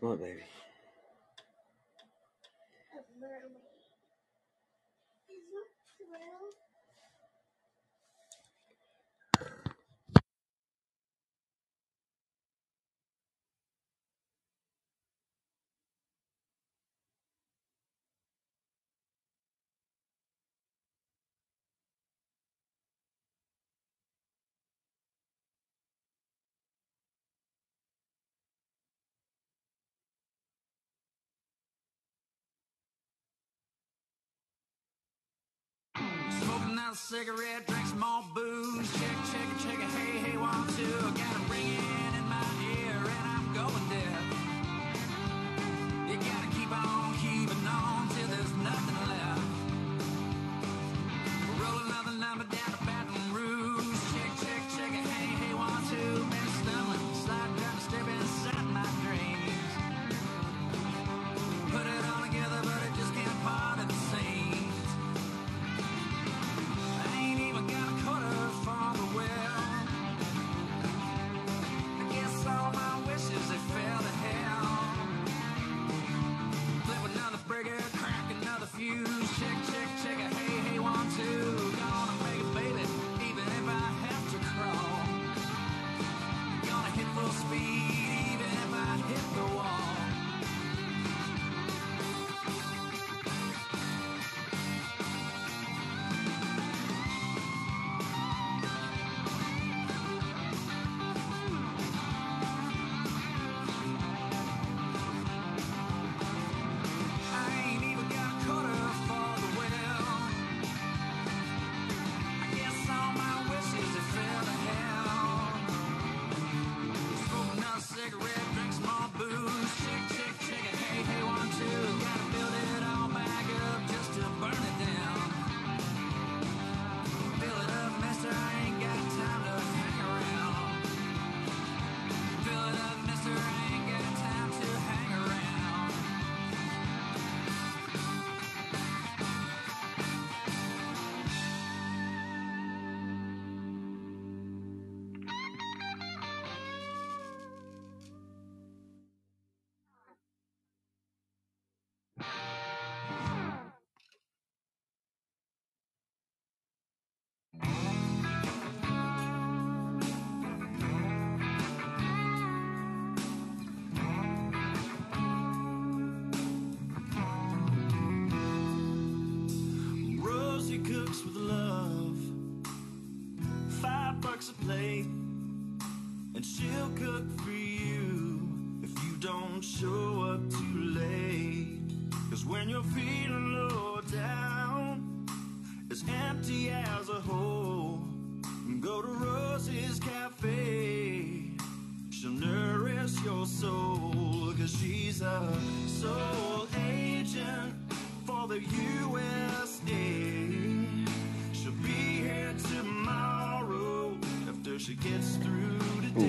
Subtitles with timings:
[0.00, 0.42] Come on, baby.
[3.20, 3.62] Mermaid.
[5.28, 6.67] Is it?
[36.58, 38.90] Smoking that cigarette, drink some more booze.
[38.92, 41.00] Check, check, check, hey, hey, one, two.
[41.14, 44.24] Got a ringing in my ear and I'm going deaf.
[46.08, 49.42] You gotta keep on keeping on till there's nothing left.
[51.60, 52.67] Roll another number down.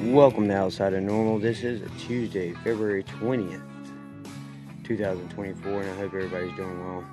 [0.09, 1.38] Welcome to Outside of Normal.
[1.38, 3.62] This is Tuesday, February 20th,
[4.84, 7.06] 2024, and I hope everybody's doing well.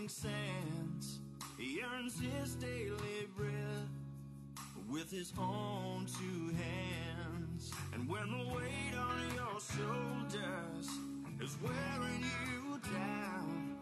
[0.00, 1.20] Shifting sands.
[1.58, 3.88] He earns his daily bread
[4.88, 7.72] with his own two hands.
[7.92, 10.88] And when the weight on your shoulders
[11.40, 13.76] is wearing you down,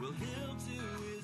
[0.00, 1.15] well, he'll do his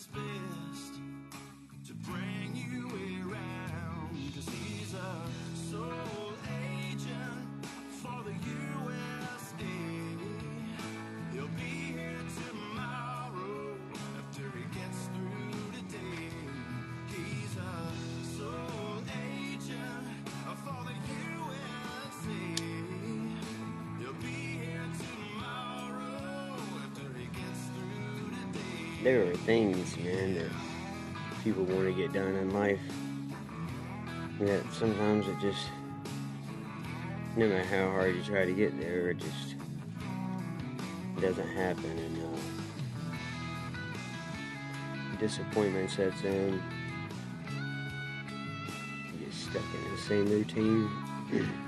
[29.02, 30.50] There are things, man, that
[31.42, 32.78] people want to get done in life.
[34.38, 35.66] That sometimes it just,
[37.36, 39.56] no matter how hard you try to get there, it just
[41.20, 41.84] doesn't happen.
[41.84, 42.38] And uh,
[45.18, 46.62] disappointment sets in.
[49.12, 50.88] You get stuck in the same routine.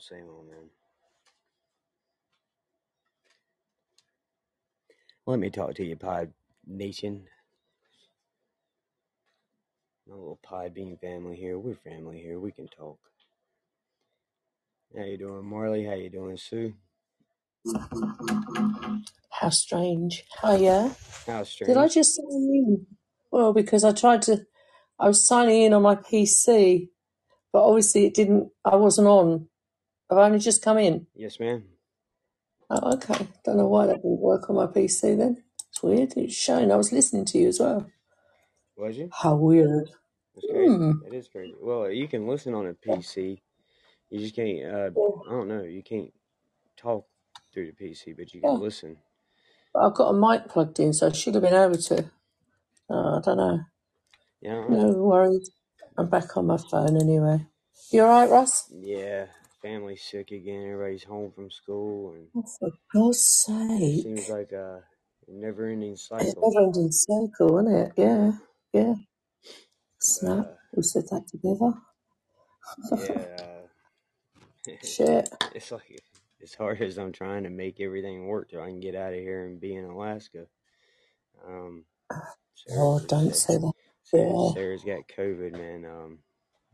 [0.00, 0.70] old, same old, man.
[5.26, 6.32] Let me talk to you, Pod
[6.66, 7.24] Nation.
[10.08, 11.58] My little Podbean family here.
[11.58, 12.40] We're family here.
[12.40, 12.98] We can talk.
[14.96, 15.84] How you doing, Marley?
[15.84, 16.74] How you doing, Sue?
[19.30, 20.24] How strange.
[20.42, 20.96] Hiya.
[21.26, 21.68] How strange.
[21.68, 22.86] Did I just sign in?
[23.30, 24.46] Well, because I tried to,
[24.98, 26.88] I was signing in on my PC,
[27.52, 29.46] but obviously it didn't, I wasn't on.
[30.10, 31.06] I've only just come in.
[31.14, 31.64] Yes, ma'am.
[32.70, 33.26] Oh, okay.
[33.44, 35.42] Don't know why that didn't work on my PC then.
[35.70, 36.12] It's weird.
[36.16, 37.86] It's showing I was listening to you as well.
[38.76, 39.10] Was you?
[39.12, 39.90] How weird.
[40.34, 40.74] That's crazy.
[40.74, 40.92] Hmm.
[41.04, 41.54] That is crazy.
[41.60, 43.40] Well, you can listen on a PC.
[44.10, 44.64] You just can't.
[44.64, 44.90] Uh,
[45.28, 45.62] I don't know.
[45.62, 46.12] You can't
[46.76, 47.06] talk
[47.52, 48.56] through the PC, but you can Yeah.
[48.56, 48.96] listen.
[49.72, 52.10] But I've got a mic plugged in, so I should have been able to.
[52.90, 53.60] Uh, I don't know.
[54.40, 54.52] Yeah.
[54.52, 54.90] I don't know.
[54.92, 55.50] No worries.
[55.98, 57.46] I'm back on my phone anyway.
[57.92, 58.72] You alright, Russ?
[58.72, 59.26] Yeah.
[59.62, 60.70] Family's sick again.
[60.72, 63.24] Everybody's home from school, and Oh, for God's
[63.86, 64.28] it seems sake.
[64.28, 64.82] like a
[65.28, 66.42] never-ending It's cycle.
[66.42, 67.92] never ending circle, isn't it?
[67.96, 68.32] Yeah.
[68.72, 68.94] Yeah.
[70.20, 70.38] But Snap.
[70.38, 71.74] uh, We said that together.
[72.96, 73.58] yeah.
[74.68, 75.28] Uh, Shit.
[75.52, 76.00] it's like
[76.42, 79.20] as hard as I'm trying to make everything work so I can get out of
[79.20, 80.46] here and be in Alaska.
[81.46, 81.84] Um,
[82.70, 83.72] Oh, Sarah, don't Sarah, say that.
[84.04, 84.50] Sarah, Yeah.
[84.54, 85.84] Sarah's got COVID, man.
[85.86, 86.18] Um,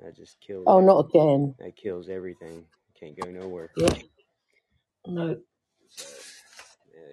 [0.01, 1.55] that just kills Oh, not again.
[1.59, 2.67] That kills everything.
[2.99, 3.71] Can't go nowhere.
[3.77, 3.89] Yeah.
[5.07, 5.37] No.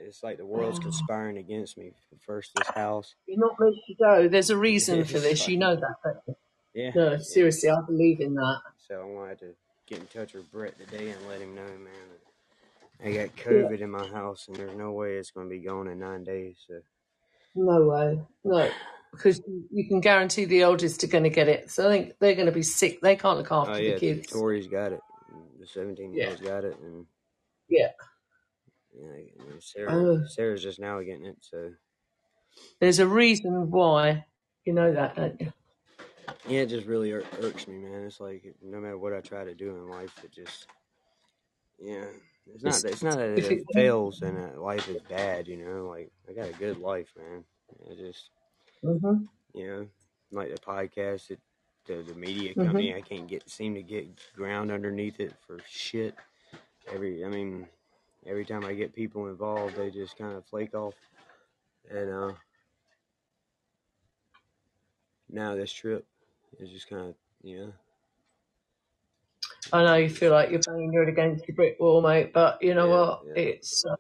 [0.06, 1.92] It's like the world's Oh, conspiring against me.
[2.26, 3.16] First, this house.
[3.28, 4.28] you're not meant to go.
[4.28, 5.48] There's a reason for this.
[5.48, 5.96] You know that.
[6.04, 6.38] don't
[6.74, 7.18] yeah, No, yeah.
[7.20, 8.60] seriously, I believe in that.
[8.88, 9.54] So I'm gonna have to
[9.88, 11.88] get in touch with Brett today and let him know, man.
[13.00, 13.44] That I got Yeah.
[13.44, 16.58] COVID in my house, and there's no way it's gonna be gone in nine days.
[16.68, 16.80] So,
[17.56, 18.20] No way.
[18.44, 18.70] No.
[19.12, 21.70] Because you can guarantee the oldest are going to get it.
[21.70, 23.00] So I think they're going to be sick.
[23.00, 24.26] They can't look oh after the kids.
[24.32, 25.02] Tori's got it.
[25.60, 26.38] The 17 year Yeah.
[26.38, 27.08] got it, and
[27.68, 27.92] Yeah.
[28.94, 31.38] yeah, Sarah, Oh, Sarah's just now getting it.
[31.42, 31.74] So
[32.80, 34.26] there's a reason why.
[34.66, 35.52] You know that, don't you?
[36.48, 38.04] yeah, it just really ir- irks me, man.
[38.04, 40.68] It's like no matter what I try to do in life, it just
[41.80, 42.08] yeah.
[42.54, 42.84] It's not.
[42.84, 45.48] It's, It's not that it it, fails and that life is bad.
[45.48, 47.46] You know, like I got a good life, man.
[47.90, 48.30] It just
[48.84, 49.88] hmm you know,
[50.32, 51.40] like the podcast, it,
[51.86, 55.60] the the media hmm company, I can't get seem to get ground underneath it for
[55.68, 56.16] shit.
[56.92, 57.68] Every, I mean,
[58.26, 60.96] every time I get people involved, they just kind of flake off.
[61.90, 62.34] And uh,
[65.30, 66.06] now this trip
[66.60, 67.74] is just kind of, you know,
[69.72, 72.62] I know you feel like you're banging your head against the brick wall, mate, but
[72.62, 73.24] you know yeah, what?
[73.26, 73.34] yeah.
[73.36, 73.96] It's uh,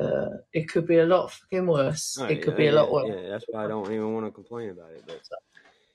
[0.00, 2.18] uh, it could be a lot fucking worse.
[2.18, 3.16] Oh It yeah, could be a lot worse.
[3.16, 3.28] yeah.
[3.30, 5.02] That's why I don't even want to complain about it.
[5.06, 5.20] But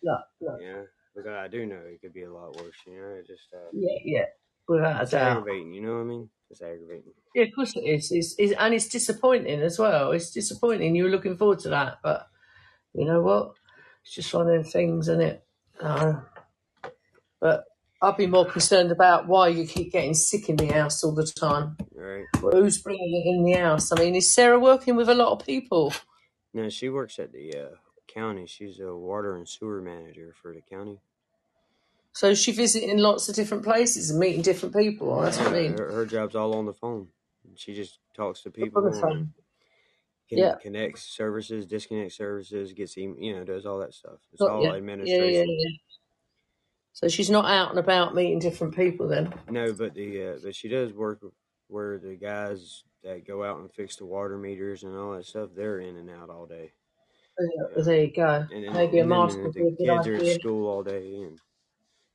[0.03, 0.59] Look, look.
[0.61, 0.81] yeah,
[1.15, 2.75] because I do know it could be a lot worse.
[2.85, 4.25] You know, it just uh, Yeah, yeah,
[4.67, 5.37] without a it's doubt.
[5.37, 5.73] aggravating.
[5.73, 6.29] You know what I mean?
[6.49, 7.13] It's aggravating.
[7.35, 8.11] Yeah, of course it is.
[8.11, 10.11] It's, it's, and it's disappointing as well.
[10.11, 10.95] It's disappointing.
[10.95, 12.27] You were looking forward to that, but
[12.93, 13.53] you know what?
[14.03, 15.43] It's just one of them things, isn't it?
[15.81, 16.13] Uh,
[17.41, 17.65] but
[18.01, 21.25] I'd be more concerned about why you keep getting sick in the house all the
[21.25, 21.77] time.
[21.95, 22.25] Right?
[22.41, 23.91] Well, who's bringing it in the house?
[23.91, 25.93] I mean, is Sarah working with a lot of people?
[26.53, 27.75] No, she works at the uh,
[28.07, 28.45] county.
[28.47, 30.99] She's a water and sewer manager for the county.
[32.13, 35.21] So she visiting lots of different places and meeting different people.
[35.21, 35.77] That's what I mean.
[35.77, 37.09] her, her job's all on the phone.
[37.55, 39.33] She just talks to On the people phone.
[40.29, 40.55] Con- Yeah.
[40.55, 44.19] connects services, disconnects services, gets em- you know does all that stuff.
[44.33, 44.73] It's Got all ya.
[44.73, 45.69] Yeah, yeah, yeah.
[46.93, 49.33] So she's not out and about meeting different people then.
[49.49, 51.23] No, but the uh, but she does work
[51.67, 55.51] where the guys that go out and fix the water meters and all that stuff.
[55.55, 56.73] They're in and out all day.
[57.39, 58.47] Yeah, There you go.
[58.51, 60.39] And then, Maybe a and then mask would be a good kids are at idea.
[60.39, 61.39] school all day, and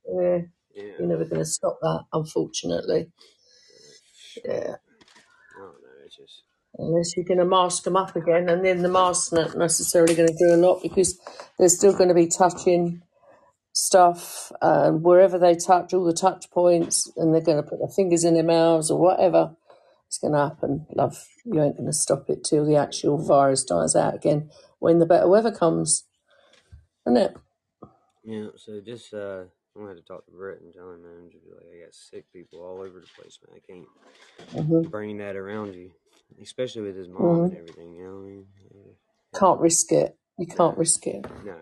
[0.07, 0.39] Yeah,
[0.75, 3.11] yeah, you're never going to stop that, unfortunately.
[4.45, 4.75] Yeah,
[5.55, 6.05] I don't know.
[6.05, 6.43] It's just
[6.77, 10.29] unless you're going to mask them up again, and then the mask's not necessarily going
[10.29, 11.19] to do a lot because
[11.59, 13.01] they're still going to be touching
[13.73, 17.89] stuff um, wherever they touch, all the touch points, and they're going to put their
[17.95, 19.55] fingers in their mouths or whatever.
[20.07, 21.25] It's going to happen, love.
[21.45, 24.51] You ain't going to stop it till the actual virus dies out again
[24.83, 26.03] when the better weather comes,
[27.07, 27.37] isn't it?
[28.23, 28.47] yeah.
[28.57, 29.43] So just uh,
[29.75, 31.29] I'm gonna have to talk to Brett and tell him, man.
[31.31, 33.57] Just be like, I got sick people all over the place, man.
[33.57, 33.87] I can't
[34.51, 35.91] hmm bring that around you,
[36.41, 37.95] especially with his mom hmm and everything.
[37.95, 38.45] You know what I mean?
[39.35, 40.17] Can't risk it.
[40.37, 41.25] You can't risk it.
[41.43, 41.57] no.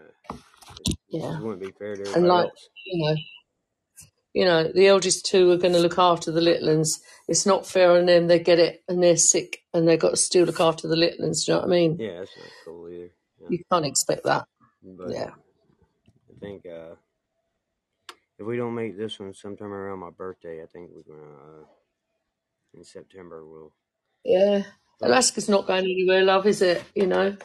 [0.80, 1.38] It Yeah.
[1.40, 2.70] wouldn't be fair to And everybody like, else.
[2.86, 3.16] you know,
[4.34, 7.02] you know, the eldest two are going to look after the little ones.
[7.28, 8.28] It's not fair on them.
[8.28, 11.26] They get it and they're sick and they've got to still look after the little
[11.26, 11.46] ones.
[11.46, 11.98] Do you know what I mean?
[12.00, 13.12] Yeah, that's not cool either.
[13.42, 13.50] Yeah.
[13.50, 14.46] You can't expect that.
[14.84, 15.32] But Yeah.
[16.32, 16.96] I think uh,
[18.40, 21.66] if we don't make this one sometime around my birthday, I think we're gonna uh,
[22.76, 23.74] in September we'll.
[24.26, 24.64] Yeah.
[25.02, 26.84] Alaska's not going anywhere, love, is it?
[26.96, 27.38] You know,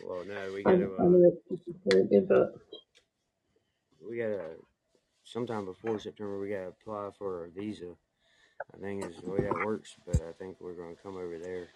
[0.00, 2.54] well, no, we I gotta uh, know it's disappointing, but
[4.08, 4.56] we gotta
[5.24, 7.92] sometime before September we gotta apply for a visa.
[8.74, 11.68] I think is the way that works, but I think we're gonna come over there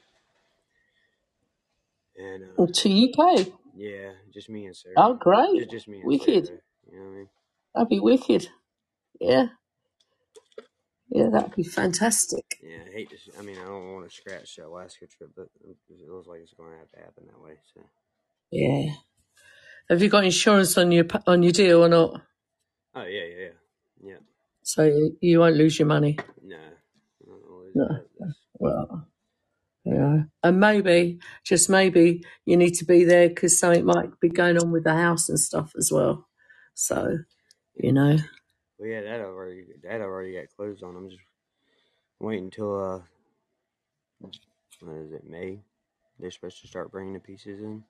[2.17, 3.49] and uh, to UK.
[3.77, 4.95] yeah, just me and Sarah.
[4.97, 5.71] Oh, Just great.
[5.71, 6.47] just me and Wicked.
[6.47, 6.59] Sarah.
[6.93, 7.29] You know what I mean?
[7.75, 8.49] That'd be wicked.
[9.21, 9.47] Yeah.
[11.11, 12.59] Yeah, that'd be fantastic.
[12.63, 13.17] Yeah, I hate to.
[13.17, 16.41] s- I mean, I don't want to scratch the Alaska trip, but it looks like
[16.43, 17.55] it's going to have to happen that way.
[17.75, 17.81] So.
[18.51, 18.93] Yeah.
[19.91, 22.23] Have you got insurance on your pa- on your deal or not?
[22.97, 23.51] Oh yeah, yeah, yeah.
[24.13, 24.19] Yeah.
[24.65, 26.19] So you you won't lose your money.
[26.43, 26.57] No.
[26.57, 27.89] I don't know No.
[28.55, 29.09] Well,
[29.85, 30.25] yeah.
[30.43, 34.73] And maybe, just maybe, you need to be there because something might be going on
[34.73, 36.29] with the house and stuff as well.
[36.75, 37.19] So,
[37.77, 38.19] you know.
[38.79, 40.97] Well, yeah, that already that already got closed on.
[40.97, 41.23] I'm just
[42.21, 43.01] waiting until uh,
[44.81, 45.61] what is it May?
[46.21, 47.85] They're supposed to start bringing the pieces in,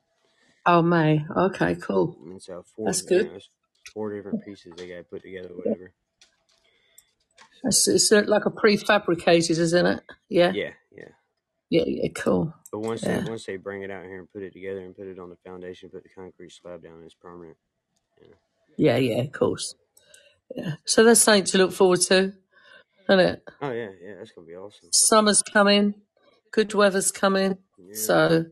[0.67, 1.25] Oh, May.
[1.37, 2.19] Okay, cool.
[2.25, 2.87] and so four.
[2.87, 3.27] That's You good.
[3.27, 3.51] know, it's
[3.93, 5.93] four different pieces they got to put together, whatever.
[7.65, 10.03] It's, it's like a prefabricated, isn't it?
[10.29, 10.53] Yeah.
[10.53, 11.09] Yeah, yeah.
[11.71, 11.85] Yeah.
[11.87, 12.09] Yeah.
[12.15, 12.55] Cool.
[12.71, 13.21] But once Yeah.
[13.21, 15.31] they once they bring it out here and put it together and put it on
[15.31, 17.57] the foundation, put the concrete slab down, it's permanent.
[18.21, 18.35] Yeah.
[18.77, 18.97] Yeah.
[18.99, 19.23] Yeah.
[19.23, 19.75] Of course.
[20.55, 20.75] Yeah.
[20.85, 22.35] So that's something to look forward to,
[23.09, 23.43] isn't it?
[23.61, 24.15] Oh yeah, yeah.
[24.19, 24.91] That's gonna be awesome.
[24.93, 25.95] Summer's coming.
[26.53, 27.59] Good weather's coming.
[27.93, 28.47] So,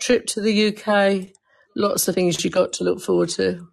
[0.00, 1.28] trip to the UK.
[1.74, 3.68] Lots of things you got to look forward to.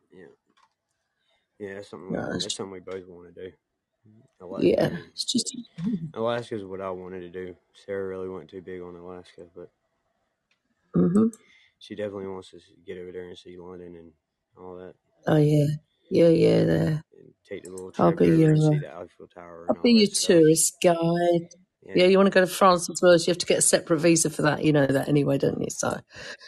[1.59, 1.75] Yeah.
[1.75, 2.11] That's something.
[2.13, 3.51] No, that's something we both want to do.
[4.41, 4.67] Alaska.
[4.67, 4.89] yeah.
[5.11, 5.57] It's just.
[6.13, 7.55] Alaska's what I wanted to do.
[7.73, 9.69] Sarah really wasn't too big on Alaska, but
[10.95, 11.27] hmm
[11.79, 14.11] she definitely wants to get over there and see London and
[14.57, 14.95] all that,
[15.27, 15.67] Oh yeah.
[16.09, 16.29] Yeah.
[16.29, 16.63] Yeah.
[16.63, 17.03] There.
[17.17, 18.55] and take the little I'll be your.
[18.55, 20.29] see Uh, the Eiffel Tower I'll be your stuff.
[20.29, 20.97] tourist guide.
[21.85, 23.59] Yeah, Yeah, you want to go to France as well, so you have to get
[23.59, 24.63] a separate visa for that.
[24.65, 25.69] You know that anyway, don't you?
[25.69, 25.99] So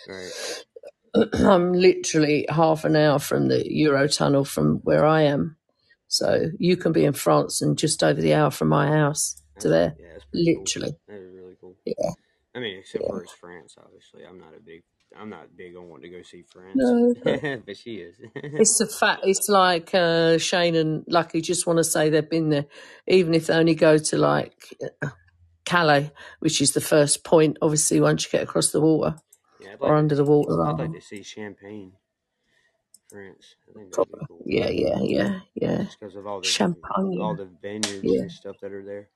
[0.08, 0.32] right.
[1.34, 5.58] I'm literally half an hour from the Eurotunnel from where I am.
[6.08, 9.70] So you can be in France and just over the hour from my house to
[9.70, 9.96] there.
[10.00, 10.64] yeah, pretty cool.
[10.64, 10.94] Literally.
[11.08, 11.76] That is really cool.
[11.86, 12.12] Yeah.
[12.56, 13.10] I mean, except Yeah.
[13.10, 14.26] for it's France, obviously.
[14.26, 14.84] I'm not a big.
[15.18, 18.16] I'm not big on wanting to go see France, No, but but she is.
[18.36, 19.22] it's a fact.
[19.26, 22.66] It's like uh, Shane and Lucky just want to say they've been there,
[23.08, 24.54] even if they only go to like
[25.66, 27.58] Calais, which is the first point.
[27.62, 29.16] Obviously, once you get across the water
[29.62, 29.98] yeah, I'd or like.
[30.00, 30.62] under the water.
[30.64, 31.94] I'd like to see Champagne,
[33.10, 33.56] France.
[33.70, 34.26] I think that'd be Proper.
[34.28, 34.42] cool.
[34.46, 35.84] Yeah, yeah, yeah, yeah.
[35.84, 36.48] Just because of all the
[37.20, 38.22] all the vineyards Yeah.
[38.22, 39.10] and stuff that are there.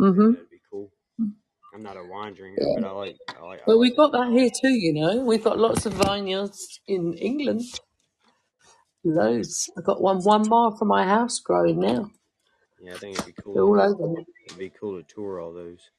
[0.00, 0.32] I think Mhm.
[0.34, 0.92] that'd be cool.
[1.74, 2.80] I'm not a wine drinker, Yeah.
[2.80, 5.24] but I like I like I Well, like we've got that here too, you know.
[5.24, 7.62] We've got lots of vineyards in England.
[9.04, 9.70] Loads.
[9.76, 12.10] I've got one one mile from my house growing now.
[12.80, 13.78] Yeah, I think it'd be They're cool.
[13.78, 14.20] all over.
[14.46, 15.90] it'd be cool to tour all those,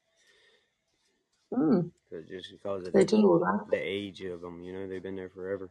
[1.52, 3.70] Mm, cause just because of they the do all that.
[3.70, 4.62] the age of them.
[4.62, 5.70] You know, they've been there forever.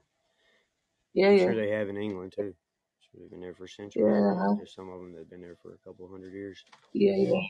[1.13, 1.43] Yeah, I'm yeah.
[1.45, 2.53] sure they have in England too.
[3.01, 4.05] Sure they've been there for centuries.
[4.05, 4.57] Yeah, they have.
[4.57, 6.63] There's some of them that've been there for a couple hundred years.
[6.93, 7.41] Yeah, yeah.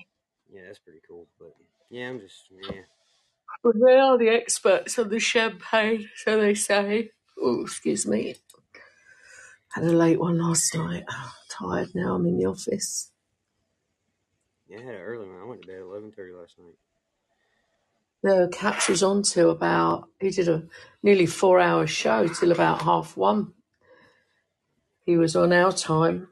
[0.52, 1.28] Yeah, that's pretty cool.
[1.40, 1.54] But
[1.90, 2.82] yeah, I'm just yeah.
[3.64, 7.12] But they are the experts on the champagne, so they say.
[7.42, 8.36] Oh, excuse me.
[9.70, 11.04] Had a late one last night.
[11.50, 12.16] tired now.
[12.16, 13.12] I'm in the office.
[14.68, 15.42] Yeah, I had an early one.
[15.42, 16.76] I went to bed at eleven thirty last night.
[18.24, 20.64] The Caps was on till about, he did a
[21.04, 23.54] nearly four hour show till about half one.
[25.06, 26.28] He was on our time.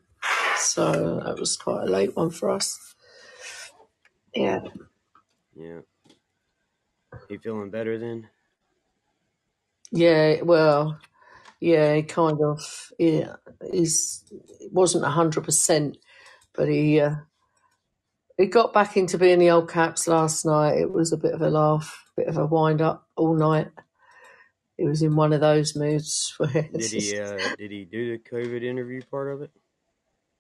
[0.58, 2.96] So that was quite a late one for us.
[4.36, 4.62] Yeah.
[5.56, 5.80] Yeah.
[7.30, 8.30] You feeling better then?
[9.92, 11.00] Yeah, well,
[11.60, 13.36] yeah, he kind of, yeah,
[13.72, 14.24] he's,
[14.60, 15.96] it wasn't a 100%,
[16.54, 17.16] but he, uh,
[18.38, 20.78] he got back into being the old caps last night.
[20.78, 23.70] It was a bit of a laugh, bit of a wind up all night.
[24.78, 27.86] He was in one of those moods where Did it's just, he uh did he
[27.86, 29.52] do the COVID interview part of it?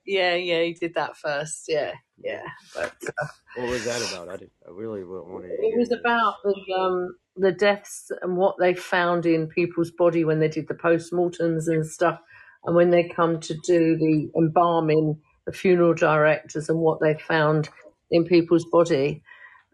[0.06, 1.66] yeah, yeah, he did that first.
[1.68, 2.44] Yeah, yeah.
[2.74, 4.30] But uh, What was that about?
[4.30, 6.00] I did I really wa- wanted to it hear was that.
[6.00, 10.68] about the, um, the deaths and what they found in people's body when they did
[10.68, 12.20] the post-mortems and stuff.
[12.66, 17.70] And when they come to do the embalming, the funeral directors and what they found
[18.12, 19.22] in people's body,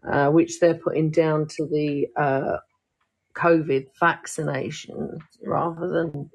[0.09, 2.57] uh, which they're putting down to the uh,
[3.35, 6.29] COVID vaccination rather than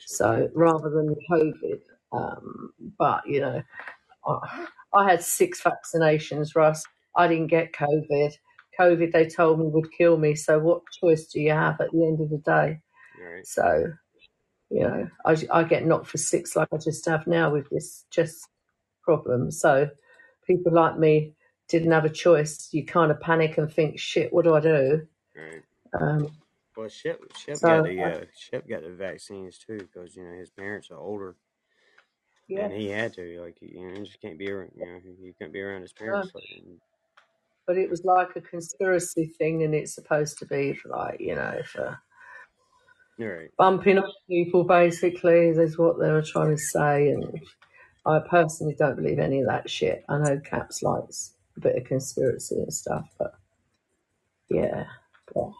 [0.00, 1.80] so rather than COVID.
[2.12, 3.62] Um, but you know,
[4.26, 6.84] I, I had six vaccinations, Russ.
[7.16, 8.32] I didn't get COVID.
[8.80, 10.34] COVID, they told me would kill me.
[10.34, 12.80] So what choice do you have at the end of the day?
[13.22, 13.46] right.
[13.46, 13.92] So
[14.70, 18.06] you know, I, I get knocked for six like I just have now with this
[18.10, 18.48] chest
[19.02, 19.50] problem.
[19.50, 19.90] So
[20.56, 21.34] people like me
[21.68, 22.68] didn't have a choice.
[22.72, 25.06] You kind of panic and think, shit, what do I do?
[25.36, 25.62] Right.
[26.00, 26.28] Um,
[26.76, 30.24] Well, Shep Shep so got the I, uh, Shep got the vaccines too because you
[30.24, 31.36] know his parents are older
[32.48, 34.98] yeah, and he had to like you know he just can't be around you know
[35.20, 36.06] he couldn't be around his no.
[36.06, 36.44] parents like
[37.66, 41.34] but it was like a conspiracy thing, and it's supposed to be for like you
[41.34, 41.98] know for
[43.18, 43.50] right.
[43.56, 44.64] bumping up people.
[44.64, 47.40] Basically, is what they were trying to say, and
[48.04, 50.04] I personally don't believe any of that shit.
[50.08, 53.34] I know Caps likes a bit of conspiracy and stuff, but
[54.50, 54.84] yeah,
[55.34, 55.50] but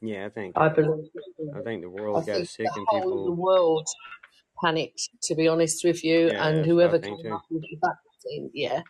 [0.00, 1.10] Yeah, I think I believe.
[1.56, 3.32] I think the I world got think sick and of the people.
[3.32, 3.88] world
[4.62, 7.32] panicked, to be honest with you, Yeah, and I whoever came too.
[7.32, 8.82] up with the vaccine, yeah,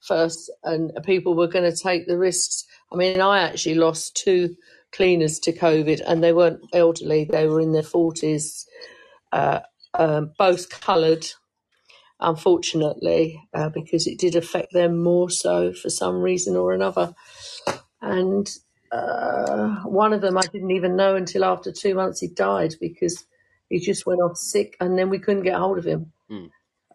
[0.00, 2.66] first, and people were going to take the risks.
[2.92, 4.56] I mean, I actually lost two
[4.92, 8.66] cleaners to COVID, and they weren't elderly; they were in their forties,
[9.32, 9.60] uh,
[9.94, 11.26] um, both coloured,
[12.20, 17.14] unfortunately, uh, because it did affect them more so for some reason or another.
[18.02, 18.48] And
[18.92, 23.24] uh, one of them I didn't even know until after two months he died because
[23.68, 26.12] he just went off sick, and then we couldn't get hold of him.
[26.28, 26.46] Hmm.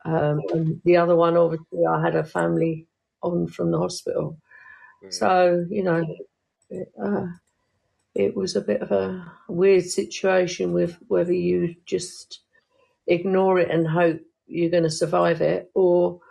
[0.03, 2.87] Um, and the other one, obviously, I had a family
[3.23, 4.37] on from the hospital,
[5.01, 5.13] Right.
[5.13, 6.05] so you know,
[6.69, 7.27] it, uh,
[8.15, 12.41] it was a bit of a weird situation with whether you just
[13.07, 16.21] ignore it and hope you're going to survive it, or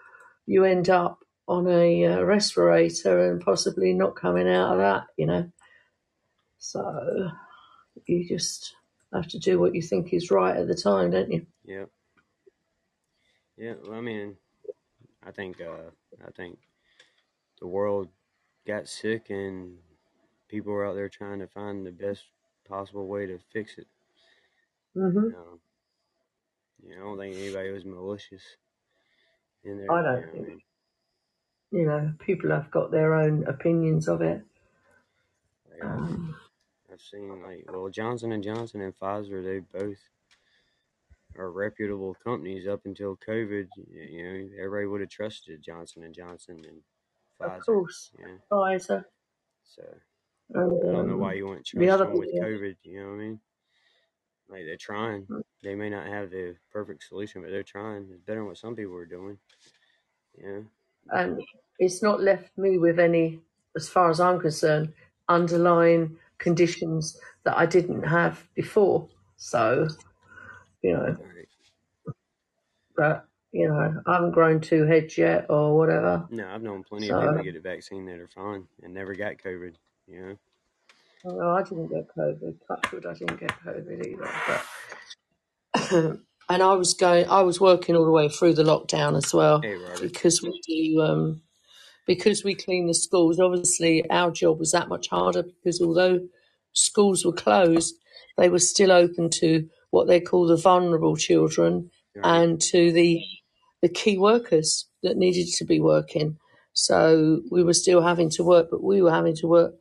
[0.46, 5.04] you end up on a uh, respirator and possibly not coming out of that.
[5.16, 5.52] You know,
[6.58, 7.30] so
[8.06, 8.74] you just
[9.12, 11.46] have to do what you think is right at the time, don't you?
[11.64, 11.90] Yep.
[13.56, 13.74] Yeah.
[13.82, 14.36] Well, I mean,
[15.24, 15.90] I think uh,
[16.26, 16.58] I think
[17.60, 18.08] the world
[18.66, 19.78] got sick and
[20.48, 22.24] people were out there trying to find the best
[22.68, 23.86] possible way to fix it.
[24.94, 25.60] hmm Um,
[26.86, 28.42] you know, I don't think anybody was malicious
[29.64, 29.90] in there.
[29.90, 30.48] I don't know, think.
[30.48, 30.60] mean,
[31.70, 34.44] You know, people have got their own opinions of it.
[35.82, 36.36] I've, Um,
[36.92, 39.98] I've seen like well Johnson and Johnson and Pfizer, they both
[41.36, 43.68] are reputable companies up until COVID.
[43.92, 46.82] You know, everybody would have trusted Johnson and Johnson and
[47.40, 47.64] of Pfizer.
[47.64, 48.38] course, Yeah.
[48.50, 49.04] Pfizer
[49.64, 49.82] So
[50.54, 52.40] and I don't know why um, you wouldn't the trust other them with thing.
[52.40, 52.76] COVID.
[52.84, 53.40] You know what I mean?
[54.48, 55.22] Like they're trying.
[55.22, 55.42] Mm.
[55.62, 58.06] They may not have the perfect solution, but they're trying.
[58.10, 59.38] It's better than what some people are doing.
[60.36, 60.60] Yeah.
[61.10, 61.40] and
[61.78, 63.40] it's not left me with any,
[63.76, 64.92] as far as I'm concerned,
[65.28, 69.08] underlying conditions that I didn't have before.
[69.36, 69.88] So,
[70.82, 71.16] you know,
[72.06, 72.14] right.
[72.96, 76.26] but you know, I haven't grown two heads yet or whatever.
[76.30, 78.92] No, I've known plenty of people So, that get a vaccine that are fine and
[78.92, 79.74] never got COVID.
[80.08, 80.36] You know.
[81.24, 82.54] No, I didn't get COVID.
[82.68, 84.30] Touch wood, I didn't get COVID either.
[85.72, 85.92] But
[86.48, 89.60] and I was going, I was working all the way through the lockdown as well
[89.62, 90.00] Hey, Robert.
[90.02, 91.42] because we do, um,
[92.06, 93.40] because we clean the schools.
[93.40, 96.20] Obviously, our job was that much harder because although
[96.72, 97.94] schools were closed,
[98.38, 102.24] they were still open to what they call the vulnerable children Right.
[102.42, 103.22] and to the
[103.82, 106.38] the key workers that needed to be working.
[106.74, 109.74] So we were still having to work, but we were having to work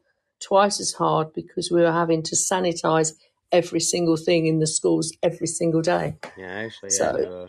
[0.44, 3.14] twice as hard because we were having to sanitize
[3.52, 6.18] every single thing in the schools every single day.
[6.38, 7.40] Yeah, actually So to.
[7.44, 7.48] Uh,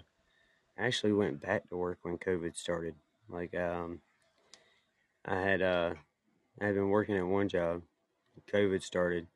[0.79, 2.95] I actually went back to work when COVID started.
[3.29, 4.01] Like, um,
[5.25, 5.95] I had uh,
[6.61, 7.83] I had been working at one job,
[8.53, 9.27] COVID started,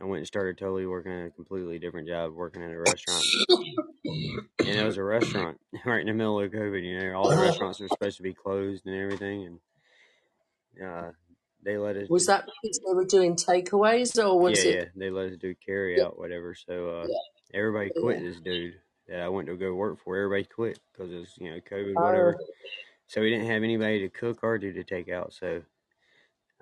[0.00, 3.24] I went and started totally working at a completely different job, working at a restaurant.
[4.58, 6.84] And it was a restaurant right in the middle of COVID.
[6.84, 9.58] You know, all the restaurants were supposed to be closed and everything,
[10.76, 11.10] and uh,
[11.66, 12.08] they let us.
[12.08, 14.74] Was that because they were doing takeaways or was yeah, it?
[14.76, 16.54] yeah, they let us do carry out, whatever.
[16.54, 17.06] So uh,
[17.52, 18.76] everybody quit this dude
[19.08, 20.16] that I went to go work for.
[20.16, 22.38] Everybody quit because it was you know COVID, Oh, whatever.
[23.08, 25.32] So we didn't have anybody to cook or do to take out.
[25.32, 25.62] So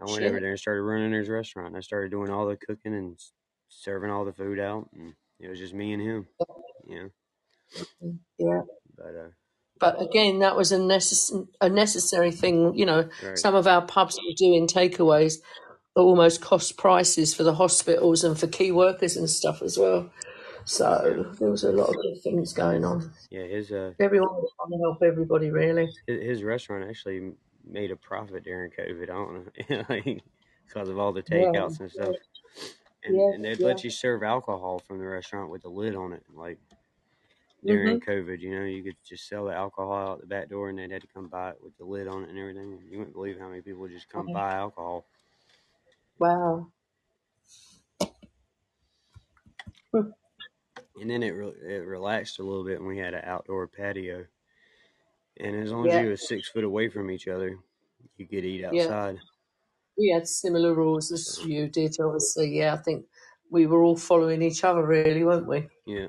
[0.00, 1.76] I went over there and started running his restaurant.
[1.76, 3.18] I started doing all the cooking and
[3.68, 6.26] serving all the food out, and it was just me and him.
[6.88, 7.12] You
[7.76, 7.86] know,
[8.38, 8.60] Yeah.
[8.96, 9.28] but uh,
[9.84, 12.74] But again, that was a, necess- a necessary thing.
[12.76, 15.34] You know, right, some of our pubs were doing takeaways
[15.96, 20.10] at almost cost prices for the hospitals and for key workers and stuff as well.
[20.64, 23.12] So there was a lot of good things going on.
[23.30, 23.44] yeah.
[23.44, 25.88] His uh, Everyone was trying to help everybody, really.
[26.06, 27.32] his, his restaurant actually
[27.66, 29.02] made a profit during COVID.
[29.02, 29.34] I don't
[29.70, 30.22] know, like
[30.66, 32.16] because of all the Yeah, takeouts and stuff.
[33.04, 33.66] And yeah, and they'd yeah.
[33.66, 36.58] let you serve alcohol from the restaurant with the lid on it, like
[37.66, 38.40] during COVID.
[38.40, 41.02] You know, you could just sell the alcohol out the back door, and they'd had
[41.02, 42.80] to come buy it with the lid on it and everything.
[42.90, 45.06] You wouldn't believe how many people just come buy alcohol.
[46.18, 46.72] Wow.
[49.92, 50.10] Hmm.
[50.96, 54.26] And then it re- it relaxed a little bit when we had an outdoor patio.
[55.36, 57.58] And as long as Yeah, you was six foot away from each other,
[58.16, 58.88] you could eat yeah.
[58.88, 59.20] outside.
[59.98, 62.56] We had similar rules as you did, obviously.
[62.58, 63.06] Yeah, I think
[63.50, 65.68] we were all following each other, really, weren't we?
[65.86, 66.08] yeah,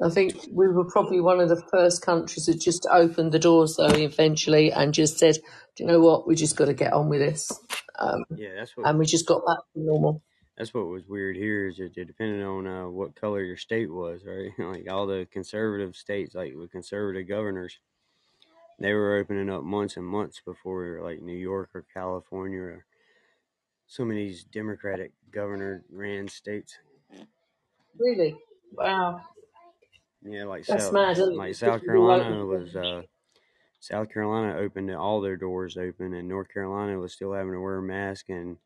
[0.00, 3.76] I think we were probably one of the first countries that just opened the doors,
[3.76, 5.36] though, eventually, and just said,
[5.74, 6.26] "Do you know what?
[6.26, 7.50] We just got to get on with this,"
[7.98, 8.50] um, yeah.
[8.56, 10.22] That's what and we just got back to normal.
[10.56, 13.90] that's what was weird here is that it depended on uh, what color your state
[13.90, 14.50] was, right?
[14.58, 17.78] like all the conservative states, like with conservative governors,
[18.78, 22.84] they were opening up months and months before like New York or California or
[23.88, 26.78] some of these Democratic governor ran states.
[27.98, 28.36] Really?
[28.72, 29.22] Wow,
[30.24, 33.02] Yeah, like that's South mad, like South because we all Carolina was uh
[33.80, 37.76] South Carolina opened all their doors open and North Carolina was still having to wear
[37.76, 38.56] a mask and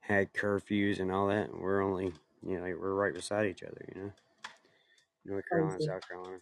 [0.00, 2.12] had curfews and all that and we're only
[2.46, 4.12] you know, like we're right beside each other, you know.
[5.26, 5.80] North Carolina.
[5.80, 6.38] South Carolina.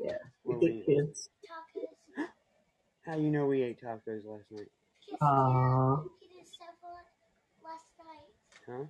[0.00, 0.12] Yeah,
[0.44, 1.28] we ridiculous.
[3.06, 4.68] How you know we ate tacos last night?
[5.20, 6.02] Ah,
[8.66, 8.84] Huh?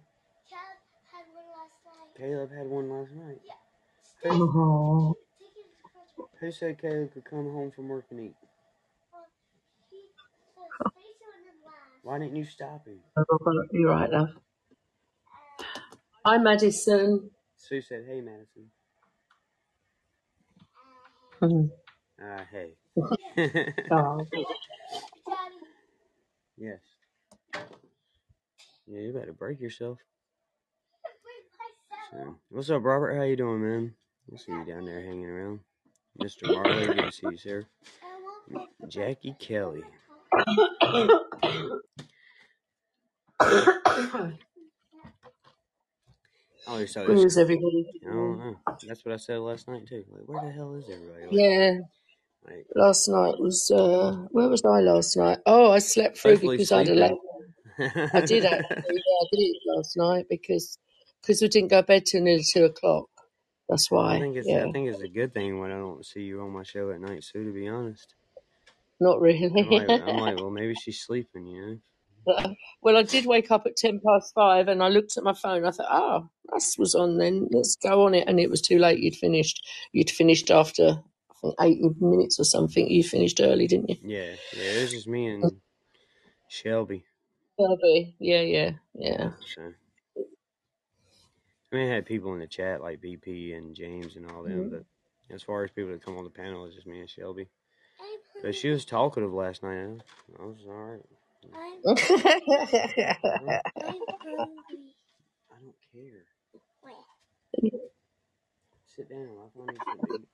[0.49, 2.17] Caleb had one last night.
[2.17, 3.41] Caleb had one last night.
[3.47, 3.62] Yeah.
[4.25, 5.17] Who
[6.41, 8.35] who said Caleb could come home from work and eat?
[9.13, 9.25] Well,
[9.91, 12.05] he said space on the last.
[12.05, 13.01] Why didn't you stop him?
[13.73, 14.29] you're right, love.
[16.25, 17.31] Hi, Madison.
[17.57, 18.71] Sue said, Hey Madison.
[22.23, 22.77] Ah, hey.
[23.91, 24.27] Oh,
[26.57, 26.81] yes.
[28.87, 29.99] Yeah, you better break yourself.
[32.13, 33.17] So, what's up, Robert?
[33.17, 33.95] How you doing, man?
[34.31, 35.61] I see you down there hanging around.
[36.19, 36.53] Mr.
[36.53, 37.67] Marley, good to see you, sir.
[38.55, 39.83] I Jackie Kelly.
[46.67, 47.87] Oh, you're so where's everybody?
[48.05, 48.57] I don't know.
[48.87, 50.05] That's what I said last night too.
[50.11, 51.27] Like, where the hell is everybody?
[51.27, 51.79] Like, Yeah,
[52.49, 55.39] like last night was uh where was I last night?
[55.45, 57.19] Oh, I slept through hopefully because I had a sleeping.
[57.79, 58.11] late.
[58.15, 58.67] I did actually.
[58.89, 60.79] Yeah, I did it last night because
[61.21, 63.09] because we didn't go to bed till nearly two o'clock.
[63.73, 64.21] That's I why.
[64.21, 66.51] think it's Yeah, I think it's a good thing when I don't see you on
[66.51, 67.43] my show at night, Sue.
[67.43, 68.15] To be honest,
[69.01, 69.49] not I'm really.
[69.57, 71.81] like I'm like, well, maybe she's sleeping, you
[72.27, 72.55] know.
[72.83, 75.65] well, I did wake up at ten past five, and I looked at my phone.
[75.65, 77.17] I thought, ah, oh, this was on.
[77.17, 78.99] Then let's go on it, and it was too late.
[78.99, 79.67] You'd finished.
[79.93, 81.03] You'd finished after
[81.41, 82.91] I think eighty minutes or something.
[82.91, 83.97] You finished early, didn't you?
[84.03, 84.65] Yeah, yeah.
[84.65, 85.51] It was just me and
[86.49, 87.07] Shelby.
[87.59, 88.17] Shelby.
[88.19, 89.31] Yeah, yeah, yeah.
[89.55, 89.73] So
[91.73, 94.71] I mean, I had people in the chat like BP and James and all them,
[94.71, 94.71] Mhm.
[94.71, 94.85] but
[95.35, 97.49] as far as people that come on the panel, it's just me and Shelby.
[98.43, 100.03] But she was talkative last night.
[100.39, 101.03] I was all right.
[101.45, 101.51] I'm,
[103.41, 104.03] Well, I'm
[104.39, 104.95] hungry.
[105.51, 106.27] I don't care.
[106.85, 106.95] Wait.
[108.87, 109.29] Sit down.
[109.39, 110.27] I want to eat something to.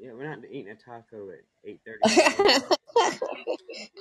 [0.00, 2.02] Yeah, we're not eating a taco at eight thirty.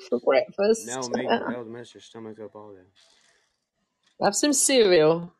[0.09, 0.85] For breakfast.
[0.87, 2.81] That'll make that'll mess your stomach up all day.
[4.21, 5.33] Have some cereal.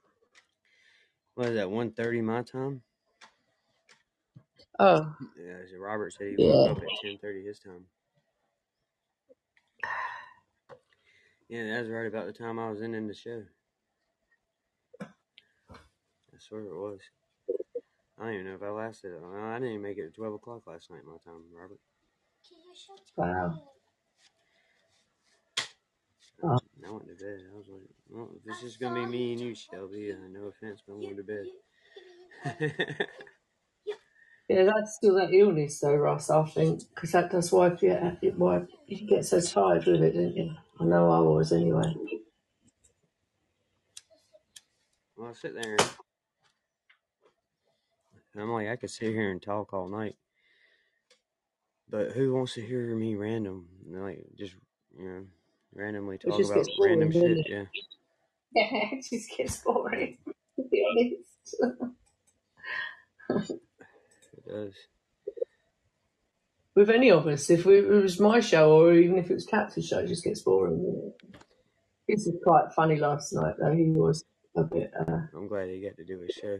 [1.37, 1.69] What is that?
[1.69, 2.81] One thirty my time.
[4.79, 6.47] Oh, Yeah, so Robert said he Yeah.
[6.67, 7.85] woke up at ten thirty his time.
[11.49, 13.43] Yeah, that's right about the time I was in in the show.
[16.33, 16.99] I swear it was.
[18.19, 19.13] I don't even know if I lasted.
[19.15, 21.05] I didn't even make it to twelve o'clock last night.
[21.05, 21.79] My time, Robert.
[22.47, 23.61] Can you show Wow.
[26.87, 26.93] Me?
[26.93, 27.39] went to bed.
[27.53, 30.45] I was like, well, if it's just gonna be me and you, Shelby, uh, no
[30.47, 31.45] offense, but I'm going to bed.
[34.49, 36.29] Yeah, that's still that illness though, Ross.
[36.29, 37.93] I think because that does wipe you.
[37.93, 38.69] out- It wipe.
[38.87, 40.55] You get so tired with it, didn't you?
[40.79, 41.93] I know I was anyway.
[45.17, 45.75] well, I sit there
[48.33, 50.15] and I'm like, I could sit here and talk all night,
[51.89, 54.55] but who wants to hear me random, like just
[54.97, 55.25] you know,
[55.77, 57.37] randomly talk just about boring, random shit?
[57.37, 57.47] it?
[57.49, 57.63] Yeah,
[58.53, 60.17] Yeah, it just gets boring.
[60.55, 61.55] To be honest.
[63.49, 64.73] it does.
[66.75, 67.49] with any of us.
[67.49, 70.23] If we, it was my show or even if it was Captain's show, it just
[70.23, 71.13] gets boring.
[72.07, 73.73] This was quite funny last night though.
[73.73, 74.23] He was
[74.55, 76.59] a bit uh, I'm glad he got to do his show.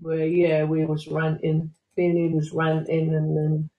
[0.00, 1.72] where yeah, we was ranting.
[1.96, 3.70] Me and he was ranting, and then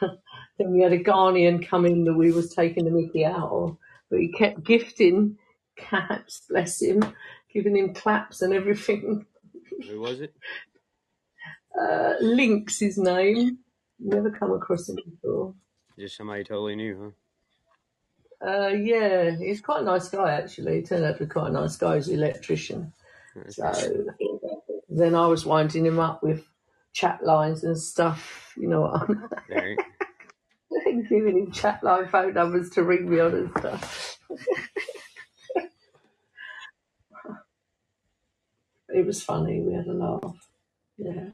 [0.58, 3.76] then we had a Ghanaian come in that we was taking the Mickey out of,
[4.10, 5.36] but he kept gifting
[5.76, 7.02] caps, bless him,
[7.52, 9.26] giving him claps and everything.
[9.88, 10.34] Who was it?
[11.80, 13.58] Uh, Link's his name.
[14.00, 15.54] Never come across him before.
[15.98, 17.14] Just somebody totally new,
[18.44, 20.76] Uh, yeah, he's quite a nice guy actually.
[20.76, 21.96] He turned out to be quite a nice guy.
[21.96, 22.92] He's an electrician.
[23.34, 23.42] huh?
[23.56, 24.04] That's So
[24.88, 26.44] then I was winding him up with
[26.92, 28.49] chat lines and stuff.
[28.56, 29.10] You know what
[30.86, 34.18] I'm giving him chat line phone numbers to ring me on and stuff.
[38.90, 39.62] it was funny.
[39.62, 40.48] We had a laugh.
[40.98, 41.30] Yeah.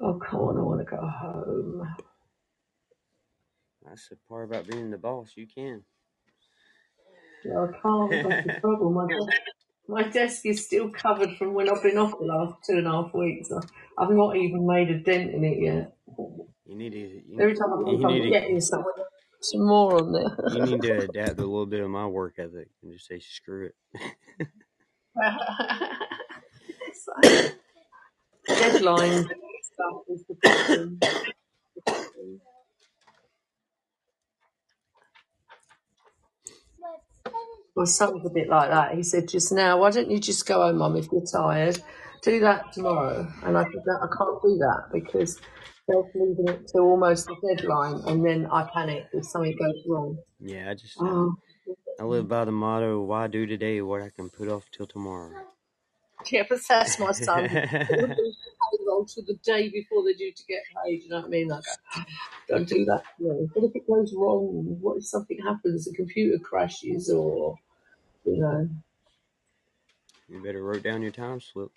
[0.00, 0.58] Oh, come on.
[0.58, 1.88] I want to go home.
[3.86, 5.32] that's the part about being the boss.
[5.36, 5.82] You can.
[7.44, 8.22] Yeah, I can't.
[8.22, 8.52] That's the.
[8.62, 9.38] My desk,
[9.88, 12.90] my desk is still covered from when I've been off the last two and a
[12.90, 13.50] half weeks.
[13.50, 13.60] I-
[14.02, 15.96] I've not even made a dent in it yet.
[16.66, 16.98] You need to.
[16.98, 18.30] You, Every time I think I'm to.
[18.30, 18.84] getting some,
[19.40, 20.36] some more on there.
[20.54, 23.66] You need to adapt a little bit of my work ethic and just say screw
[23.66, 23.74] it.
[27.16, 27.52] Like
[28.46, 29.24] deadline
[29.62, 31.00] stuff is the problem.
[37.78, 38.96] My son's a bit like that.
[38.96, 41.80] He said just now, why don't you just go home, mum, if you're tired?
[42.24, 43.32] Do that tomorrow.
[43.44, 45.40] And I said, no, I can't do that because
[45.86, 50.18] they're leaving it to almost the deadline and then I panic if something goes wrong.
[50.40, 51.36] Yeah, I just Oh,
[52.00, 55.30] I live by the motto: Why do today what I can put off till tomorrow.
[56.32, 57.48] yeah, but that's my son.
[57.48, 61.04] payroll to the day before they're due to get paid.
[61.04, 61.48] You know what I mean?
[61.48, 61.64] Like,
[62.48, 63.02] don't do that.
[63.18, 64.78] What if it goes wrong?
[64.80, 65.84] What if something happens?
[65.84, 67.56] The computer crashes, or
[68.24, 68.68] you know,
[70.28, 71.70] you better wrote down your time slip.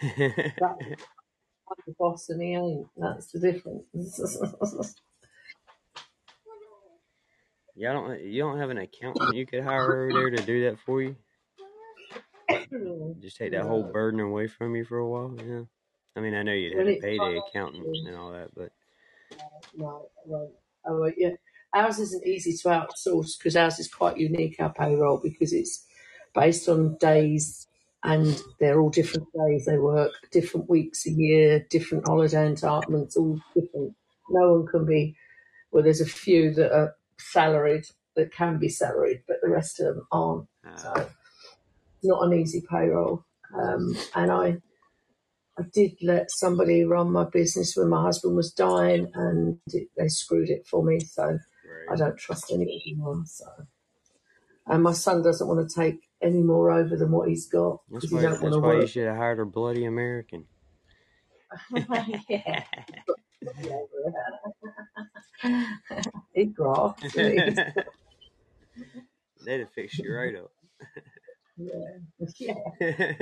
[0.02, 2.86] I'm the boss and he ain't.
[2.96, 4.18] That's the difference.
[7.74, 10.78] Y'all don't you don't have an accountant you could hire over there to do that
[10.80, 11.14] for you?
[13.20, 15.34] Just take that whole burden away from you for a while.
[15.36, 15.62] Yeah.
[16.16, 18.72] I mean, I know you'd have to pay the accountant and all that, but
[19.76, 20.88] no, I.
[20.88, 21.14] I won't.
[21.16, 21.30] Yeah,
[21.74, 24.56] ours isn't easy to outsource because ours is quite unique.
[24.58, 25.84] Our payroll because it's
[26.34, 27.66] based on days
[28.04, 29.66] and they're all different days.
[29.66, 33.94] They work different weeks a year, different holiday entitlements, all different.
[34.30, 35.16] No one can be.
[35.72, 39.86] Well, there's a few that are salaried that can be salaried, but the rest of
[39.86, 40.46] them aren't.
[40.76, 41.08] So uh,
[42.04, 43.24] not an easy payroll.
[43.54, 44.58] Um, and I,
[45.58, 50.08] I did let somebody run my business when my husband was dying, and it, they
[50.08, 51.00] screwed it for me.
[51.00, 51.38] So
[51.90, 53.22] I don't trust anybody anymore.
[53.26, 53.46] So,
[54.66, 58.06] and my son doesn't want to take any more over than what he's got That's
[58.06, 60.44] because he don't want to why you should have hired a bloody American.
[62.28, 62.64] yeah.
[66.34, 66.50] he
[67.14, 67.54] he?
[69.44, 70.50] They'd have fixed you right up.
[71.56, 72.54] yeah.
[72.80, 73.12] yeah.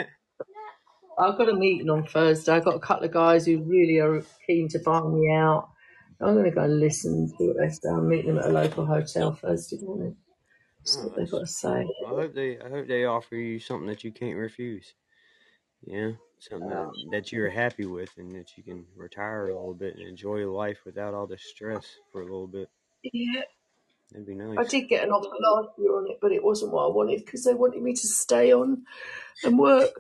[1.19, 2.53] I've got a meeting on Thursday.
[2.53, 5.71] I've got a couple of guys who really are keen to buy me out.
[6.21, 7.89] I'm going to go and listen to what they say.
[7.89, 10.17] I'm meeting them at a local hotel Thursday morning.
[10.85, 11.87] See oh, what they've got to say.
[12.07, 14.95] I hope they I hope they offer you something that you can't refuse.
[15.85, 19.75] Yeah, something that, um, that you're happy with and that you can retire a little
[19.75, 22.69] bit and enjoy life without all the stress for a little bit.
[23.03, 23.43] Yeah,
[24.11, 24.57] That'd be nice.
[24.57, 24.71] I nice.
[24.71, 27.45] did get an offer last year on it, but it wasn't what I wanted because
[27.45, 28.85] they wanted me to stay on
[29.45, 29.91] and work.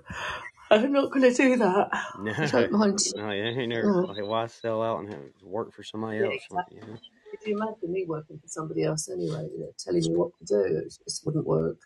[0.70, 1.88] I'm not going to do that.
[2.14, 2.98] No, I don't mind.
[3.14, 4.07] no, oh, yeah, ain't never No.
[4.09, 6.35] like why sell out and have work for somebody Yeah, else?
[6.35, 6.62] exactly.
[6.70, 6.98] You know?
[7.31, 10.44] Could you imagine me working for somebody else anyway, you know, telling me what to
[10.46, 10.79] do?
[10.79, 11.79] It just wouldn't work.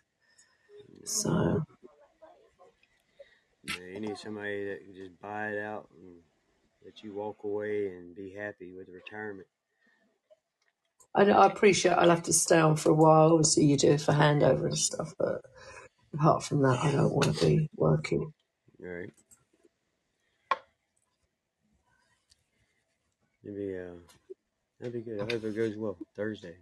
[1.05, 1.63] So,
[3.63, 6.17] Yeah, you need somebody that can just buy it out and
[6.85, 9.47] let you walk away and be happy with retirement.
[11.15, 13.33] I, I appreciate I'll have to stay on for a while.
[13.33, 15.41] Obviously, you do it for handover and stuff, but
[16.13, 18.33] apart from that, I don't want to be working.
[18.83, 19.13] All right.
[23.43, 23.93] It'd be uh,
[24.79, 25.19] that'd be good.
[25.19, 26.55] I hope it goes well Thursday.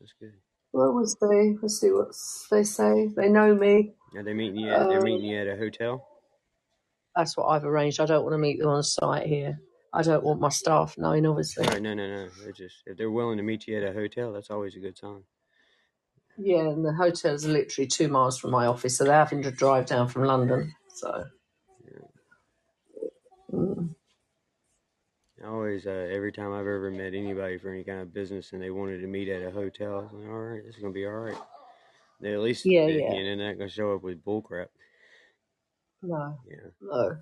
[0.00, 0.32] That's good.
[0.72, 1.56] Well, we'll see.
[1.60, 2.08] We'll see what
[2.50, 3.08] they say.
[3.16, 3.94] They know me.
[4.16, 4.70] Are they meeting you?
[4.70, 6.06] At, they're Uh, meeting you at a hotel.
[7.16, 8.00] that's what I've arranged.
[8.00, 9.58] I don't want to meet them on site here.
[9.92, 11.66] I don't want my staff knowing, obviously.
[11.66, 12.28] All right, no, no, no.
[12.42, 14.96] They're just if they're willing to meet you at a hotel, that's always a good
[14.98, 15.22] sign.
[16.36, 19.86] Yeah, and the hotel's literally two miles from my office, so they're having to drive
[19.86, 20.72] down from London.
[20.94, 21.24] So,
[25.42, 28.62] I always, uh, every time I've ever met anybody for any kind of business and
[28.62, 30.92] they wanted to meet at a hotel, I was like, all right, this is gonna
[30.92, 31.36] be all right.
[32.20, 33.12] They at least, yeah, they, yeah.
[33.14, 34.66] you know, they're not gonna show up with bullcrap.
[36.02, 36.56] No, Yeah.
[36.80, 37.16] no.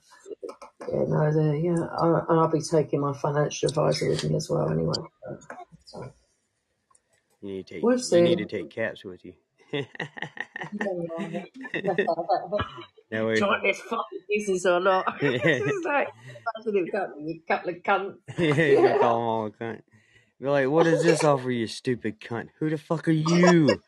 [0.89, 1.87] Yeah, no, yeah.
[1.99, 4.95] I, and I'll be taking my financial advisor with me as well anyway.
[5.87, 6.13] So.
[7.43, 9.35] You need to take, you need to take caps with you.
[9.73, 9.83] Yeah,
[13.11, 15.05] that way, Do you want this fucking business or not?
[15.23, 16.09] it's like,
[16.65, 16.87] imagine
[17.19, 18.17] you couple of cunts.
[18.39, 19.83] yeah, call them all cunt.
[20.41, 22.49] Be like, what does this offer, you stupid cunt?
[22.59, 23.81] Who the fuck are you?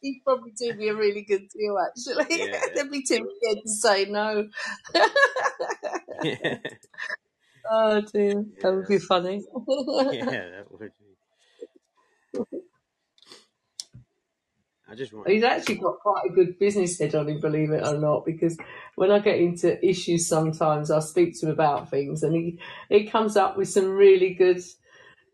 [0.00, 2.48] He'd probably do me a really good deal, actually.
[2.48, 4.48] yeah, They'd be too scared to say no.
[6.22, 6.56] yeah,
[7.70, 9.44] oh dear, that would be funny.
[10.12, 12.60] yeah, that would be.
[14.90, 15.28] I just want.
[15.28, 18.58] He's actually got quite a good business head on him, believe it or not, because
[18.96, 23.06] when I get into issues sometimes I speak to him about things and he, he
[23.06, 24.60] comes up with some really good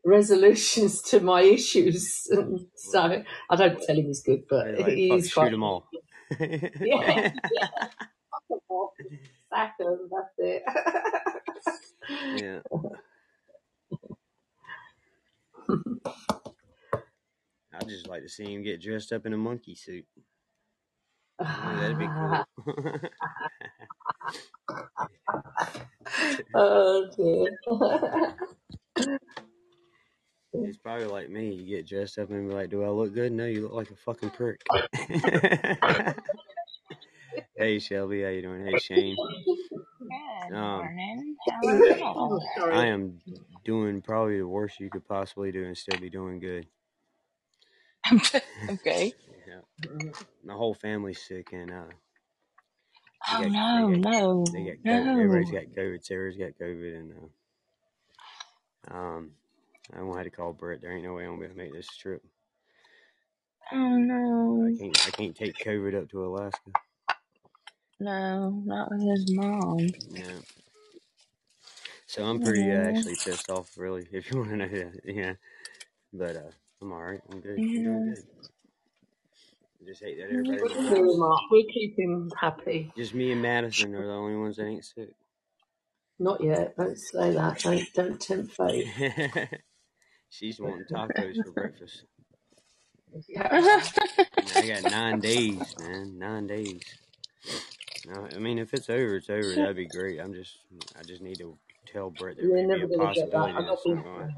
[0.05, 2.29] resolutions to my issues.
[2.33, 5.35] And so I don't tell him he's good, but They're like, he fuck, is shoot
[5.35, 5.89] quite them all.
[6.81, 7.69] Yeah, yeah.
[9.53, 10.63] Sack 'em, that's it.
[12.37, 12.61] yeah.
[17.77, 20.07] I'd just like to see him get dressed up in a monkey suit.
[21.65, 22.43] Oh, that'd be cool.
[26.55, 27.59] oh dear.
[30.63, 31.55] It's probably like me.
[31.55, 33.91] You get dressed up and be like, "Do I look good?" No, you look like
[33.91, 34.63] a fucking prick.
[37.57, 38.67] hey Shelby, how you doing?
[38.67, 39.21] Hey Shane.
[40.49, 41.37] Good Um, morning.
[41.49, 42.41] How are you?
[42.71, 43.21] I am
[43.65, 46.67] doing probably the worst you could possibly do and still be doing good.
[48.71, 49.13] Okay.
[49.47, 50.11] Yeah,
[50.45, 51.93] my whole family's sick and uh,
[53.29, 55.11] Oh got no, they got no, they got COVID.
[55.11, 55.61] Everybody's no.
[55.61, 56.05] got COVID.
[56.05, 57.13] Sarah's got COVID, and
[58.89, 59.31] uh, um,
[59.97, 60.81] I won't have to call Brett.
[60.81, 62.23] There ain't no way I'm gonna be able to make this trip.
[63.73, 65.09] Oh I no, can't.
[65.09, 66.71] I can't take COVID up to Alaska.
[67.99, 69.79] no, not with his mom.
[70.11, 70.39] Yeah.
[72.07, 75.01] So I'm pretty uh, actually pissed off, really, if you want to know that.
[75.05, 75.35] Yeah.
[76.13, 76.51] But uh,
[76.83, 77.21] I'm all right.
[77.31, 77.65] I'm good.
[77.73, 78.25] I'm doing good.
[79.83, 81.41] I just hate that everybody We'll in my keep house, him up.
[81.51, 82.93] We'll keep him happy.
[82.97, 85.11] just me and Madison, are the only ones that ain't sick.
[86.19, 86.77] Not yet.
[86.77, 87.61] Don't say that.
[87.61, 88.89] Don't don't tempt fate.
[90.31, 92.05] She's wanting tacos for breakfast.
[93.29, 93.81] Yeah.
[94.57, 96.19] I got nine days, man.
[96.19, 96.83] Nine days.
[98.07, 99.57] No, I mean, if it's over, it's over.
[99.57, 100.21] That'd be great.
[100.21, 100.59] I'm just,
[100.99, 102.99] I just need to tell Brett there You're may be a that.
[102.99, 104.35] possibility that's not going.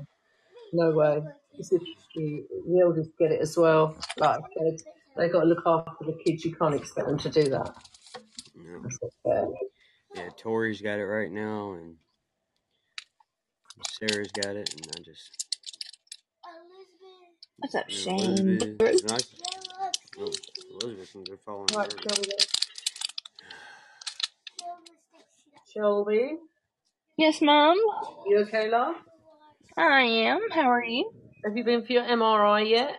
[0.73, 1.23] No way.
[1.57, 1.81] This is
[2.15, 3.97] the, the eldest get it as well.
[4.19, 4.79] Like I said,
[5.17, 6.45] they got to look after the kids.
[6.45, 7.75] You can't expect them to do that.
[8.57, 8.81] No.
[8.83, 9.47] That's not fair.
[10.15, 11.97] Yeah, Tori's got it right now, and
[13.83, 15.33] Sarah's got it, and I just,
[17.59, 18.59] What's up, and Shane?
[18.79, 19.03] Elizabeth.
[19.03, 20.39] And I, Bella, oh,
[20.81, 22.09] please, Elizabeth can go fall in Right, the river.
[22.09, 22.33] Shelby.
[24.59, 24.77] Bella,
[25.73, 26.37] Shelby,
[27.19, 27.77] Yes, mom.
[28.27, 28.97] you okay, love?
[29.79, 30.41] I am.
[30.51, 31.11] How are you?
[31.45, 32.97] Have you been for your MRI yet?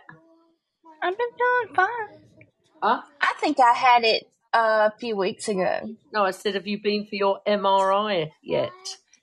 [1.02, 2.48] I've been doing fine.
[2.82, 3.02] Huh?
[3.22, 4.24] I think I had it
[4.54, 5.96] uh, a few weeks ago.
[6.14, 8.72] No, I said, have you been for your MRI yet?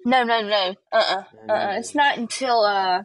[0.04, 0.74] No, no, no.
[0.92, 3.02] Uh, uh-uh, uh, need It's not until uh,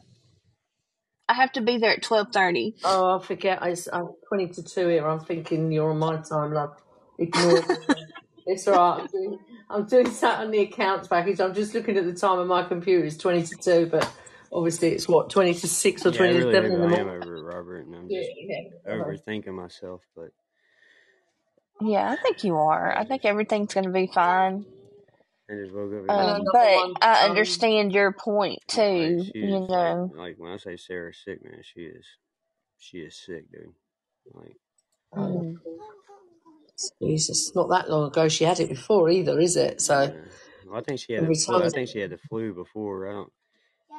[1.30, 2.76] I have to be there at twelve thirty.
[2.84, 3.64] Oh, I forget.
[3.64, 5.08] I, I'm 20 to 2 here.
[5.08, 6.76] I'm thinking you're on my time, love.
[7.18, 7.76] Ignore me.
[8.48, 9.02] It's all right.
[9.02, 9.40] I'm doing,
[9.70, 11.40] I'm doing that on the accounts package.
[11.40, 13.06] I'm just looking at the time on my computer.
[13.06, 14.12] It's 20 to 2, but
[14.54, 16.82] obviously it's what, 20 to 6 or Yeah, I 20 to really 7 in hope
[16.82, 17.08] the I am morning?
[17.08, 18.60] over it, Robert, and I'm just yeah.
[18.88, 20.32] overthinking myself, but
[21.82, 22.98] Yeah, I think you are.
[22.98, 24.66] I think everything's gonna be fine.
[25.50, 29.30] I just woke up And and Um, but one, I um, understand your point too.
[29.34, 30.14] she You is like know.
[30.14, 32.06] like when I say Sarah's sick, man, she is
[32.80, 33.74] she is sick, dude.
[34.34, 34.58] Like
[35.16, 35.56] Mm.
[37.02, 39.82] Jesus, not that long ago she had it before either, is it?
[39.82, 40.22] So, yeah,
[40.66, 41.64] Well, I think she had Every the flu.
[41.64, 43.10] I think she had the flu before.
[43.10, 43.34] I don't.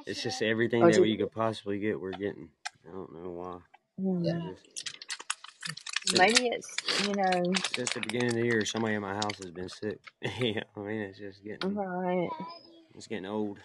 [0.07, 1.05] It's just everything oh, that do.
[1.05, 2.00] you could possibly get.
[2.00, 2.48] We're getting.
[2.88, 3.59] I don't know why.
[4.24, 4.92] Just-
[6.18, 6.68] Maybe it's
[7.07, 9.98] you know Since the beginning of the year, somebody in my house has been sick.
[10.22, 12.28] yeah, I mean it's just getting right.
[12.94, 13.59] it's getting old.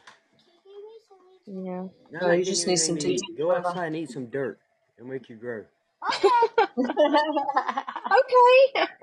[1.47, 1.87] Yeah.
[2.11, 4.27] Now No, I you can't just need some maybe decent Go outside and eat some
[4.27, 4.59] dirt.
[4.97, 5.63] It'll make you grow.
[6.09, 6.29] Okay.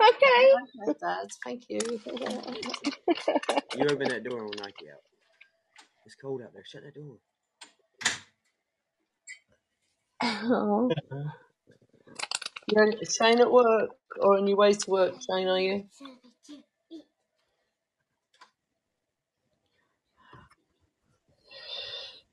[0.05, 0.53] Okay.
[0.53, 1.79] Okay, Dad, thank you.
[3.77, 5.01] You open that door and we'll knock you out.
[6.05, 6.63] It's cold out there.
[6.65, 7.17] Shut that door.
[10.23, 10.95] Oh,
[12.67, 15.85] You're Shane at work or on your way to work, Shane, are you?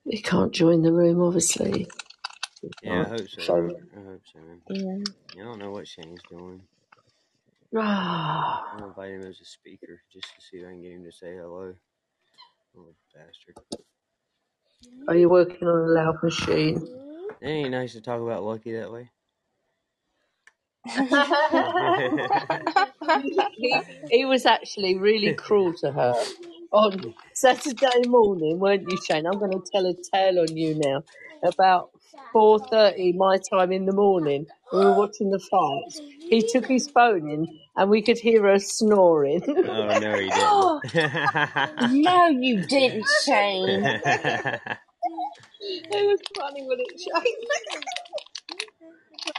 [0.04, 1.88] He can't join the room, obviously.
[2.82, 3.42] Yeah, I hope so.
[3.42, 4.62] So, I hope so, man.
[4.70, 5.04] yeah.
[5.38, 6.62] I don't know what Shane's doing.
[7.76, 11.04] ah, I'm inviting him as a speaker just to see if I can get him
[11.04, 11.74] to say hello.
[12.74, 13.56] Little bastard.
[15.08, 16.88] are you working on a loud machine?
[17.40, 19.10] It ain't nice to talk about Lucky that way.
[23.56, 26.14] he, he was actually really cruel to her
[26.72, 29.26] on Saturday morning, weren't you, Shane?
[29.26, 31.04] I'm going to tell a tale on you now.
[31.44, 31.90] About
[32.34, 36.00] 4.30 my time in the morning, we were watching the fights.
[36.30, 37.46] He took his phone in
[37.76, 39.42] and we could hear her snoring.
[39.48, 42.02] oh no, he Oh, didn't.
[42.02, 43.84] no, you didn't, Shane.
[45.60, 47.52] it was funny when it changed.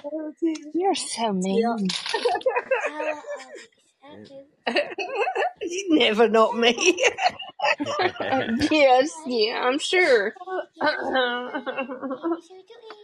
[0.05, 0.55] oh, dear.
[0.74, 1.89] You're so mean.
[5.61, 6.99] you never not me.
[8.72, 10.34] yes, yeah, I'm sure.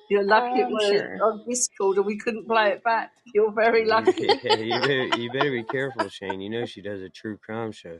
[0.09, 1.19] You're lucky it I'm was sure.
[1.23, 3.11] on Discord and we couldn't play it back.
[3.33, 4.23] You're very lucky.
[4.23, 4.35] you
[4.81, 6.41] better you better be careful, Shane.
[6.41, 7.99] You know she does a true crime show.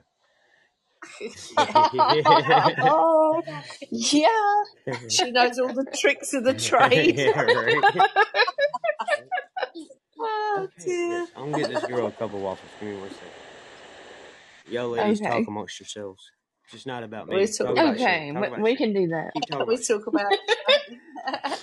[2.81, 3.41] Oh,
[3.91, 4.27] yeah.
[5.07, 7.17] she knows all the tricks of the trade.
[7.17, 7.83] yeah, right.
[10.19, 11.27] oh Okay, dear.
[11.37, 12.71] I'm gonna get this girl a couple waffles.
[12.79, 13.29] Give me one second.
[14.73, 15.29] Y'all ladies Okay.
[15.29, 16.31] talk amongst yourselves.
[16.71, 17.35] Just not about me.
[17.35, 17.69] We Talk talk.
[17.71, 19.31] about Okay, we, about we can do that.
[19.67, 20.31] We talk about.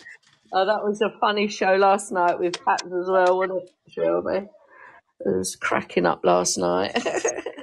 [0.53, 4.49] oh, that was a funny show last night with Pat as well, wasn't it, Shelby?
[5.21, 6.97] It was cracking up last night.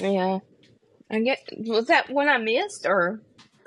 [0.00, 0.38] Yeah.
[1.10, 3.20] I get was that one I missed or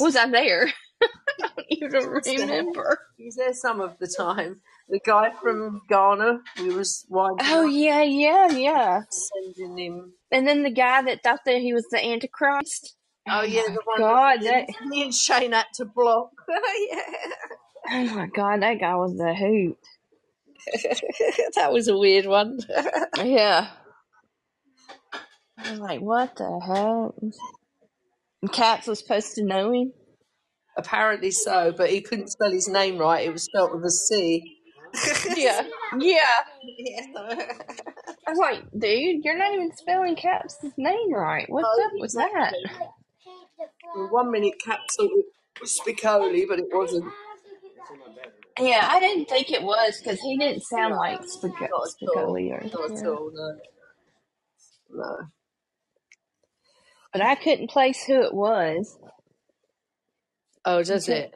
[0.00, 0.72] was I there?
[1.02, 2.98] I don't even remember.
[3.16, 4.60] He's there some of the time.
[4.88, 9.02] The guy from Ghana, we was winding Oh up, yeah, yeah, yeah.
[9.10, 10.12] sending him.
[10.32, 12.94] And then the guy that thought that he was the Antichrist.
[13.28, 16.30] Oh Oh yeah, the one god, that that me and Shane had to block.
[16.48, 17.02] yeah.
[17.90, 19.76] oh my god, that guy was a hoot.
[21.54, 22.58] that was a weird one.
[23.22, 23.68] Yeah.
[25.58, 27.14] I was like, what the hell?
[28.42, 29.92] And Caps was supposed to know him.
[30.76, 33.26] Apparently so, but he couldn't spell his name right.
[33.26, 34.57] It was spelled with a C.
[35.36, 35.62] Yeah.
[35.98, 36.18] Yeah.
[36.62, 37.00] Yeah.
[38.26, 41.46] I was like, dude, you're not even spelling Caps' name right.
[41.48, 42.54] What's Oh, up with that?
[42.54, 42.86] exactly.
[43.96, 45.26] Well, one minute Cap thought it
[45.60, 47.04] was Spicoli, but it wasn't.
[48.60, 51.70] Yeah, I didn't think it was because he didn't sound No, like Spic- not at
[51.72, 51.86] all.
[51.86, 53.08] Spicoli or Not at yeah.
[53.08, 53.58] all, no.
[54.90, 55.16] No.
[57.12, 58.98] But I couldn't place who it was.
[60.64, 61.34] Oh, does until it?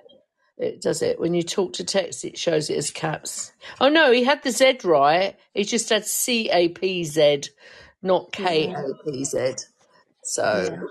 [0.63, 1.21] It does it.
[1.21, 3.53] When you talk to text, it shows it as caps.
[3.81, 5.37] Oh, no, he had the Z right.
[5.55, 7.45] He just had C A P Z,
[8.03, 8.77] not K.
[8.77, 9.55] A P Z.
[10.25, 10.83] So, Yeah.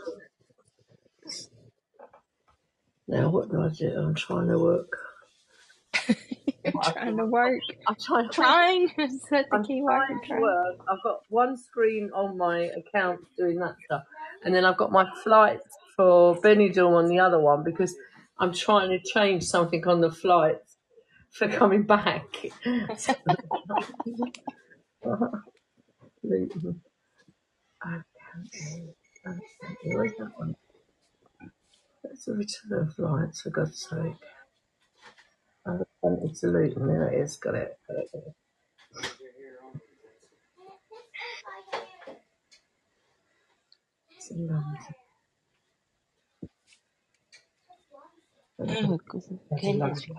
[3.08, 3.94] now what do I do?
[3.98, 4.92] I'm trying to work.
[6.66, 7.62] You're What trying to work.
[7.88, 10.04] I'm trying Trying is that the I'm key word?
[10.08, 10.42] trying to trying.
[10.42, 10.78] work.
[10.92, 14.04] I've got one screen on my account doing that stuff,
[14.46, 17.96] and then I've got my flights for Benidorm on the other one because
[18.42, 20.58] I'm trying to change something on the flight
[21.32, 22.26] for coming back.
[26.24, 26.82] Luton.
[27.86, 28.94] Okay.
[29.86, 30.56] Where's that one?
[32.04, 34.18] That's a return flights, for God's sake.
[35.68, 36.88] I've wanted to Luton.
[36.88, 37.38] There it is.
[37.38, 37.78] Got it.
[37.88, 38.36] Got it.
[44.32, 44.78] London.
[48.70, 49.00] Oh,
[49.52, 49.80] That's in goodness.
[49.80, 50.18] London.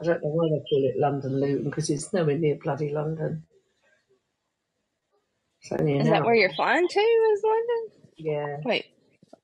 [0.00, 3.44] I don't know why they call it London Luton because it's nowhere near bloody London.
[5.62, 6.24] It's only an Is that hour.
[6.24, 7.00] where you're flying to?
[7.00, 7.88] Is London?
[8.18, 8.86] Yeah, Wait.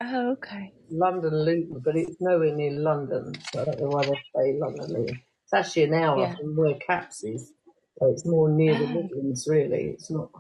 [0.03, 0.73] Oh, okay.
[0.91, 4.89] London Luton, but it's nowhere near London, so I don't know why they say London
[4.89, 5.21] Luton.
[5.45, 6.37] It's actually an hour Yeah.
[6.37, 7.53] from where Caps is,
[7.99, 8.89] so it's more near the Oh.
[8.89, 9.91] Midlands, really.
[9.95, 10.31] It's not.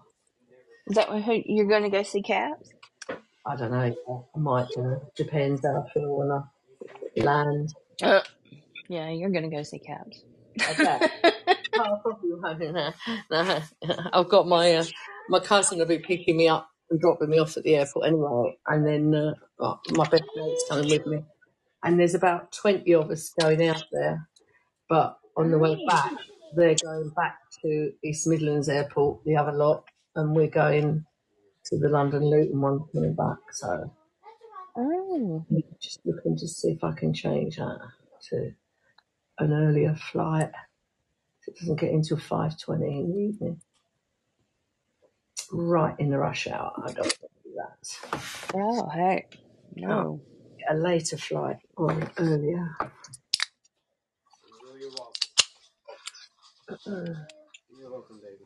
[0.88, 2.70] Is that who you're going to go see Caps?
[3.46, 4.26] I don't know.
[4.34, 5.00] I might do.
[5.16, 6.42] Depends how I feel when I
[7.22, 7.74] land.
[8.02, 8.20] Uh,
[8.88, 10.22] yeah, you're gonna go see Caps.
[10.70, 10.98] Okay.
[11.78, 12.60] Oh, I probably won't.
[12.60, 12.92] No,
[13.30, 13.60] no.
[14.12, 14.84] I've got my uh,
[15.28, 18.56] my cousin will be picking me up and dropping me off at the airport anyway,
[18.66, 21.18] and then uh, oh, my best mate's coming with me.
[21.82, 24.28] And there's about twenty of us going out there,
[24.88, 26.12] but on the way back,
[26.54, 31.04] they're going back to East Midlands Airport, the other lot, and we're going
[31.66, 33.38] to the London Luton one coming back.
[33.52, 33.92] So
[35.16, 35.46] Oh,
[35.80, 37.78] just looking to see if I can change that
[38.30, 38.52] to
[39.38, 40.50] an earlier flight.
[41.46, 43.60] It doesn't get until five twenty in the evening.
[45.52, 46.72] Right in the rush hour.
[46.78, 48.18] I don't want to do that.
[48.54, 49.36] oh, heck,
[49.88, 50.22] Oh, no.
[50.70, 52.76] a later flight or an earlier.
[54.80, 55.22] You're welcome.
[56.86, 57.24] Uh,
[57.78, 58.44] You're welcome, baby.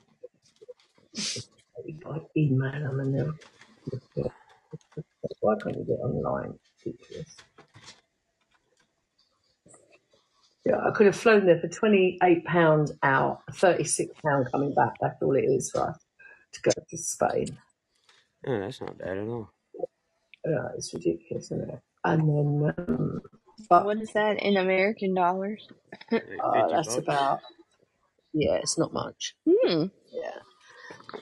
[2.07, 3.35] I email them and they'll.
[5.41, 6.59] Why can't you get online?
[6.85, 7.37] Ridiculous.
[10.67, 14.75] Yeah, I could have flown there for twenty eight pounds out, thirty six pound coming
[14.75, 14.93] back.
[15.01, 15.99] That's all it is for us
[16.53, 17.59] to go to Spain.
[18.47, 19.51] Oh, that's not bad at all.
[20.47, 21.81] Yeah, it's ridiculous, isn't it?
[22.05, 23.21] And then, um,
[23.69, 25.67] but What is that in American dollars?
[26.11, 26.99] Like uh, that's bucks.
[26.99, 27.41] about
[28.33, 29.35] yeah, it's not much.
[29.49, 30.31] Hmm, Yeah,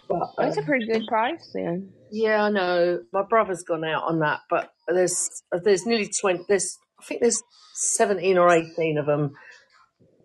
[0.09, 1.93] but that's a um, pretty good price then.
[2.11, 5.29] yeah, I know my brother's gone out on that, but there's
[5.65, 6.45] there's nearly twenty.
[6.49, 7.43] There's I think there's
[7.75, 9.35] seventeen or eighteen of them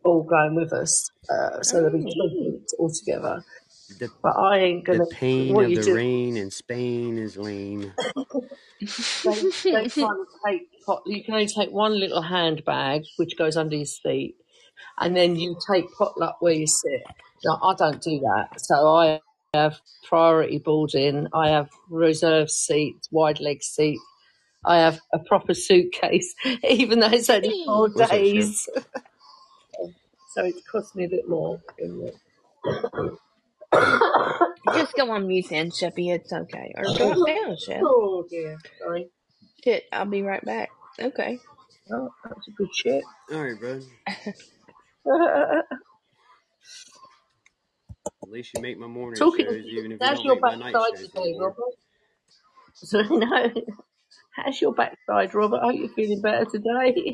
[0.06, 3.44] all going with us, uh, so there'll be Oh, twenty altogether.
[3.90, 5.06] The But I ain't gonna.
[5.10, 5.88] pain What of you the do?
[5.88, 7.94] rain in Spain is lame.
[9.26, 9.32] They
[9.74, 11.04] they kind of take pot.
[11.08, 14.38] You can only take one little handbag, which goes under your seat,
[15.00, 17.02] and then you take potluck where you sit.
[17.46, 19.22] Now, I don't do that, so I
[19.54, 21.28] have priority boarding.
[21.34, 24.02] I have reserved seats, wide leg seats.
[24.66, 26.34] I have a proper suitcase,
[26.68, 28.12] even though it's only four What's up, Chef?
[28.12, 28.70] days.
[30.36, 31.62] So it's cost me a bit more.
[34.74, 36.12] Just go on mute then, Sheppy.
[36.12, 36.74] It's okay.
[36.76, 37.82] Or go down, Shep.
[37.84, 39.10] oh dear, sorry.
[39.64, 40.72] Shit, I'll be right back.
[41.00, 41.38] Okay.
[41.92, 43.04] Oh, that's a good shit.
[43.32, 43.62] All right,
[45.06, 45.64] bud.
[48.34, 50.44] At least you make my morning Talking, shows, even if you how's don't your make
[50.44, 51.56] my night backside shows today, anymore.
[51.56, 51.76] Robert?
[52.76, 53.52] So, no,
[54.36, 55.60] how's your backside, Robert?
[55.64, 57.14] Are you feeling better today?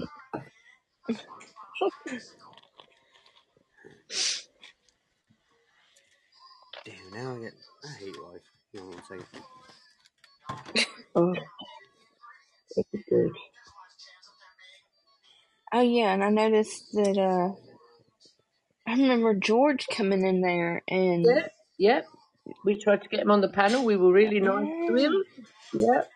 [6.85, 7.53] Damn, now I get.
[7.83, 8.41] I hate life.
[8.77, 9.25] Hold on one second.
[11.15, 11.35] Oh,
[12.75, 13.31] that's good.
[15.73, 17.68] Oh yeah, and I noticed that uh
[18.89, 22.05] I remember George coming in there and Yep, yep.
[22.65, 23.85] We tried to get him on the panel.
[23.85, 25.23] We were really nice to yeah, him.
[25.73, 26.09] Yep,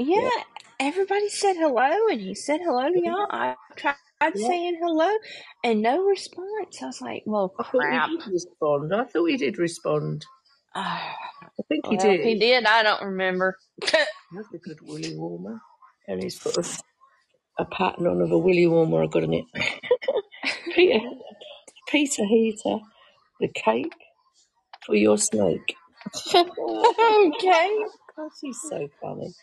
[0.00, 0.32] yeah, yep,
[0.80, 3.26] everybody said hello and he said hello to y'all.
[3.30, 4.36] I tried yep.
[4.36, 5.10] saying hello
[5.64, 6.82] and no response.
[6.82, 8.10] I was like, well I thought crap.
[8.10, 8.94] he did respond.
[8.94, 10.26] I thought he did respond.
[10.76, 12.62] Ah, I think he well, if he did.
[12.62, 13.56] did, I don't remember.
[13.82, 15.60] That's a good willy warmer.
[16.08, 16.64] And he's put a,
[17.58, 19.44] a pattern on of a willy warmer I got in it.
[20.74, 21.00] Peter,
[21.90, 22.78] Peter Heater,
[23.40, 23.94] the cake
[24.86, 25.76] for your snake.
[26.34, 27.70] okay.
[28.16, 29.34] God, he's so funny.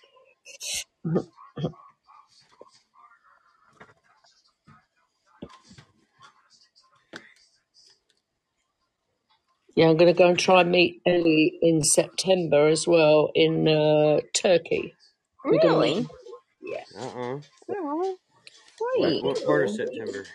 [9.76, 13.68] Yeah, I'm going to go and try and meet Ellie in September as well in
[13.68, 14.96] uh, Turkey.
[15.50, 15.96] We're going to Really?
[15.98, 16.10] meet.
[16.62, 16.84] Yeah.
[16.98, 17.39] Uh uh
[17.70, 18.18] Oh,
[18.96, 19.24] What, sweet.
[19.24, 20.26] what part of September?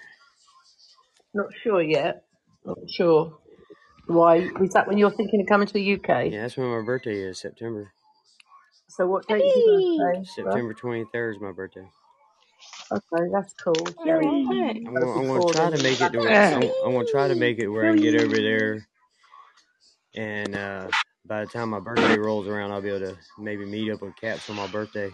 [1.34, 2.24] Not sure yet.
[2.64, 3.38] Not sure.
[4.06, 4.36] Why?
[4.62, 6.32] Is that when you're thinking of coming to the UK?
[6.32, 7.92] Yeah, that's when my birthday is, September.
[8.88, 10.28] So what date is your birthday?
[10.44, 10.62] Russ?
[10.62, 11.88] September 23rd is my birthday.
[12.92, 13.74] Okay, that's cool.
[13.98, 14.30] All Jerry.
[14.86, 15.78] I'm go gonna, I'm gonna before try then.
[15.78, 18.02] to make it to where I'm, I'm gonna try to make it where I can
[18.02, 18.88] get over there,
[20.16, 20.88] and uh,
[21.26, 24.16] by the time my birthday rolls around, I'll be able to maybe meet up with
[24.16, 25.10] Caps on my birthday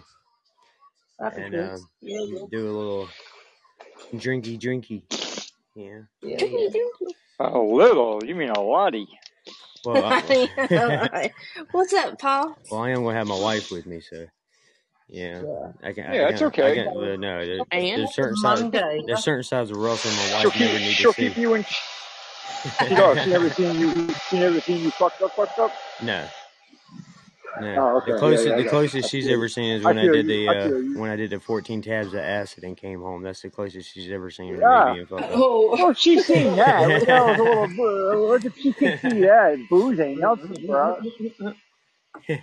[1.19, 1.71] That'd be and good.
[1.73, 3.09] uh, Yeah, yeah, do a little
[4.15, 5.03] drinky drinky.
[5.77, 5.99] Yeah.
[6.23, 6.69] yeah, yeah.
[7.39, 8.23] A little?
[8.25, 9.07] You mean a lottie?
[9.85, 11.33] Well, I, Alright.
[11.71, 12.57] What's up, Paul?
[12.71, 14.25] well, I am gonna have my wife with me, so
[15.07, 15.71] yeah, yeah.
[15.83, 16.05] I can.
[16.07, 16.45] I, Yeah, I it's can.
[16.45, 16.75] I okay.
[16.75, 16.87] can.
[16.87, 18.71] Uh, no, there, there's certain sides.
[18.71, 21.41] There's certain sides of Russell my She'll wife never keep, need to she'll keep see.
[21.41, 21.63] you in.
[21.63, 23.23] She does.
[23.23, 24.09] She never seen you.
[24.29, 25.71] She never seen you fucked up, fucked up.
[26.01, 26.25] no.
[27.61, 30.13] No, Oh, the closest Yeah, yeah, the closest she's ever seen is when I feel
[30.13, 30.31] did you.
[30.45, 30.99] the uh feel you.
[30.99, 33.23] when I did the 14 tabs of acid and came home.
[33.23, 34.93] That's the closest she's ever seen to me Yeah.
[34.93, 35.23] being fucked.
[35.33, 36.87] Oh, Well, she's seen that.
[36.87, 37.67] What the hell a little?
[37.75, 39.57] boo- if she can see that?
[39.69, 40.97] Booze ain't nothing, bro.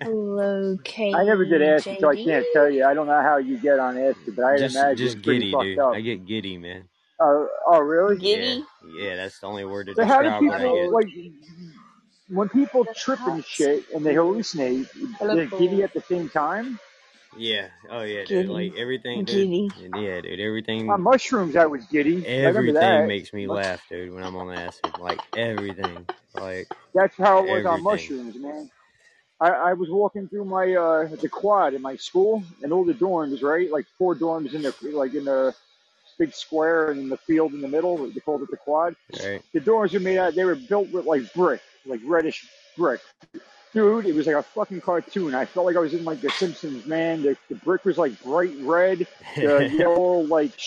[0.00, 0.76] Hello,
[1.14, 2.84] I never did acid, so I can't tell you.
[2.84, 5.40] I don't know how you get on acid, but I'd just imagine just it's pretty
[5.40, 5.78] giddy, fucked dude.
[5.78, 5.94] up.
[5.94, 6.88] I get giddy, man.
[7.20, 8.16] Uh, oh, really?
[8.18, 8.64] Giddy?
[8.98, 10.92] yeah, that's the only word to So how do describe what I people get.
[10.92, 11.06] like
[12.30, 14.88] when people trip and shit and they hallucinate?
[15.18, 16.78] They're giddy at the same time.
[17.36, 18.48] Yeah, oh yeah, dude.
[18.48, 19.36] Like everything, dude.
[19.36, 19.70] Giddy.
[19.94, 20.40] Yeah, dude.
[20.40, 22.26] On Everything, mushrooms, I was giddy.
[22.26, 23.06] Everything that.
[23.06, 24.12] makes me laugh, dude.
[24.12, 28.70] When I'm on acid, like everything, like That's how it was on mushrooms, man.
[29.40, 32.94] I, I was walking through my uh the quad in my school and all the
[32.94, 33.70] dorms, right?
[33.70, 35.54] Like four dorms in the like in the
[36.18, 37.96] big square and in the field in the middle.
[38.10, 38.96] They called it the quad.
[39.24, 39.40] Right?
[39.54, 40.34] The dorms were made out.
[40.34, 43.00] They were built with like brick, like reddish brick.
[43.72, 45.32] Dude, it was like a fucking cartoon.
[45.32, 47.22] I felt like I was in like The Simpsons, man.
[47.22, 49.06] The, the brick was like bright red.
[49.36, 50.58] The yellow like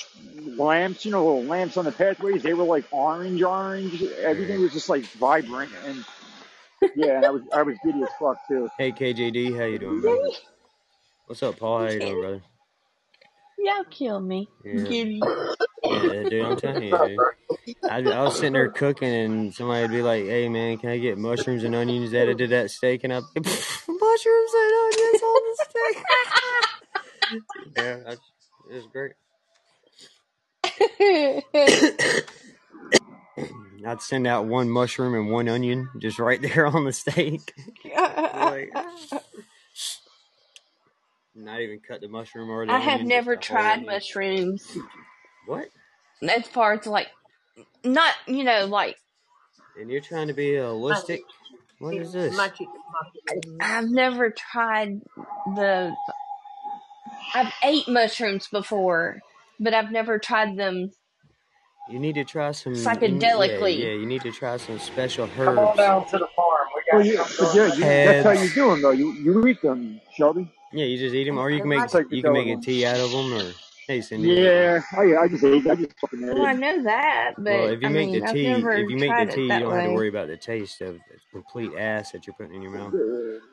[0.41, 2.43] lamps, you know, little lamps on the pathways.
[2.43, 4.01] They were like orange, orange.
[4.01, 6.05] Everything was just like vibrant and
[6.95, 7.17] yeah.
[7.17, 8.69] And I was I was giddy as fuck too.
[8.77, 10.21] hey KJD, how you doing, brother?
[11.25, 11.79] What's up, Paul?
[11.79, 12.41] How you doing, brother?
[13.57, 14.49] Y'all kill me.
[14.63, 15.21] Yeah, Giddy.
[15.83, 16.45] yeah, dude.
[16.45, 17.19] I'm telling you, dude.
[17.89, 21.17] I, I was sitting there cooking, and somebody'd be like, "Hey, man, can I get
[21.17, 26.03] mushrooms and onions added to that steak?" And I, mushrooms and onions on the steak.
[27.77, 28.21] yeah, that's,
[28.69, 29.13] it was great.
[33.85, 37.53] I'd send out one mushroom and one onion just right there on the steak.
[37.85, 38.71] like,
[41.35, 43.87] not even cut the mushroom or the I have just never the whole tried onion.
[43.87, 44.77] mushrooms
[45.47, 45.69] What?
[46.27, 47.07] as far as like,
[47.83, 48.97] not, you know, like,
[49.79, 51.21] And you're trying to be holistic?
[51.79, 52.35] What is this?
[52.37, 52.67] Magic.
[53.61, 55.01] I've never tried
[55.55, 55.93] the,
[57.35, 59.19] I've ate mushrooms before,
[59.59, 60.91] but I've never tried them
[61.91, 62.73] You need to try some.
[62.75, 63.77] you psychedelically.
[63.79, 65.77] Yeah, yeah, you need to try some special Come on herbs.
[65.77, 66.67] down to the farm.
[66.75, 68.55] We Well, got you, some but yeah, you, that's how you Heads.
[68.55, 68.91] do them though.
[68.91, 70.51] You you eat them, Shelby.
[70.73, 72.85] Yeah, you just eat them, or you can make like you can make a tea
[72.85, 73.51] out of them, or
[73.87, 74.29] hey, Cindy.
[74.29, 75.67] Yeah, I, I just ate.
[75.67, 78.21] I just fucking ate Well, I know that, but Well, if you I make mean,
[78.25, 80.81] the tea, if you make the tea, you don't have to worry about the taste
[80.81, 82.93] of the complete ass that you're putting in your mouth.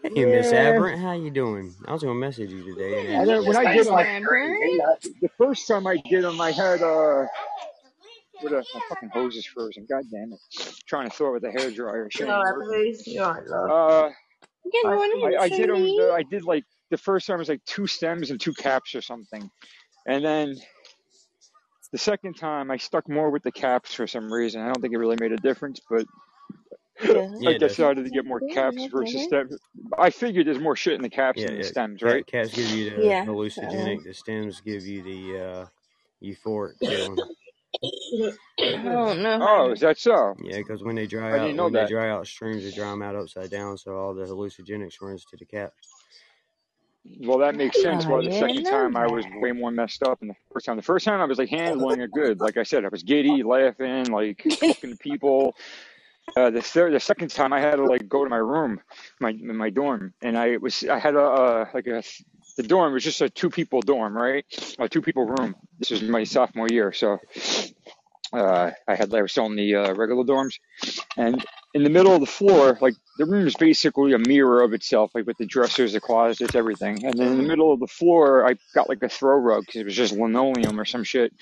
[0.02, 1.74] Hey, Miss Yeah, Aberrant, how you doing?
[1.86, 3.96] I was gonna message you today and I know when I did them,
[5.20, 7.26] the first time I did them, I had uh,
[8.40, 9.86] what a my fucking hose is frozen.
[9.90, 10.74] God damn it!
[10.86, 12.04] trying to throw it with a hair dryer.
[12.04, 12.80] You Shouldn't know, be working.
[12.80, 13.70] Ebenezer, you alright, love?
[13.70, 14.10] Uh,
[14.70, 15.82] Good I, I, I did them.
[16.12, 19.50] I did like the first time was like two stems and two caps or something,
[20.06, 20.56] and then
[21.92, 24.62] the second time I stuck more with the caps for some reason.
[24.62, 26.06] I don't think it really made a difference, but
[27.02, 27.78] Yeah, I it does.
[27.78, 28.50] decided to get more Good.
[28.52, 29.56] caps versus stems.
[29.98, 31.70] I figured there's more shit in the caps Yeah, than the yeah.
[31.70, 32.26] stems, Cat, right?
[32.26, 33.26] cats give you the Yeah.
[33.26, 34.04] hallucinogenic.
[34.04, 35.66] The stems give you the uh,
[36.22, 37.18] euphoric feeling.
[38.58, 39.10] I don't
[39.40, 40.34] Oh, is that so?
[40.42, 42.90] Yeah, because when they dry I out, know when they dry out streams, they dry
[42.90, 45.72] them out upside down, so all the hallucinogenics runs to the cap.
[47.04, 48.06] Well, that makes sense.
[48.06, 50.76] Why the second time I was way more messed up than the first time.
[50.76, 52.40] The first time I was like handling it good.
[52.40, 55.54] Like I said, I was giddy, laughing, like talking to people.
[56.36, 58.80] Uh, the third, the second time I had to like go to my room,
[59.18, 62.02] my my dorm, and I was I had a uh, like a
[62.56, 64.44] the dorm was just a two people dorm, right?
[64.78, 65.56] A two people room.
[65.78, 67.18] This was my sophomore year, so
[68.32, 70.60] uh, I had I was still in the uh, regular dorms,
[71.16, 71.44] and
[71.74, 75.10] in the middle of the floor, like the room is basically a mirror of itself,
[75.14, 77.04] like with the dressers, the closets, everything.
[77.04, 79.82] And then in the middle of the floor, I got like a throw rug because
[79.82, 81.34] it was just linoleum or some shit,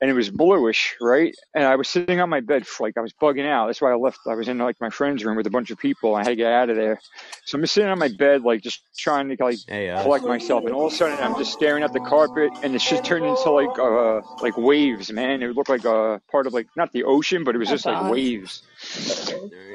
[0.00, 1.34] and it was bluish, right?
[1.54, 3.66] And I was sitting on my bed, like I was bugging out.
[3.66, 4.20] That's why I left.
[4.26, 6.14] I was in like my friend's room with a bunch of people.
[6.14, 6.98] I had to get out of there,
[7.44, 10.02] so I'm just sitting on my bed, like just trying to like Hey, us.
[10.02, 10.64] collect myself.
[10.64, 13.26] And all of a sudden, I'm just staring at the carpet, and the just turned
[13.26, 15.42] into like uh like waves, man.
[15.42, 18.10] It looked like a part of like not the ocean, but it was just like
[18.10, 18.62] waves.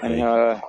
[0.02, 0.62] And uh,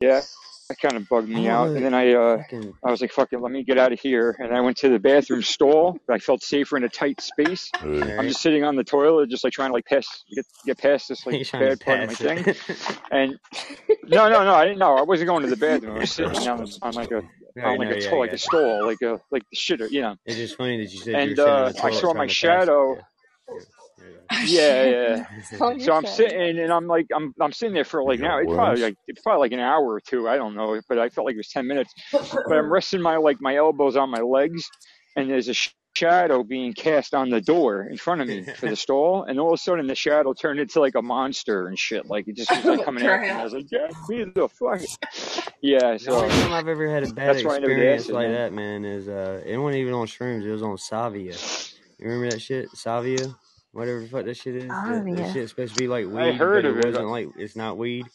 [0.00, 0.20] yeah,
[0.68, 1.68] that kind of bugged me don't out.
[1.68, 2.42] And then I uh,
[2.84, 4.36] I was like, fuck it, let me get out of here.
[4.38, 5.98] And I went to the bathroom stall.
[6.10, 7.70] I felt safer in a tight space.
[7.80, 11.08] I'm just sitting on the toilet, just like trying to like pass, get get past
[11.08, 12.96] this like He's trying to bad part of my pass thing.
[13.10, 13.38] And
[14.04, 14.96] no, no, no, I didn't know.
[14.96, 15.96] I wasn't going to the bathroom.
[15.96, 17.22] I was sitting on, on like a
[17.64, 19.90] on like no, a yeah, to- I like a stall, like a like the shitter,
[19.90, 20.16] you know.
[20.26, 22.12] It's just funny that you said you were And sitting on uh, the I saw
[22.12, 22.34] my to pass it.
[22.34, 22.94] shadow.
[22.94, 23.00] Yeah.
[24.44, 24.84] Yeah.
[24.84, 25.78] Yeah, yeah.
[25.78, 28.82] So I'm sitting and I'm like I'm I'm sitting there for like now it's probably
[28.82, 30.28] like it's probably like an hour or two.
[30.28, 31.92] I don't know but I felt like it was ten minutes.
[32.12, 34.68] But I'm resting my like my elbows on my legs
[35.16, 38.68] and there's a sh- shadow being cast on the door in front of me for
[38.68, 39.24] the stall.
[39.24, 42.06] And all of a sudden the shadow turned into like a monster and shit.
[42.06, 43.30] Like it just was like coming after me.
[43.32, 44.80] I was like yeah me the fuck.
[45.62, 47.94] Yeah The so only time I've ever had a bad that's why I never did
[47.94, 48.34] experience like man.
[48.34, 50.44] that, man, is uh, it wasn't even on shrooms.
[50.44, 51.34] It was on Salvia.
[51.98, 53.34] You remember that shit, Salvia?
[53.72, 54.64] Whatever the fuck that shit is.
[54.70, 55.32] Oh That, that yeah.
[55.32, 57.56] shit's supposed to be like I weed, heard but of it it wasn't like it's
[57.56, 58.06] not weed.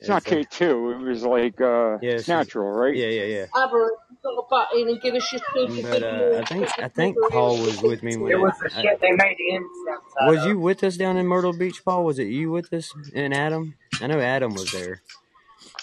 [0.00, 0.90] It's not It's uh, K two.
[0.92, 2.94] It was like uh, yeah, it's it's just, natural, right?
[2.96, 3.46] yeah, yeah, yeah.
[3.54, 6.88] Aberrant, you've got to butt and give us your stupid But uh, I think I
[6.88, 8.40] think Paul was with me when It it.
[8.40, 10.48] was the I, shit they made the incense was of.
[10.48, 12.04] you with us down in Myrtle Beach, Paul?
[12.04, 13.74] Was it you with us and Adam?
[14.00, 15.02] I know Adam was there.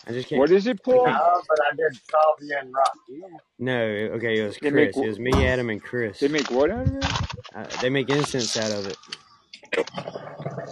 [0.08, 0.40] I just can't.
[0.40, 1.06] What is it, I Paul?
[1.06, 3.36] No, but I did Salvia and Rocky.
[3.60, 3.82] No,
[4.16, 5.06] okay, it was They make Chris.
[5.06, 6.20] It was me, Adam, and Chris.
[6.20, 7.06] they make what out of it?
[7.54, 8.98] Uh, they make incense out of it.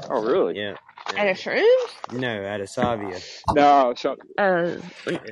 [0.10, 0.58] Oh, really?
[0.58, 0.76] Yeah.
[1.16, 2.14] At a shrooms?
[2.14, 3.20] No, at a Salvia.
[3.54, 3.94] No.
[3.96, 4.78] So Uh,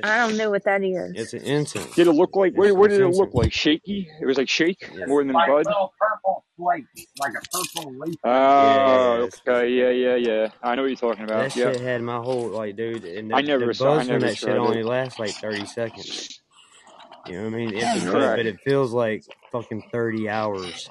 [0.04, 1.12] I don't know what that is.
[1.16, 1.94] it's an incense.
[1.96, 2.54] did it look like?
[2.56, 3.52] What, It's what it's did it look like?
[3.52, 4.08] Shaky?
[4.20, 5.06] It was like shake Yeah.
[5.06, 5.66] more than Like bud.
[5.66, 6.86] little purple flakes,
[7.20, 8.16] like a purple leaf.
[8.24, 10.48] Oh, Yeah, yeah, okay, yeah, yeah, yeah.
[10.62, 11.56] I know what you're talking that about.
[11.56, 13.94] Yeah, shit had my whole like, dude, and I the, never the saw.
[13.94, 14.86] I buzz from never that shit tried only it.
[14.86, 16.40] lasts like thirty seconds.
[17.26, 17.74] You know what I mean?
[17.74, 20.88] It, Oh, but, but it feels like fucking thirty hours.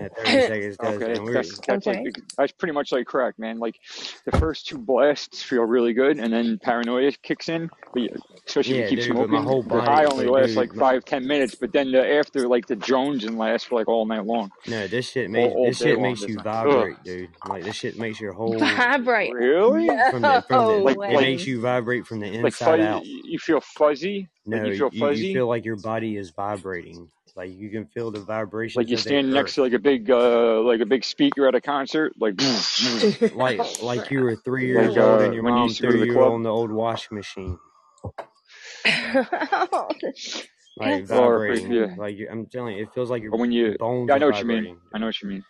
[0.00, 2.04] At thirty seconds does, Okay, and that's that's okay.
[2.04, 3.58] like that's pretty much like crack, man.
[3.58, 3.76] Like
[4.24, 7.70] the first two blasts feel really good, and then paranoia kicks in.
[7.92, 8.08] But yeah,
[8.46, 9.16] especially if yeah, you keep dude.
[9.16, 11.54] But my smoking, whole the high only like, lasts like dude, my, five, ten minutes.
[11.54, 14.86] But then the after, like the Jones and lasts for like all night long, no,
[14.86, 16.02] this shit makes all this shit long.
[16.02, 16.46] makes you night.
[16.46, 16.64] Ugh.
[16.66, 17.30] vibrate, dude.
[17.48, 19.32] Like this shit makes your whole Vibrate.
[19.32, 19.88] Really?
[20.10, 22.82] from the from the No Like it makes you vibrate from the like inside fuzzy?
[22.82, 23.04] out.
[23.04, 24.28] You feel fuzzy?
[24.46, 27.08] Like No, you feel you, you feel like your body is vibrating.
[27.36, 28.80] Like you can feel the vibration.
[28.80, 31.60] Like you're standing next to like a big, uh, like a big speaker at a
[31.60, 32.34] concert, like,
[33.34, 35.74] Like like you were three years like old uh, and your when you mom go
[35.74, 36.32] threw you club.
[36.32, 37.58] on the old washing machine.
[40.76, 41.72] Like vibrating.
[41.72, 44.26] yeah, Like you, I'm telling you, it feels like your when you, bones I know
[44.26, 44.78] what you mean.
[44.94, 45.44] I know what you mean.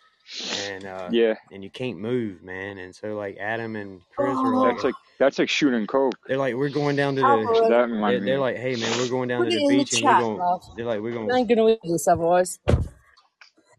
[0.65, 2.77] And uh Yeah, and you can't move, man.
[2.77, 6.15] And so like Adam and Chris are like that's like that's like shooting coke.
[6.27, 9.09] they're like we're going down to the So that they're, they're like, hey man, we're
[9.09, 10.61] going down put to the in the beach and we're going love.
[10.75, 11.25] they're like we're going.
[11.25, 12.59] I going ain't gonna eat this otherwise.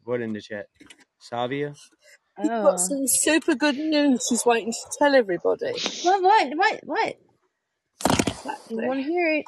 [0.04, 0.66] what in the chat?
[1.20, 1.74] Savia?
[2.40, 2.76] She's got oh.
[2.76, 5.72] some super good news she's waiting to tell everybody.
[6.02, 6.22] What?
[6.22, 6.52] What?
[6.56, 6.80] What?
[6.84, 7.16] What?
[8.70, 9.44] You want to hear it?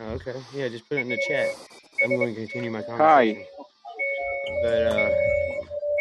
[0.00, 0.34] Oh, okay.
[0.54, 1.50] Yeah, just put it in the chat.
[2.02, 3.44] I'm going to continue my conversation.
[3.44, 3.64] Hi.
[4.62, 5.10] But uh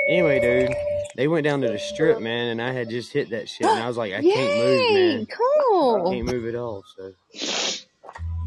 [0.08, 0.76] anyway, dude,
[1.16, 3.80] they went down to the strip, man, and I had just hit that shit and
[3.82, 5.16] I was like, I can't move, Yay!
[5.16, 5.28] man.
[5.30, 6.84] I can't move at all.
[6.96, 7.14] So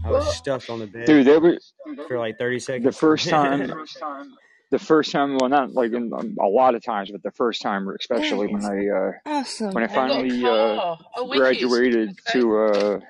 [0.05, 1.73] I was stuck on the bed Dude, there was
[2.07, 2.85] for like 30 seconds.
[2.85, 3.73] the first time,
[4.71, 7.63] the first time, well, not like in, um, a lot of times, but the first
[7.63, 9.73] time, especially when I uh, Awesome.
[9.75, 10.99] when I They got finally uh, car.
[11.17, 13.01] Oh, graduated to uh,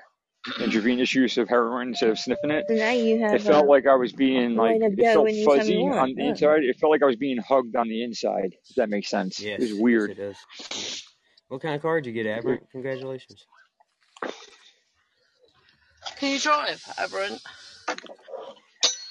[0.59, 2.65] intravenous use of heroin instead of sniffing it.
[2.69, 6.27] Now you It felt a like I was being like it felt fuzzy on the
[6.27, 6.63] inside.
[6.63, 8.55] It felt like I was being hugged on the inside.
[8.69, 9.39] If that makes sense.
[9.39, 10.11] It yes, was yes, weird.
[10.11, 11.03] it does.
[11.47, 12.69] What kind of car did you get, Aberrant?
[12.71, 13.45] Congratulations.
[16.17, 17.41] Can you drive, Aberrant?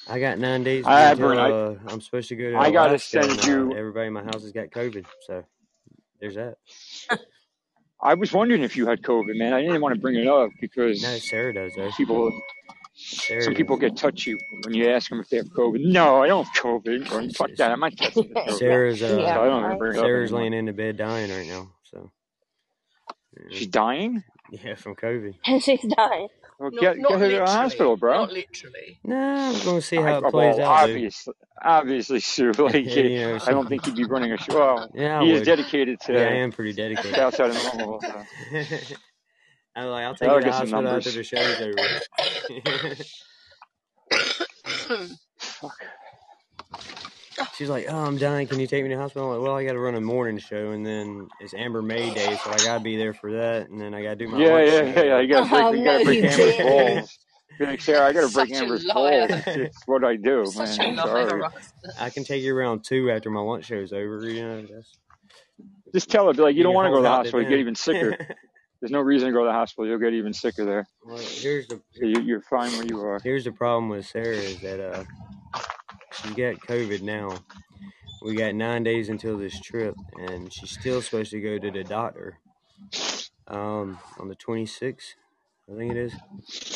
[0.09, 2.59] I got nine days to I, until, Aberrant, uh, I, am supposed to go to
[2.59, 3.77] I gotta Alaska, and send uh, you.
[3.77, 5.07] everybody in my house has got COVID.
[5.27, 5.45] So
[6.21, 6.57] there's that.
[8.01, 9.53] I was wondering if you had COVID, man.
[9.53, 11.91] I didn't want to bring it up because No, Sarah does though.
[11.97, 12.31] people,
[12.95, 13.59] Sarah some does.
[13.59, 15.81] people get touchy when you ask them if they have COVID.
[15.85, 17.11] No, I don't have COVID.
[17.13, 17.71] Or fuck that.
[17.71, 19.79] I'm not testing for Sarah's uh, Yeah, So I don't right.
[19.79, 21.71] bring Sarah's laying in the bed dying right now.
[21.85, 22.11] So
[23.39, 24.23] yeah, She's dying.
[24.51, 25.35] yeah from COVID.
[25.47, 26.29] And she's dying.
[26.59, 27.53] Well, Not, get not get her to the literally.
[27.53, 28.21] hospital, bro.
[28.21, 28.99] Not literally.
[29.05, 30.97] Nah, I'm gonna see I, how it oh, plays well, out, dude.
[30.97, 32.53] obviously, obviously, Sue.
[32.53, 34.55] Like, you know, I don't think he'd be running a show.
[34.55, 36.15] Well, yeah, I he is dedicated to.
[36.15, 37.19] Yeah, I am pretty dedicated.
[37.19, 38.01] outside of normal.
[38.01, 38.09] So.
[39.77, 41.61] I'm like, I'll take That'll you to the get some hospital after the show's
[44.89, 45.27] over.
[45.39, 45.85] Fuck.
[47.57, 48.47] She's like, oh, I'm dying.
[48.47, 49.31] Can you take me to the hospital?
[49.33, 52.13] I'm like, well, I got to run a morning show, and then it's Amber May
[52.13, 54.29] Day, so I got to be there for that, and then I got to do
[54.29, 55.21] my Yeah, yeah, yeah, yeah.
[55.21, 57.19] You gotta break, Oh you no, gotta break you Amber's balls.
[57.59, 59.29] Like, Sarah, I gotta break Amber's liar.
[59.29, 59.43] balls.
[59.47, 60.99] It's what I do, Such man.
[60.99, 61.43] a I'm sorry.
[61.99, 64.29] I can take you around two after my lunch show's over.
[64.29, 64.99] You know, that's,
[65.95, 67.43] Just tell her, be like, you you don't want to go to the hospital.
[67.43, 68.15] You get even sicker.
[68.83, 69.89] There's no reason to go to the hospital.
[69.89, 70.87] You'll get even sicker there.
[71.07, 73.19] well, here's the So you're fine where you are.
[73.25, 75.05] here's the problem with Sarah is that uh,
[76.23, 77.45] she got COVID now.
[78.21, 81.85] We got nine days until this trip, and she's still supposed to go to the
[81.85, 82.41] doctor
[83.49, 85.15] um, on the 26th,
[85.73, 86.15] I think it is,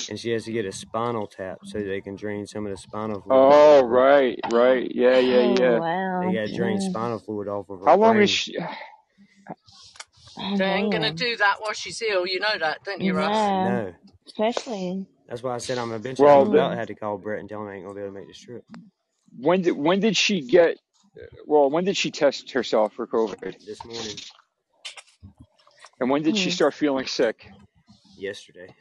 [0.08, 2.76] and she has to get a spinal tap so they can drain some of the
[2.76, 4.90] spinal fluid Oh, right, right.
[4.94, 5.80] Yeah, yeah, Oh yeah.
[5.80, 6.20] wow.
[6.20, 8.22] They got to drain spinal fluid off of her How long brain.
[8.22, 8.56] is she?
[10.38, 12.26] Oh They ain't gonna do that while she's ill.
[12.26, 13.52] You know that, don't you, Russ?
[13.54, 13.56] Yeah.
[13.56, 13.94] No,
[14.26, 15.06] Especially.
[15.28, 17.48] that's why I said I'm eventually Well, I'm about to have to call Brett and
[17.48, 18.64] tell him I ain't gonna be able to make this trip
[19.38, 20.78] when did when did she get?
[21.46, 23.56] Well, when did she test herself for COVID?
[23.66, 24.16] this morning,
[26.00, 26.56] And when did she Hmm.
[26.56, 27.46] start feeling sick?
[28.16, 28.74] yesterday.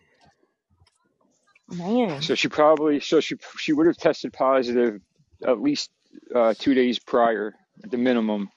[1.69, 2.21] Man.
[2.21, 5.01] So she probably so she she would have tested positive
[5.45, 5.91] at least
[6.35, 8.49] uh, two days prior at the minimum.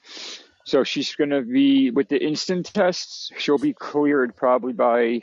[0.65, 3.31] So she's gonna be with the instant tests.
[3.37, 5.21] She'll be cleared probably by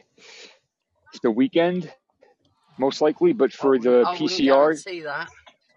[1.23, 1.93] the weekend,
[2.79, 3.33] most likely.
[3.35, 5.31] But for wouldn't, the I wouldn't PCR, guarantee that.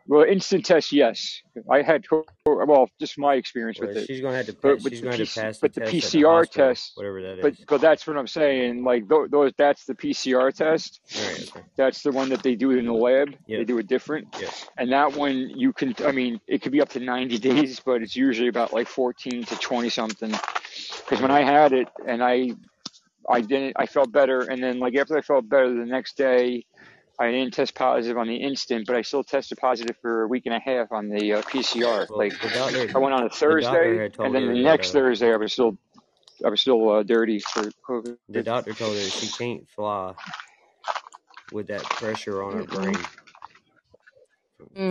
[0.06, 1.42] Well, instant test, yes.
[1.72, 2.06] I had
[2.46, 4.08] well, just my experience with it.
[4.08, 5.98] she's gonna have to But She's gonna to pass the but the test at the
[5.98, 7.42] PCR hospital, test, whatever that is.
[7.42, 8.84] but but that's what I'm saying.
[8.84, 11.00] Like those, those that's the PCR test.
[11.16, 11.50] Right.
[11.50, 11.66] Okay.
[11.78, 13.36] That's the one that they do in the lab.
[13.48, 14.28] They do it different.
[14.40, 14.50] Yep.
[14.78, 18.02] And that one you can, I mean, it could be up to 90 days, but
[18.02, 20.32] it's usually about like 14 to 20 something.
[20.32, 22.52] Because when I had it and I,
[23.30, 24.42] I didn't, I felt better.
[24.42, 26.66] And then like after I felt better the next day,
[27.20, 30.44] I didn't test positive on the instant, but I still tested positive for a week
[30.48, 32.08] and a half on the uh, PCR.
[32.10, 34.92] Well, Like the doctor, I went on a Thursday had told and then the next
[34.92, 35.78] uh, Thursday I was still,
[36.46, 38.18] I was still uh, dirty for COVID.
[38.30, 40.16] the doctor told her she can't fly
[41.52, 43.10] with that pressure on her brain.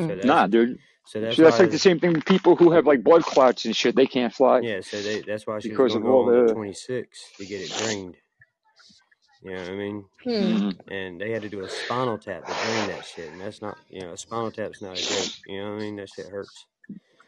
[0.01, 0.17] So Mm.
[0.17, 0.79] that's Nah, dude.
[1.05, 3.67] so that's So that's like the same thing with people who have like blood clots
[3.67, 3.97] and shit.
[3.97, 4.81] They can't fly yeah.
[4.83, 6.57] So they that's why she was because gonna of go all on the the.
[6.57, 8.19] 26th to get it drained.
[9.43, 10.05] You know what I mean?
[10.23, 10.31] Hmm.
[10.31, 10.79] Mhm.
[10.91, 13.77] And they had to do a spinal tap to drain that shit, and that's not
[13.91, 15.33] you know a spinal tap's not a joke.
[15.47, 15.97] You know what I mean?
[15.97, 16.67] That shit hurts.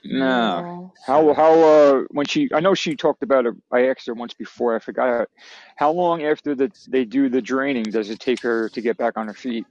[0.05, 0.21] No.
[0.27, 0.89] Yeah.
[1.07, 4.35] How how uh when she I know she talked about it I asked her once
[4.35, 5.29] before I forgot
[5.77, 9.17] how long after that they do the draining does it take her to get back
[9.17, 9.67] on her feet?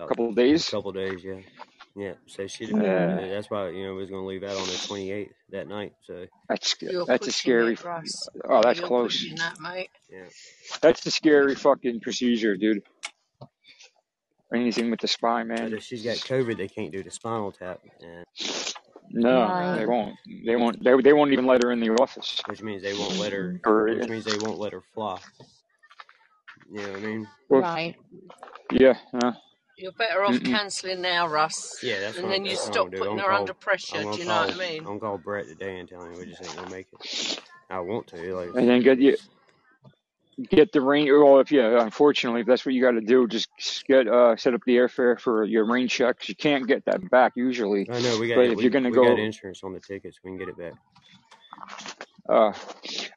[0.00, 0.62] A couple of days.
[0.62, 0.70] a days?
[0.70, 1.40] couple days, yeah,
[1.96, 2.12] yeah.
[2.26, 3.20] So she Yeah.
[3.20, 3.28] Yeah.
[3.28, 5.92] that's why you know we was gonna leave out on the 28th that night.
[6.06, 7.84] So That's You're that's a scary it,
[8.48, 9.24] oh that's You're close.
[9.36, 9.90] that, mate.
[10.10, 10.24] yeah,
[10.80, 12.82] That's a scary fucking procedure, dude.
[14.54, 15.72] Anything with the spine, but man.
[15.72, 18.24] if she's got COVID, they can't do the spinal tap, and
[19.10, 19.78] No, Right.
[19.78, 20.14] they won't.
[20.46, 20.82] They won't.
[20.84, 22.40] They, they won't even let her in the office.
[22.46, 23.60] which means they won't let her.
[23.64, 25.18] Or Which means they won't let her fly.
[26.70, 27.28] You know what I mean?
[27.50, 27.96] Right.
[28.70, 28.94] yeah.
[29.14, 29.32] Uh,
[29.82, 30.44] You're better off mm-mm.
[30.44, 31.80] cancelling now, Russ.
[31.82, 33.02] Yeah, that's And what then you that's what I'm stop gonna do.
[33.02, 33.60] putting I'm her gonna under call.
[33.60, 33.98] pressure.
[33.98, 34.64] I'm Do gonna you know what call.
[34.64, 34.78] I mean?
[34.80, 37.00] I'm gonna call Brett today and tell him we just ain't gonna make it.
[37.68, 38.54] I want to like.
[38.54, 39.16] and then get you
[40.50, 41.08] get the rain.
[41.12, 43.48] Well, if yeah, unfortunately, if that's what you got to do, just
[43.88, 46.18] get uh set up the airfare for your rain check.
[46.18, 47.88] 'cause You can't get that back usually.
[47.90, 49.80] I know we got But if we you're gonna we got go, insurance on the
[49.80, 50.20] tickets.
[50.24, 50.74] We can get it back.
[52.28, 52.52] uh,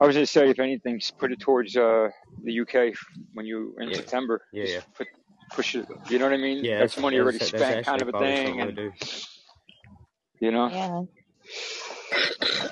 [0.01, 2.09] I was gonna say if anything, just put it towards uh
[2.43, 2.93] the UK
[3.34, 4.41] when you in Yeah, September.
[4.53, 5.07] yeah, yeah, put
[5.55, 5.87] push it.
[6.09, 6.63] You know what I mean?
[6.63, 6.79] yeah.
[6.79, 8.91] That's That's money already that's that's spent, kind of a thing, and
[10.39, 10.67] you know.
[10.69, 11.03] Yeah.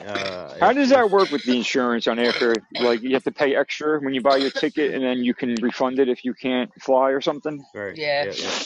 [0.06, 2.56] Uh, How does that work with the insurance on airfare?
[2.80, 5.56] Like you have to pay extra when you buy your ticket, and then you can
[5.62, 7.64] refund it if you can't fly or something.
[7.74, 8.26] right, Yeah.
[8.26, 8.60] yeah, yeah.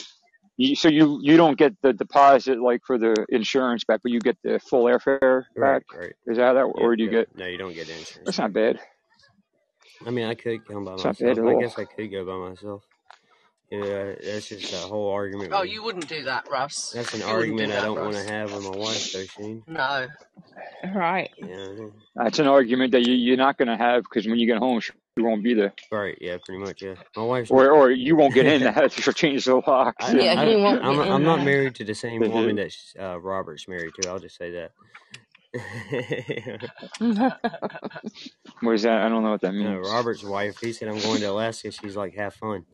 [0.60, 4.18] You, so you you don't get the deposit like for the insurance back, but you
[4.18, 5.98] get the full airfare Right, back.
[6.00, 6.12] right.
[6.26, 7.28] Is that how that, Yep, or do you yep.
[7.28, 7.38] get?
[7.38, 8.80] No, you don't get insurance That's not bad.
[10.06, 11.48] I mean, I could come by It's not bad myself.
[11.48, 12.82] at I guess I could go by myself.
[13.70, 15.52] Yeah, that's just a whole argument.
[15.52, 16.92] Oh, With, you wouldn't do that, Russ.
[16.94, 19.24] that's an You wouldn't do argument I don't want to have with my wife, though,
[19.24, 19.62] Shane.
[19.66, 20.06] No.
[20.94, 21.30] Right.
[21.36, 24.56] Yeah, That's an argument that you, you're not going to have because when you get
[24.58, 26.16] home, she won't be there, right.
[26.20, 26.80] Yeah, pretty much.
[26.80, 27.50] Yeah, my wife's.
[27.50, 28.62] or or you won't get in.
[28.62, 30.08] That she'll change the locks.
[30.08, 33.20] I, Yeah, I, he won't I'm, I'm not married to the same woman that uh,
[33.20, 34.08] Robert's married to.
[34.08, 34.72] I'll just say that.
[38.60, 39.02] What is that?
[39.02, 39.88] I don't know what that no, means.
[39.88, 40.58] Robert's wife.
[40.60, 41.70] He said I'm going to Alaska.
[41.70, 42.64] She's like, have fun.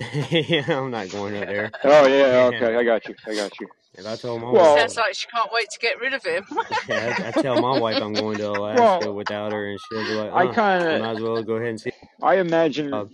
[0.00, 1.70] Yeah, I'm not going up there.
[1.84, 3.14] Oh yeah, okay, I got you.
[3.26, 3.68] I got you.
[3.94, 6.24] If I told my Well, wife, Sounds like she can't wait to get rid of
[6.24, 6.44] him.
[6.88, 10.04] yeah, I, I tell my wife I'm going to Alaska well, without her, and she'll
[10.04, 11.92] be like, I uh, kind of, might as well go ahead and see.
[12.22, 13.06] I imagine, Uh,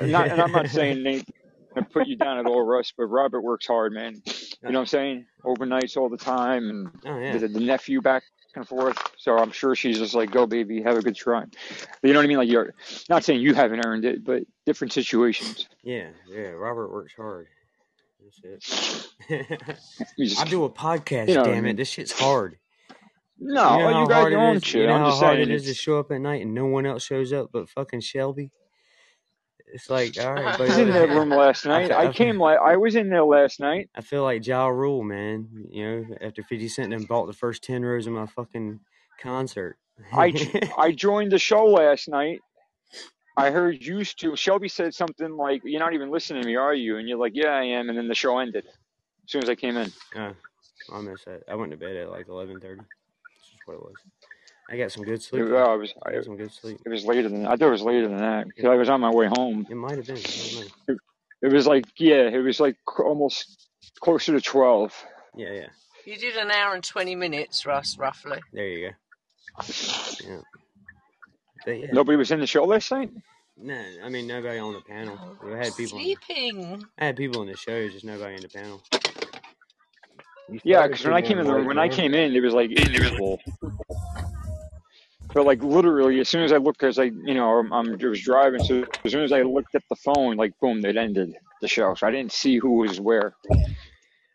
[0.00, 1.26] not, and I'm not saying Nate
[1.76, 4.14] to put you down at all, Russ, but Robert works hard, man.
[4.14, 5.26] You know what I'm saying?
[5.44, 8.22] Overnights all the time, and oh yeah, the, the nephew back
[8.54, 8.98] and forth.
[9.16, 11.50] So I'm sure she's just like, "Go, baby, have a good time."
[12.02, 12.38] You know what I mean?
[12.38, 12.74] Like you're
[13.08, 15.68] not saying you haven't earned it, but different situations.
[15.82, 16.48] yeah, yeah.
[16.48, 17.48] Robert works hard.
[18.44, 19.78] That's it.
[20.16, 21.28] You I do a podcast.
[21.28, 21.76] you know damn it, mean?
[21.76, 22.58] this shit's hard.
[23.40, 24.74] No, You know how you got hard your own is.
[24.74, 26.54] You know I'm how just hard saying it is to show up at night and
[26.54, 28.50] no one else shows up but fucking Shelby.
[29.72, 31.88] It's like, all right, I was in that room last night.
[31.88, 33.90] fe- I I, came like I was in there last night.
[33.94, 35.48] I feel like Ja Rule, man.
[35.70, 38.80] You know, after 50 Cent and bought the first 10 rows of my fucking
[39.20, 39.76] concert.
[40.12, 40.32] I
[40.78, 42.40] I joined the show last night.
[43.36, 44.34] I heard you two.
[44.34, 47.32] Shelby said something like, "You're not even listening to me, are you?" And you're like,
[47.34, 48.72] "Yeah, I am." And then the show ended as
[49.30, 49.92] soon as I came in.
[50.16, 50.32] uh,
[50.92, 51.42] I missed that.
[51.48, 52.60] I went to bed at like 11.30.
[52.60, 52.78] That's
[53.50, 53.96] just what it was.
[54.70, 55.74] I got some good sleep, It, though.
[55.74, 56.78] uh, was I I, got some good sleep.
[56.84, 59.00] it was later than I thought it was later than that because I was on
[59.00, 59.66] my way home.
[59.70, 60.16] It might have been.
[60.16, 60.54] I don't
[60.88, 60.94] know.
[60.94, 60.98] It,
[61.42, 63.68] it was like yeah, it was like almost
[64.00, 64.94] closer to twelve.
[65.36, 65.66] Yeah, yeah.
[66.04, 68.38] You did an hour and 20 minutes, Russ, roughly.
[68.54, 69.64] There you go.
[70.26, 70.40] Yeah.
[71.66, 71.86] But yeah.
[71.92, 73.10] Nobody was in the show last night.
[73.58, 75.18] No, I mean nobody on the panel.
[75.44, 75.98] We had people.
[75.98, 76.84] In, Sleeping.
[76.98, 78.82] I had people in the show, just nobody in the panel.
[80.48, 82.70] You Yeah, because when I came in, the, when I came in, it was like
[83.18, 83.40] full.
[85.34, 88.06] But like literally, as soon as I looked, because I, you know, I'm, I'm I
[88.06, 91.36] was driving, so as soon as I looked at the phone, like boom, it ended
[91.60, 91.94] the show.
[91.94, 93.34] So I didn't see who was where.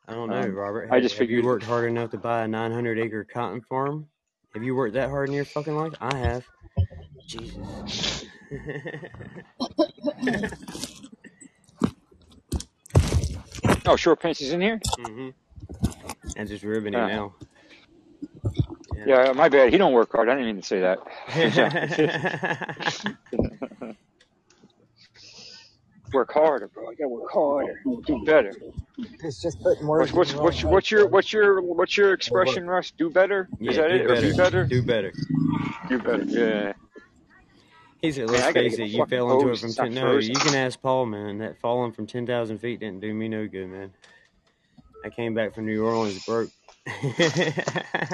[0.08, 0.90] I don't know, Um, Robert.
[0.92, 4.08] I Have, just have you worked hard enough to buy a 900 acre cotton farm?
[4.54, 5.94] Have you worked that hard in your fucking life?
[6.00, 6.46] I have.
[7.28, 8.26] Jesus.
[13.88, 14.80] oh, short pants is in here.
[15.00, 15.30] Mm-hmm.
[16.36, 17.34] And just ribbing it Yeah, now.
[18.96, 19.26] Yeah.
[19.26, 19.72] yeah, my bad.
[19.72, 20.30] He don't work hard.
[20.30, 21.00] I didn't even say that.
[26.14, 26.92] work harder, bro.
[26.92, 27.82] You gotta work harder.
[28.06, 28.54] Do better.
[29.24, 31.98] It's just putting What's words in what's the what's wrong what's your what's your what's
[31.98, 32.92] your expression, Russ?
[32.92, 33.50] Do better?
[33.60, 34.12] Is that do it?
[34.12, 34.38] Or be better.
[34.38, 34.66] better?
[34.66, 35.12] Do better.
[35.90, 36.24] Do better.
[36.24, 36.74] Yeah.
[38.04, 39.94] He said, Man, let's face it, you fell into it from and stop 10.
[39.94, 40.34] No, frozen.
[40.34, 41.38] you can ask Paul, man.
[41.38, 43.94] That falling from 10,000 feet didn't do me no good, man.
[45.06, 46.50] I came back from New Orleans broke.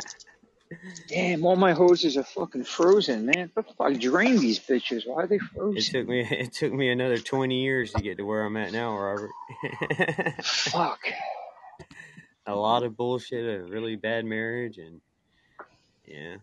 [1.07, 3.51] Damn, all my hoses are fucking frozen, man.
[3.53, 3.99] What the fuck?
[3.99, 5.07] Drain these bitches.
[5.07, 5.77] Why are they frozen?
[5.77, 8.71] It took me it took me another 20 years to get to where I'm at
[8.71, 9.31] now, Robert.
[10.43, 10.99] Fuck.
[12.45, 15.01] a lot of bullshit, a really bad marriage, and
[16.05, 16.37] yeah,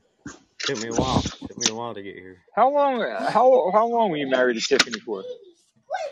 [0.65, 1.23] took me a while.
[1.49, 2.39] Took me a while to get here.
[2.55, 3.01] How long?
[3.01, 5.23] How how long were you married to Tiffany for?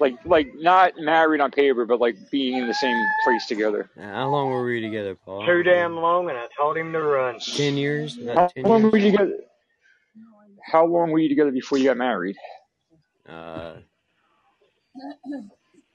[0.00, 3.90] Like like not married on paper, but like being in the same place together.
[3.98, 5.46] How long were we together, Paul?
[5.46, 7.40] Too damn long, and I told him to run.
[7.56, 8.18] ten years?
[8.32, 8.90] How About ten long years?
[8.90, 9.38] were you together?
[10.64, 12.36] How long were you together before you got married?
[13.28, 13.76] Uh,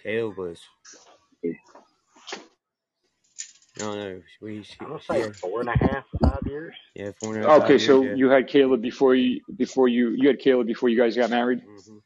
[0.02, 0.62] Caleb was.
[3.78, 6.76] No, no, we she, I'm gonna say had, four and a half, five years.
[6.96, 8.02] yeah, four and a half, Okay, five years.
[8.02, 8.16] so Yeah.
[8.16, 11.62] you had Caleb before you before you you had Caleb before you guys got married.
[11.66, 12.00] hmm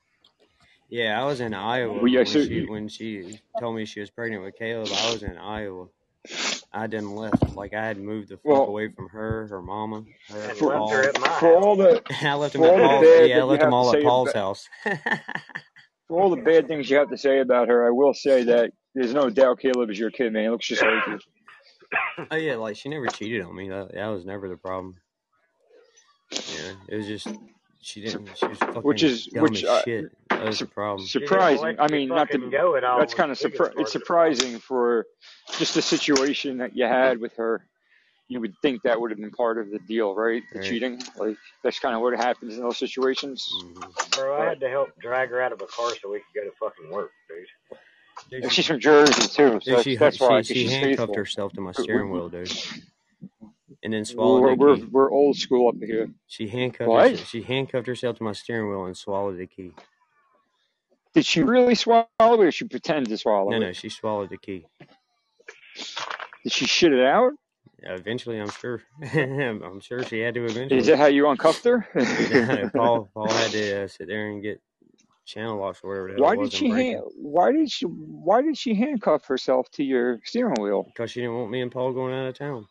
[0.90, 4.00] Yeah, I was in Iowa Well, yeah, when so she when she told me she
[4.00, 4.90] was pregnant with Caleb.
[4.92, 5.88] I was in Iowa.
[6.72, 7.56] I didn't left.
[7.56, 10.78] Like I had moved the fuck well away from her, her mama, her And for
[10.78, 13.06] left her at my for all the I left them at all the Paul's.
[13.06, 14.70] bad Yeah, I left them all at Paul's about house.
[16.08, 18.72] for all the bad things you have to say about her, I will say that
[18.96, 20.44] there's no doubt Caleb is your kid, man.
[20.44, 21.20] He looks just like you.
[22.32, 23.70] oh yeah, like she never cheated on me.
[23.70, 24.96] That, that was never the problem.
[26.32, 27.28] Yeah, it was just
[27.84, 28.30] she didn't.
[28.38, 30.06] She was Which is dumb which as uh, shit.
[30.30, 31.08] That was su- the problem.
[31.08, 31.76] Surprising.
[31.80, 32.50] I mean, not fucking to.
[32.50, 34.36] go at all That's kind of the biggest surpri- part It's of the problem.
[34.36, 35.06] surprising for
[35.58, 37.66] just the situation that you had with her.
[38.30, 40.42] You would think that would have been part of the deal, right?
[40.54, 40.68] The Right.
[40.68, 43.46] cheating, like that's kind of what happens in those situations.
[43.76, 43.82] hmm
[44.16, 46.44] Bro, I had to help drag her out of a car so we could go
[46.50, 47.78] to fucking work, dude.
[48.32, 50.72] Dude, and she's from Jersey too, so dude, that's she why, she because she she's
[50.72, 51.16] handcuffed faithful.
[51.16, 52.50] herself to my steering wheel, dude,
[53.84, 56.10] and then swallowed we're, the we're, we're old school up here.
[56.28, 57.12] She handcuffed What?
[57.12, 57.30] herself.
[57.30, 59.74] She handcuffed herself to my steering wheel and swallowed the key.
[61.16, 63.18] Did she really swallow it, or she pretend to
[63.50, 63.76] No, swallow no, it?
[63.76, 64.68] she swallowed the key.
[66.44, 67.34] Did she shit it out?
[67.84, 68.84] Eventually, I'm sure.
[69.14, 70.80] I'm sure she had to eventually.
[70.80, 71.88] Is that how you uncuffed her?
[72.48, 74.62] No, Paul Paul had to uh, sit there and get
[75.26, 79.26] channel locks or whatever why did she hand, why did she why did she handcuff
[79.28, 80.86] herself to your steering wheel?
[80.86, 82.68] Because she didn't want me and Paul going out of town.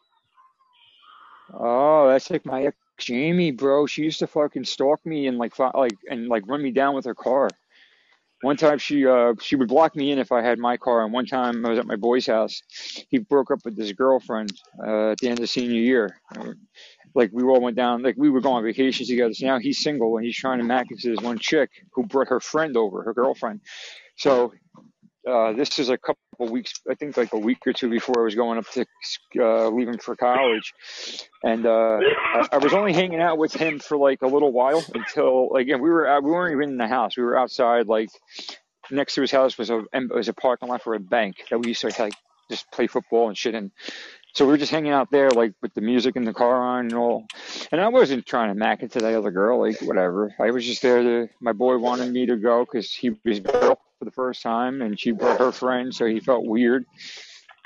[1.52, 3.86] Oh, that's like my ex Jamie, bro.
[3.86, 7.04] She used to fucking stalk me and like like and like run me down with
[7.06, 7.48] her car.
[8.42, 11.12] One time she uh she would block me in if I had my car, and
[11.12, 12.62] one time I was at my boy's house.
[13.08, 14.52] He broke up with his girlfriend
[14.84, 16.20] uh, at the end of senior year.
[17.14, 19.34] Like we all went down, like we were going on vacation together.
[19.34, 22.28] So now he's single and he's trying to mack into this one chick who brought
[22.28, 23.60] her friend over, her girlfriend.
[24.16, 24.52] So
[25.28, 28.24] uh, this is a couple weeks, I think like a week or two before I
[28.24, 28.86] was going up to
[29.38, 30.72] uh, leaving for college,
[31.44, 34.84] and uh, I, I was only hanging out with him for like a little while
[34.94, 37.16] until like and we were out, we weren't even in the house.
[37.16, 37.86] We were outside.
[37.86, 38.10] Like
[38.90, 41.68] next to his house was a was a parking lot for a bank that we
[41.68, 42.14] used to like
[42.50, 43.70] just play football and shit in.
[44.34, 46.86] So we were just hanging out there, like with the music in the car on
[46.86, 47.26] and all.
[47.70, 50.34] And I wasn't trying to mack into that other girl, like whatever.
[50.40, 51.28] I was just there to.
[51.40, 53.40] My boy wanted me to go because he was
[54.02, 56.84] for the first time, and she brought her friend, so he felt weird.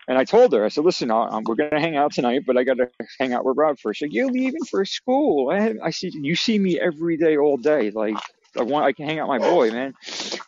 [0.07, 2.65] And I told her, I said, "Listen, um, we're gonna hang out tonight, but I
[2.65, 3.99] gotta hang out with Rob first.
[3.99, 5.51] She's like, "You're leaving for school?
[5.51, 7.91] I, I see you see me every day, all day.
[7.91, 8.17] Like
[8.59, 9.95] I want, I can hang out my boy, man."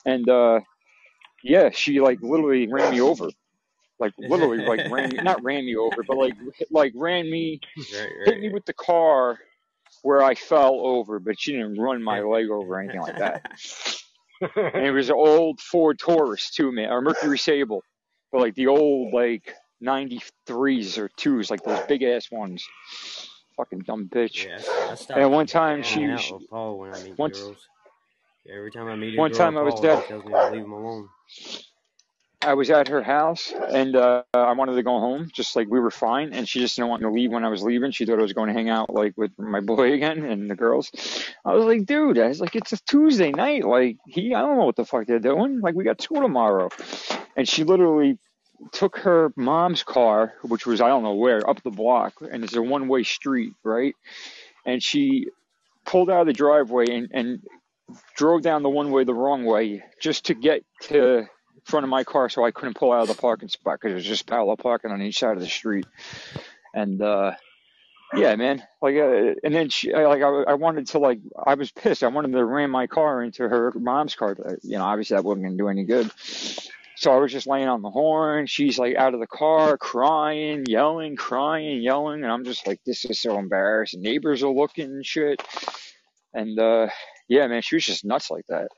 [0.04, 0.60] And uh
[1.42, 3.30] yeah, she like literally ran me over
[3.98, 6.34] like literally like ran me, not ran me over, but like
[6.70, 7.60] like ran me,
[7.94, 9.38] right, hit me with the car
[10.02, 13.50] where I fell over, but she didn't run my leg over or anything like that.
[14.56, 17.82] And it was an old Ford Taurus too, man, or Mercury Sable,
[18.30, 22.66] but like the old like '93s or twos, like those big ass ones.
[23.56, 24.46] Fucking dumb bitch.
[24.46, 27.66] yeah, And one time she, with Paul when I meet once girls.
[28.48, 30.00] Every time I meet one girl, time I was Paul there.
[30.00, 31.08] he tells me to leave him alone.
[32.40, 35.80] I was at her house and uh, I wanted to go home, just like we
[35.80, 37.90] were fine, and she just didn't want me to leave when I was leaving.
[37.90, 40.54] She thought I was going to hang out like with my boy again and the
[40.54, 40.90] girls.
[41.44, 43.64] I was like, dude, I was like, it's a Tuesday night.
[43.64, 45.60] Like he, I don't know what the fuck they're doing.
[45.60, 46.68] Like we got school tomorrow,
[47.36, 48.18] and she literally
[48.72, 52.54] took her mom's car, which was I don't know where, up the block, and it's
[52.54, 53.94] a one way street, right?
[54.64, 55.28] And she
[55.84, 57.42] pulled out of the driveway and, and
[58.16, 61.26] drove down the one way the wrong way just to get to
[61.68, 63.96] front of my car so I couldn't pull out of the parking spot because it
[63.96, 65.86] was just parallel parking on each side of the street.
[66.74, 67.32] And uh
[68.14, 68.62] yeah, man.
[68.80, 72.02] Like, uh, and then she, like, I, I wanted to, like, I was pissed.
[72.02, 74.34] I wanted to ram my car into her mom's car.
[74.34, 76.10] But, you know, obviously that wasn't to do any good.
[76.96, 78.46] So I was just laying on the horn.
[78.46, 82.22] She's like out of the car, crying, yelling, crying, yelling.
[82.24, 84.00] And I'm just like, this is so embarrassing.
[84.00, 85.42] Neighbors are looking and shit.
[86.32, 86.88] And, uh,
[87.28, 88.68] yeah, man, she was just nuts like that.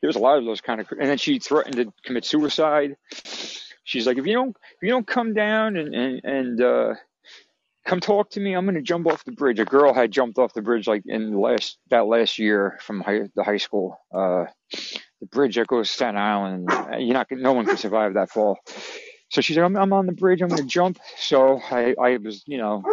[0.00, 2.96] There was a lot of those kind of, and then she threatened to commit suicide.
[3.84, 6.94] She's like, if you don't, if you don't come down and, and, and, uh,
[7.88, 8.52] come talk to me.
[8.52, 9.58] I'm gonna jump off the bridge.
[9.58, 13.00] A girl had jumped off the bridge like in the last that last year from
[13.00, 13.98] high, the high school.
[14.14, 14.44] Uh,
[15.20, 16.70] the bridge that goes to Staten Island.
[16.98, 18.58] You're not no one can survive that fall.
[19.30, 20.42] So she's like, I'm, I'm on the bridge.
[20.42, 20.98] I'm gonna jump.
[21.16, 22.84] So I I was you know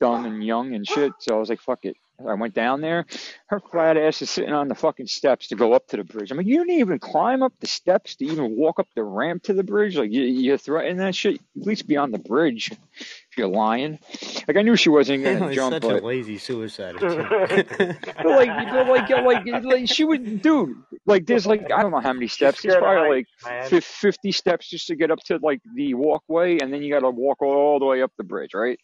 [0.00, 1.12] dumb and young and shit.
[1.20, 1.96] So I was like, fuck it.
[2.28, 3.06] I went down there.
[3.46, 6.30] Her flat ass is sitting on the fucking steps to go up to the bridge.
[6.30, 9.44] I'm like, you didn't even climb up the steps to even walk up the ramp
[9.44, 9.96] to the bridge.
[9.96, 11.36] Like, you, you're threatening that shit.
[11.36, 13.98] At least be on the bridge if you're lying.
[14.46, 17.30] Like, I knew she wasn't gonna jump, such but a lazy suicide attempt.
[17.78, 20.76] but like, but like, like, like, she would, dude.
[21.06, 22.62] Like, there's like, I don't know how many steps.
[22.62, 23.80] There's scared of probably like man.
[23.80, 27.10] 50 steps just to get up to like the walkway, and then you got to
[27.10, 28.78] walk all the way up the bridge, right?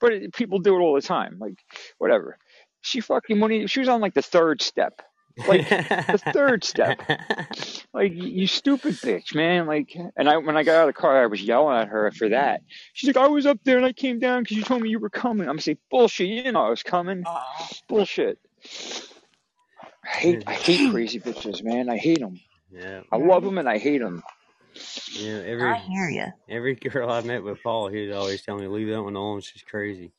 [0.00, 1.38] But it, people do it all the time.
[1.40, 1.58] Like,
[1.98, 2.38] whatever.
[2.80, 5.02] She fucking when he, she was on like the third step,
[5.46, 7.00] like the third step.
[7.92, 9.66] Like, you stupid bitch, man.
[9.66, 12.10] Like, and I when I got out of the car, I was yelling at her
[12.12, 12.60] for that.
[12.92, 14.98] She's like, I was up there and I came down because you told me you
[14.98, 15.48] were coming.
[15.48, 16.28] I'm saying, bullshit.
[16.28, 17.24] You didn't know I was coming.
[17.88, 18.38] Bullshit.
[20.04, 21.88] I hate, I hate crazy bitches, man.
[21.88, 22.40] I hate them.
[22.70, 24.22] yeah, I love them and I hate them.
[25.12, 25.42] yeah.
[25.44, 26.26] every I hear you.
[26.48, 29.40] every girl I met with Paul, he would always tell me, "Leave that one alone.
[29.40, 30.12] She's crazy."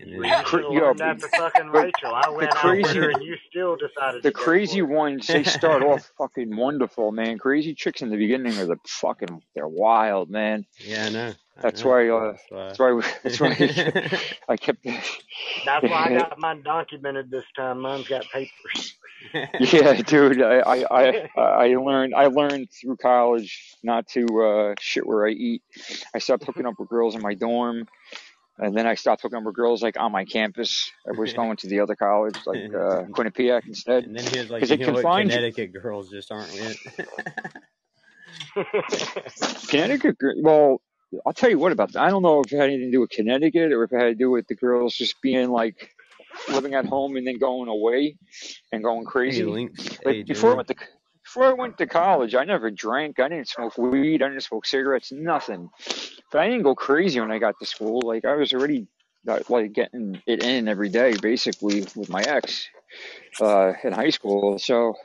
[0.00, 2.14] And We then, Cra- should have yo, learned that for fucking Rachel.
[2.14, 5.44] I the went out with crazy, her and you still decided the crazy ones, they
[5.44, 7.38] start off fucking wonderful, man.
[7.38, 10.66] Crazy chicks in the beginning are the fucking, they're wild, man.
[10.78, 11.90] yeah, I know, I That's know.
[11.90, 14.20] why, uh, That's that's why, that's why why.
[14.48, 17.80] I kept, That's why I got mine documented this time.
[17.80, 18.96] Mine's got papers.
[19.60, 20.42] yeah, dude.
[20.42, 25.30] I, I, I, I learned, I learned through college not to uh, shit where I
[25.30, 25.62] eat.
[26.14, 27.86] I stopped hooking up with girls in my dorm,
[28.58, 30.90] and then I stopped hooking up with girls like on my campus.
[31.06, 34.50] I was going to the other college, like uh, Quinnipiac instead, and then he was
[34.50, 35.02] like, "You know what?
[35.02, 35.36] confined you.
[35.36, 36.78] Connecticut girls just aren't it."
[39.68, 40.80] Connecticut, well,
[41.26, 42.02] I'll tell you what about that.
[42.02, 44.04] I don't know if it had anything to do with Connecticut or if it had
[44.04, 45.90] to do with the girls just being like
[46.48, 48.16] living at home and then going away
[48.72, 49.44] and going hey, crazy.
[49.44, 49.88] Links.
[50.04, 50.76] Like Hey, before I went to
[51.24, 53.18] before I went to college, I never drank.
[53.18, 54.22] I didn't smoke weed.
[54.22, 55.10] I didn't smoke cigarettes.
[55.10, 55.70] Nothing.
[56.34, 58.00] But I didn't go crazy when I got to school.
[58.04, 58.88] Like I was already
[59.28, 62.66] uh, like getting it in every day, basically with my ex
[63.40, 64.58] uh, in high school.
[64.58, 64.96] So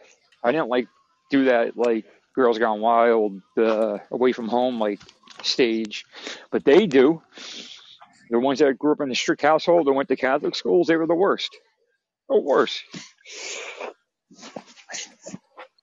[0.44, 0.88] I didn't like
[1.30, 5.00] do that like girls gone wild uh, away from home like
[5.44, 6.04] stage,
[6.50, 7.22] but they do.
[8.32, 10.96] The ones that grew up in a strict household and went to Catholic schools, they
[10.96, 11.56] were the worst.
[12.28, 12.82] The worst.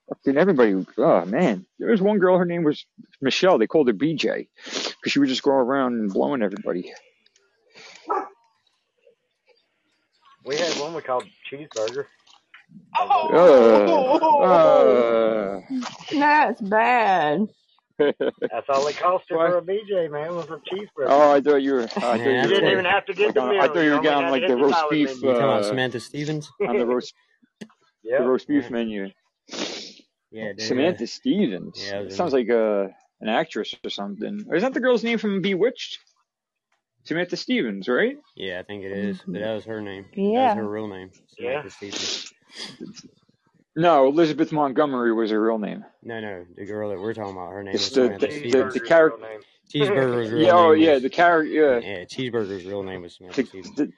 [0.08, 1.66] Fucking everybody, oh man.
[1.78, 2.84] There was one girl, her name was
[3.20, 3.58] Michelle.
[3.58, 4.48] They called her BJ
[5.06, 6.92] because she would just go around and blowing everybody.
[10.44, 12.06] we had one we called cheeseburger.
[12.98, 13.04] Uh,
[14.42, 15.60] uh.
[16.12, 17.46] That's bad.
[18.00, 21.06] That's all it cost her for a BJ, man, was a cheeseburger.
[21.08, 21.82] Oh, I thought you were.
[21.82, 23.82] I thought you you didn't even have to get like the on, I thought you
[23.82, 25.28] You were only getting like the the roast salad beef, You menu.
[25.34, 26.50] talking about uh, Samantha Stevens?
[26.66, 27.14] on the roast
[28.02, 29.10] the roast beef Yeah, menu.
[30.32, 30.60] yeah, dude.
[30.60, 31.80] Uh, Samantha Stevens.
[31.80, 34.44] yeah, It sounds like a an actress or something.
[34.52, 35.98] Is that the girl's name from Bewitched?
[37.04, 38.16] Samantha Stevens, right?
[38.34, 39.20] Yeah, I think it is.
[39.26, 40.06] But that was her name.
[40.14, 40.54] That was Yeah.
[40.56, 41.66] her real name, Yeah.
[41.68, 42.32] Stevens.
[43.76, 45.84] No, Elizabeth Montgomery was her real name.
[46.02, 48.32] No, no, the girl that we're talking about, her name It's was the Samantha the
[48.32, 48.74] the, Stevens.
[48.74, 49.20] the Cheeseburger's character.
[49.28, 49.40] name.
[49.72, 51.52] Cheeseburger's real Yeah, oh name yeah, the character.
[51.52, 53.74] Yeah, yeah, Cheeseburger's real name was the, Samantha Stevens.
[53.76, 53.92] the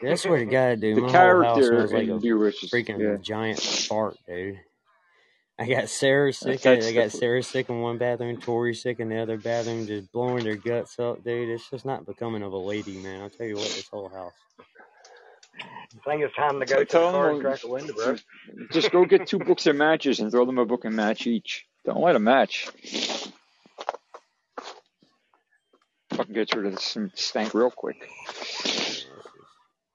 [0.00, 2.18] Dude, I swear to God, dude, the my whole house character smells like in a
[2.18, 2.64] Bewitched.
[2.64, 4.58] is- freaking Yeah, giant fart, dude.
[5.60, 6.64] I got Sarah sick.
[6.64, 10.10] I, I got Sarah sick in one bathroom, Tori sick in the other bathroom, just
[10.10, 11.50] blowing their guts up, dude.
[11.50, 13.20] It's just not becoming of a lady, man.
[13.20, 14.32] I'll tell you what, this whole house.
[16.06, 18.16] I think it's time to go so to the car and crack a window, bro.
[18.72, 21.66] Just go get two books of matches and throw them a book and match each.
[21.84, 22.68] Don't let a match.
[26.14, 28.08] Fucking get rid of this stank real quick.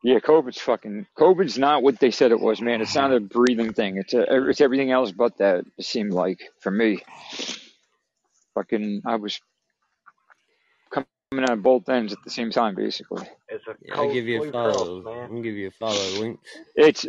[0.05, 1.07] Yeah, COVID's fucking.
[1.17, 2.81] COVID's not what they said it was, man.
[2.81, 3.97] It's not a breathing thing.
[3.97, 4.49] It's a.
[4.49, 5.65] It's everything else but that.
[5.79, 6.99] It seemed like for me.
[8.55, 9.41] Fucking, I was
[10.91, 11.07] coming
[11.43, 13.27] out of both ends at the same time, basically.
[13.49, 14.73] It's a Yeah, I'll give you a follow.
[14.73, 15.31] cross, man.
[15.31, 16.19] I'll give you a follow.
[16.21, 16.49] Links.
[16.75, 17.07] It's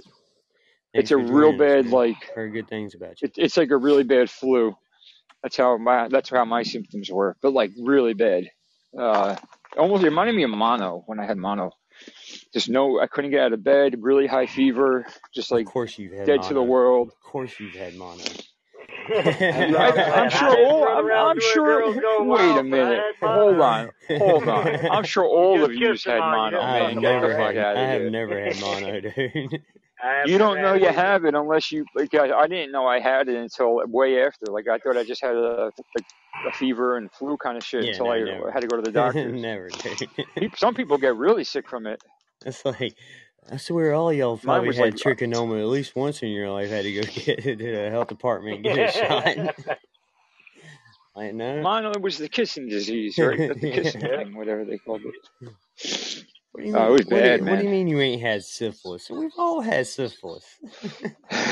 [0.94, 2.16] Thanks it's a real joining us, bad like.
[2.35, 3.28] Heard good things about you.
[3.28, 4.77] It, it's like a really bad flu.
[5.43, 8.51] That's how my that's how my symptoms were, but like really bad.
[8.98, 9.36] Uh,
[9.78, 11.73] almost it reminded me of mono when I had mono.
[12.56, 13.96] Just no, I couldn't get out of bed.
[14.00, 15.04] Really high fever.
[15.34, 16.70] Just Of like course you've had dead to the mono.
[16.70, 17.08] world.
[17.08, 18.22] Of course you've had mono.
[19.08, 20.88] I, Yeah, I, I'm sure all.
[20.88, 21.92] I'm, I'm sure.
[21.92, 23.02] Wait a wild, but I minute.
[23.20, 23.90] Hold on.
[24.08, 24.86] Hold on.
[24.90, 27.02] I'm sure all of just you's kissed them had mono, I have man.
[27.02, 27.46] Get them the never all.
[27.46, 27.58] had.
[27.58, 28.10] out I have here.
[28.10, 29.62] never had mono, dude.
[30.26, 32.14] You don't know you have it unless you like.
[32.14, 34.46] I, I didn't know I had it until way after.
[34.46, 36.04] Like I thought I just had a like
[36.48, 38.50] a fever and flu kind of shit Yeah, until no, I never.
[38.50, 39.32] had to go to the doctors.
[39.32, 40.08] never, dude.
[40.36, 42.00] People, some people get really sick from it.
[42.44, 42.96] It's like
[43.50, 46.70] I swear all y'all probably had like uh, trichonoma at least once in your life.
[46.70, 49.28] Had to go get to the health department and get a shot.
[51.16, 51.68] like no.
[51.68, 53.42] Mono was the kissing disease, right?
[53.46, 54.16] The, kissing Yeah.
[54.16, 55.14] thing, whatever they called it.
[56.52, 56.90] What do you Oh, mean?
[56.90, 59.10] it was What do, bad, what do you mean you ain't had syphilis?
[59.10, 60.44] We've all had syphilis.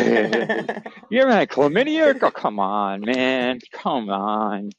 [0.00, 2.16] you ever had chlamydia?
[2.22, 3.60] Oh, come on, man.
[3.72, 4.70] Come on.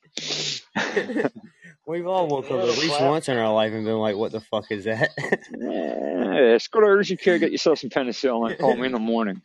[1.88, 4.42] We've all woke up at least once in our life and been like, "What the
[4.42, 5.12] fuck is that?"
[5.52, 9.00] Yeah, let's go to urgent care, get yourself some penicillin, and call me in the
[9.00, 9.42] morning.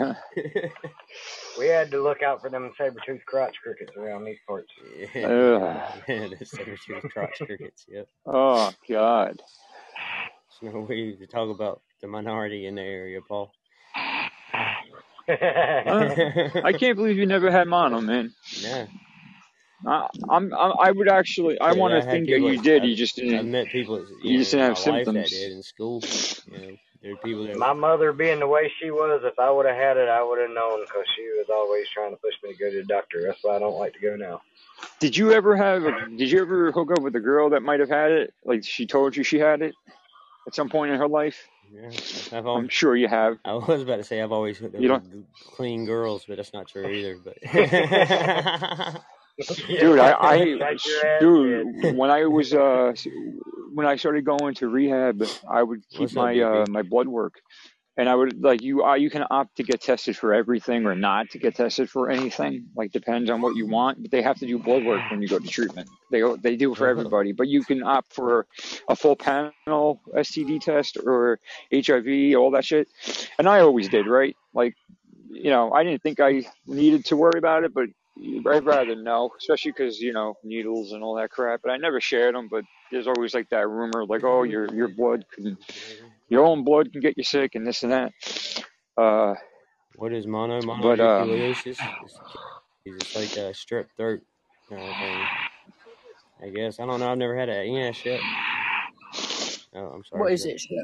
[1.58, 4.72] We had to look out for them saber-toothed crotch crickets around these parts.
[5.14, 6.02] yeah, Ugh.
[6.08, 7.84] yeah, the saber-toothed crotch crickets.
[7.86, 8.08] Yep.
[8.24, 9.42] Oh, God.
[10.62, 13.52] There's no way to talk about the minority in the area, Paul.
[13.94, 14.64] Uh,
[15.28, 18.32] I can't believe you never had mono, man.
[18.58, 18.86] yeah.
[19.86, 22.52] I, I'm, I'm, I would actually, I Dude, want to think that people.
[22.52, 22.82] you did.
[22.82, 23.38] I've, You just didn't.
[23.38, 25.30] I met people, that, You you just know, in didn't have life that symptoms.
[25.30, 26.02] did in school.
[26.52, 27.56] You know, there are people that.
[27.56, 30.38] My mother being the way she was, if I would have had it, I would
[30.38, 33.22] have known because she was always trying to push me to go to the doctor.
[33.22, 34.42] That's why I don't like to go now.
[34.98, 35.82] Did you ever have?
[36.16, 38.34] Did you ever hook up with a girl that might have had it?
[38.44, 39.74] Like she told you she had it
[40.46, 41.48] at some point in her life?
[41.72, 41.90] Yeah,
[42.36, 43.38] I've I'm sure you have.
[43.44, 45.24] I was about to say I've always hooked up You don't, with
[45.54, 46.90] clean girls, but that's not true oh.
[46.90, 47.16] either.
[47.24, 47.38] But
[49.46, 49.98] dude.
[49.98, 51.96] I, I, Shake your ass dude.
[51.96, 52.92] When I was, uh,
[53.72, 57.40] when I started going to rehab, I would keep what's my, uh, my blood work,
[57.96, 58.84] and I would like you.
[58.84, 62.10] Uh, you can opt to get tested for everything or not to get tested for
[62.10, 62.66] anything.
[62.74, 65.28] Like depends on what you want, but they have to do blood work when you
[65.28, 65.88] go to treatment.
[66.10, 68.46] They they do for everybody, but you can opt for
[68.88, 71.40] a full panel STD test or
[71.72, 72.88] HIV, all that shit.
[73.38, 74.36] And I always did, right?
[74.54, 74.74] Like,
[75.30, 77.88] you know, I didn't think I needed to worry about it, but
[78.46, 81.60] I'd rather know, especially because you know needles and all that crap.
[81.62, 82.48] But I never shared them.
[82.50, 85.56] But there's always like that rumor, like, oh, your your blood can,
[86.28, 88.12] your own blood can get you sick and this and that.
[88.96, 89.34] Uh,
[89.96, 91.66] what is mono but um, mononucleosis?
[91.66, 92.20] It's,
[92.84, 94.20] it's like a strep throat
[94.68, 95.24] kind of thing.
[96.42, 97.10] I guess I don't know.
[97.10, 97.68] I've never had it.
[97.68, 98.20] Yeah, shit.
[99.74, 100.22] Oh, I'm sorry.
[100.22, 100.52] What is Shep.
[100.52, 100.78] it, Shep?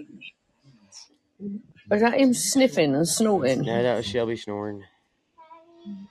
[1.92, 3.64] Is that him sniffing and snorting?
[3.64, 4.84] No, that was Shelby snoring.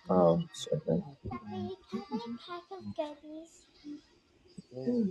[0.10, 0.82] Oh, sorry.
[0.88, 3.50] Daddy, can I have a pack of gummies?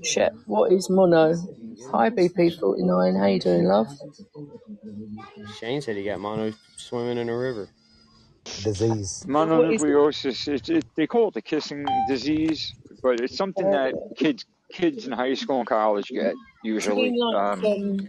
[0.04, 1.34] Shep, what is mono?
[1.92, 3.18] Hi, BP49.
[3.18, 3.88] How you doing, love?
[5.58, 7.68] Shane said he got mono swimming in a river.
[8.62, 9.26] disease.
[9.40, 9.88] What is it?
[9.88, 10.48] mononucleosis.
[10.48, 15.12] It, it, they call it the kissing disease, but it's something that kids kids in
[15.12, 17.14] high school and college get usually.
[17.34, 18.08] Um, um,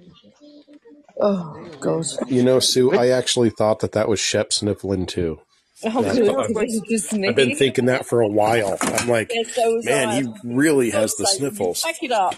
[1.21, 2.05] oh, God.
[2.29, 5.41] You know, Sue, I actually thought that that was Shep sniffling too.
[5.83, 8.77] Oh, That's good, what because it's just I've been thinking that for a while.
[8.81, 10.21] I'm like, so man, I.
[10.21, 11.83] he really God has the sake, sniffles.
[11.83, 12.35] back it up.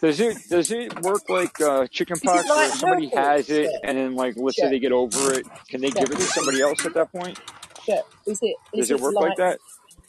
[0.00, 1.86] does it does it work like uh,
[2.22, 4.78] Is it chickenpox where like somebody has it Shep, and then like let's say they
[4.80, 7.38] get over it, can they Shep, give it to somebody else at that point?
[7.84, 8.04] Shep.
[8.26, 9.58] Is it, Does it it work like like, that?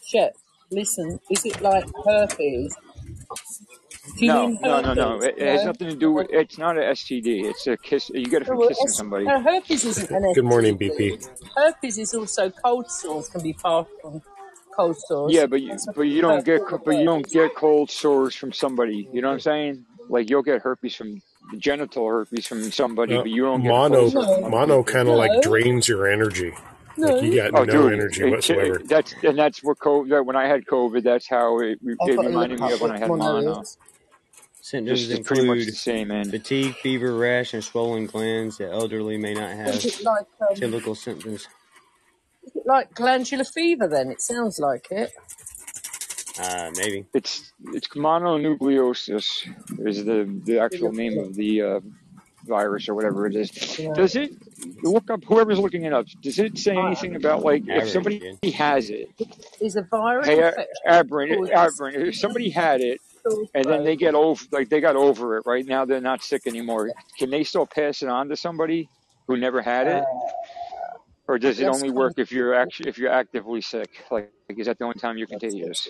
[0.06, 0.36] Shep,
[0.72, 2.76] listen, is it like herpes?
[4.18, 5.22] Do you No, no, no, no.
[5.22, 6.28] It, it has nothing to do with.
[6.30, 7.46] It's not a STD.
[7.50, 8.10] It's a kiss.
[8.10, 9.28] You get it No, from well, kissing S- somebody.
[9.28, 11.18] no, herpes isn't an Good morning, BP.
[11.58, 14.22] Herpes is also cold sores, can be passed from
[14.76, 15.36] cold sores.
[15.36, 18.36] Yeah, but you but you don't get form co- but you don't get cold sores
[18.36, 19.10] from somebody.
[19.12, 19.86] You know what I'm saying?
[20.10, 21.22] Like you'll get herpes from
[21.58, 24.84] genital herpes from somebody, Uh, but you don't get mono, cold sores from No, mono
[24.84, 26.54] kind of like drains your energy.
[26.98, 27.08] no.
[27.08, 28.82] Like you got Oh, no dude, energy it, whatsoever.
[28.82, 30.26] it, that's and that's what COVID.
[30.26, 32.92] When I had COVID, that's how it, it got to look reminded me of when
[32.92, 33.62] I had mono mono.
[33.62, 33.78] is.
[34.64, 36.30] Symptoms Just it's pretty much include the same, man.
[36.31, 38.60] fatigue, fever, rash, and swollen glands.
[38.60, 39.76] The elderly may not have
[40.06, 41.49] like um, typical symptoms.
[42.45, 43.90] is it like glandular fever?
[43.90, 45.11] Then it sounds like it.
[46.40, 47.06] Uh, maybe.
[47.14, 49.49] It's it's mononucleosis
[49.85, 51.80] is the the actual name of the uh,
[52.45, 53.77] virus or whatever it is.
[53.77, 53.91] Yeah.
[53.94, 54.31] Does it
[54.81, 55.26] look up?
[55.26, 59.10] Whoever's looking it up, does it say anything about like if somebody has it?
[59.60, 63.12] Is a virus Hey, A- infection Abrin, caused Abrin, if somebody had it caused
[63.54, 66.48] and then they get over, like they got over it, right now they're not sick
[66.48, 66.91] anymore.
[67.18, 68.90] Can they still pass it on to somebody
[69.28, 70.04] who never had uh, it,
[71.28, 73.90] or does it only kind work if you're actually if you're actively sick?
[74.12, 75.88] Like, like is that the only time you're that's contagious?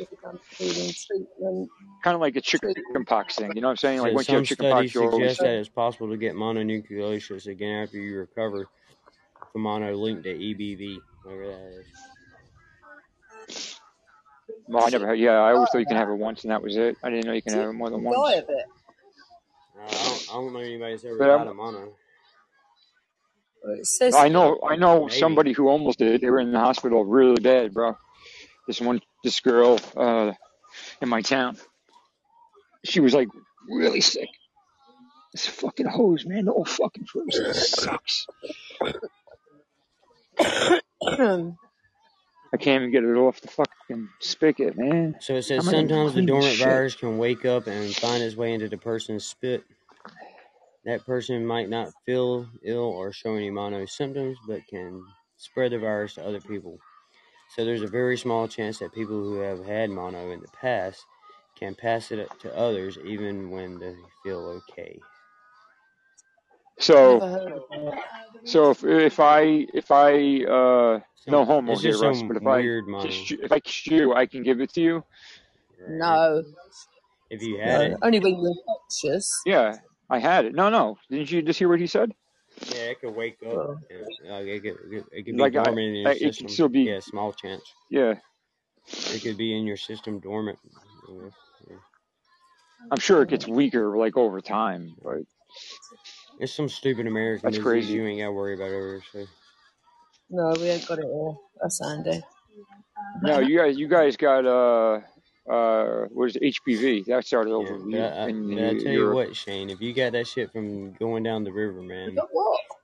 [2.04, 3.08] Kind of like a chicken Treatment.
[3.08, 3.52] pox thing.
[3.56, 4.02] You know what I'm saying?
[4.02, 6.10] Like So once you have some chicken pox, studies you're always suggest that it's possible
[6.10, 8.68] to get mononucleosis again after you recover
[9.52, 12.13] from mono linked to EBV, whatever that is.
[14.68, 15.20] Well, I never had.
[15.20, 16.98] Yeah, I always thought you can have it once and that was it.
[17.04, 18.38] I didn't know you can have it more than Die once.
[18.38, 18.66] of it.
[19.78, 21.94] Uh, I don't, I don't know anybody's ever But died I'm, mono.
[23.64, 25.20] Well, It I know, I know Maybe.
[25.20, 26.22] somebody who almost did.
[26.22, 27.98] They were in the hospital really bad, bro.
[28.68, 30.34] This one, this girl, uh,
[31.02, 31.58] in my town,
[32.86, 33.28] she was like
[33.70, 34.30] really sick.
[35.34, 38.28] This fucking hose, man, the whole fucking process sucks.
[42.54, 45.16] I can't even get it off the fucking spigot, man.
[45.20, 48.22] So it says am I gonna sometimes the dormant virus can wake up and find
[48.22, 49.64] its way into the person's spit.
[50.86, 55.04] That person might not feel ill or show any mono symptoms, but can
[55.38, 56.78] spread the virus to other people.
[57.56, 61.04] So there's a very small chance that people who have had mono in the past
[61.56, 65.00] can pass it to others even when they feel okay.
[66.80, 68.04] So, Never heard of that.
[68.46, 69.42] so if if I
[69.74, 72.88] if I uh no Some homo it's here, just Russ, some but if I weird
[72.88, 73.06] mono.
[73.06, 75.04] kiss you, if I kiss you, I can give it to you.
[75.88, 76.44] No,
[77.30, 77.94] If you had no.
[77.94, 79.32] it, Only when you're infectious.
[79.46, 79.78] Yeah,
[80.10, 80.56] I had it.
[80.56, 80.98] No, no.
[81.10, 82.12] Didn't you just hear what he said?
[82.70, 83.54] yeah, it could wake up.
[83.54, 86.10] Well, and, uh, it, could, it could it could be Like I, dormant in your
[86.10, 86.48] I it can system.
[86.50, 86.82] still be.
[86.84, 87.64] Yeah, small chance.
[87.90, 88.16] Yeah,
[89.14, 90.60] It could be in your system dormant.
[91.10, 91.30] Yeah,
[91.70, 91.78] yeah.
[92.92, 95.20] I'm sure it gets weaker like over time, but
[96.40, 97.94] It's some stupid American that's disease crazy.
[97.94, 99.02] you ain't got to worry about over.
[99.12, 99.26] So
[100.30, 101.40] no, we ain't got it all.
[101.62, 102.24] That's Andy.
[103.22, 105.00] No, you guys, you guys got uh
[105.52, 107.06] uh what is it, HPV?
[107.06, 109.82] That started yeah, over but I, I, in but I tell you what, Shane, if
[109.82, 112.16] you got that shit from going down the river, man,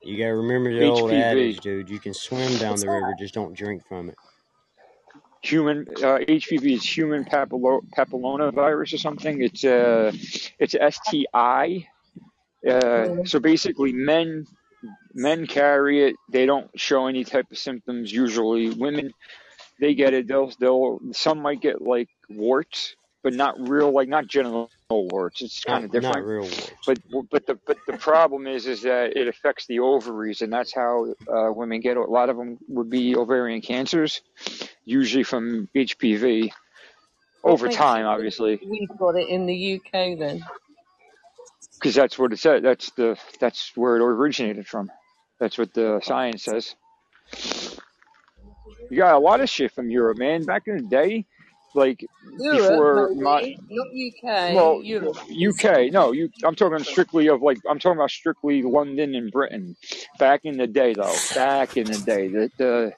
[0.03, 1.89] you gotta remember the old adage, dude.
[1.89, 4.17] You can swim down What's the river, just don't drink from it.
[5.41, 9.41] human uh, HPV is human papillo- papilloma virus or something.
[9.41, 10.11] It's uh
[10.59, 11.87] it's STI.
[12.67, 14.45] Uh, so basically, men
[15.13, 16.15] men carry it.
[16.29, 18.69] They don't show any type of symptoms usually.
[18.69, 19.13] Women
[19.79, 20.27] they get it.
[20.27, 25.41] They'll they'll some might get like warts, but not real like not genital warts.
[25.41, 26.27] It's kind Not of not different.
[26.27, 26.71] real warts.
[26.85, 30.73] But but the but the problem is is that it affects the ovaries, and that's
[30.73, 31.97] how uh, women get.
[31.97, 31.99] it.
[31.99, 34.21] A lot of them would be ovarian cancers,
[34.85, 36.51] usually from HPV.
[37.41, 40.43] Over time, obviously, we've got it in the UK then?
[41.79, 42.63] Because that's what it said.
[42.63, 44.91] That's the that's where it originated from.
[45.39, 46.75] That's what the science says.
[48.89, 50.43] You got a lot of shit from Europe, man.
[50.43, 51.25] Back in the day,
[51.75, 52.03] like
[52.39, 53.59] Europe, before my maybe.
[53.69, 55.17] Not UK, well, Europe.
[55.17, 55.91] UK.
[55.91, 56.29] No, you.
[56.43, 59.77] I'm talking strictly of like I'm talking about strictly London and Britain.
[60.17, 61.15] Back in the day, though.
[61.33, 62.93] Back in the day, the the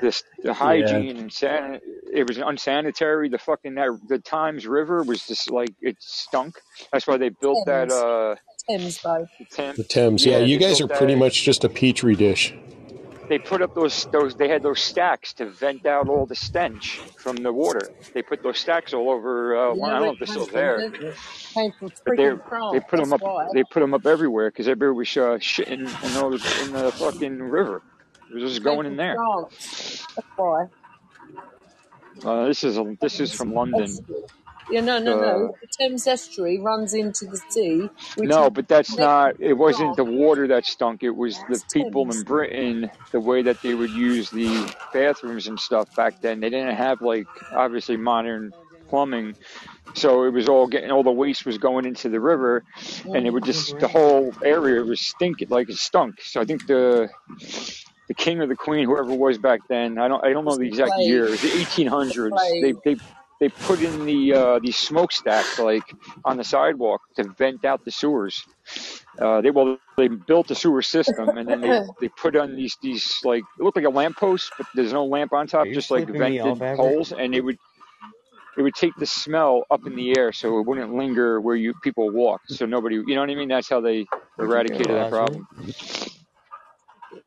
[0.00, 0.52] the, the Yeah.
[0.52, 1.80] hygiene and san-
[2.12, 3.28] it was unsanitary.
[3.28, 6.60] The fucking that the Thames River was just like it stunk.
[6.92, 7.90] That's why they built that.
[7.92, 8.36] Uh,
[8.68, 9.28] Thames both.
[9.50, 9.76] Thames.
[9.76, 10.24] The Thames.
[10.26, 11.18] Yeah, Yeah, you guys are pretty that.
[11.20, 12.54] much just a petri dish.
[13.28, 14.34] They put up those those.
[14.34, 17.88] They had those stacks to vent out all the stench from the water.
[18.12, 19.56] They put those stacks all over.
[19.56, 21.12] Uh, You one, I don't know if they're still there, don't you?
[21.54, 23.20] Came from but they freaking they put them up.
[23.22, 23.46] why.
[23.54, 27.40] They put them up everywhere because everybody was uh, shitting in those in the fucking
[27.40, 27.82] river.
[28.30, 29.16] It was just going in there.
[30.36, 30.66] Why.
[32.24, 33.90] Uh, this is a, this is from London.
[34.70, 35.54] Yeah, no, no, Uh, no.
[35.60, 39.40] The Thames estuary runs into the sea, no, but that's not.
[39.40, 41.02] It wasn't the water that stunk.
[41.02, 42.90] It was the people in Britain.
[43.10, 46.38] The way that they would use the bathrooms and stuff back then.
[46.40, 48.52] They didn't have like obviously modern
[48.88, 49.34] plumbing,
[49.94, 52.62] so it was all getting all the waste was going into the river,
[53.12, 56.20] and it would just the whole area was stinking like it stunk.
[56.22, 57.08] So I think the
[58.10, 60.56] the king or the queen, whoever it was back then, I don't I don't know
[60.56, 61.28] the the exact year.
[61.28, 62.32] It was the The 1800s.
[62.60, 62.96] They they
[63.40, 65.84] they put in the uh, these smokestacks like
[66.26, 68.44] on the sidewalk to vent out the sewers.
[69.22, 72.76] Uh, they well they built the sewer system and then they they put on these
[72.82, 76.06] these like it looked like a lamppost but there's no lamp on top just like
[76.06, 77.58] flipping me vented holes and it would
[78.58, 81.74] it would take the smell up in the air so it wouldn't linger where you
[81.82, 84.06] people walked so nobody you know what I mean that's how they
[84.40, 85.10] eradicated that Possibly.
[85.10, 85.48] problem.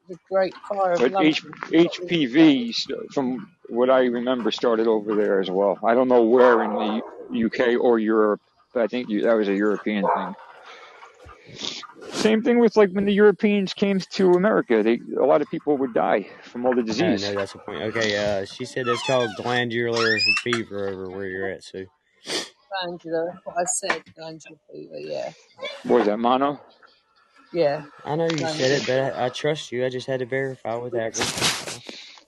[0.08, 1.34] The Great Fire of But London.
[1.74, 5.80] H, HPV st- from what I remember started over there as well.
[5.84, 7.02] I don't know where in the
[7.32, 8.42] U- UK or Europe,
[8.74, 10.36] but I think you, that was a European thing.
[12.12, 15.78] Same thing with like when the Europeans came to America, they a lot of people
[15.78, 17.24] would die from all the Uh, disease.
[17.24, 17.82] no, that's the point.
[17.84, 21.88] Okay, uh, she said it's called glandular fever over where you're at, Sue.
[22.82, 23.40] Glandular.
[23.44, 24.04] What I said.
[24.16, 24.98] Glandular fever.
[25.00, 25.32] Yeah.
[25.84, 26.60] What was that, mono?
[27.54, 27.84] Yeah.
[28.06, 29.86] I know you said it, but I, I trust you.
[29.86, 31.28] I just had to verify with Akron.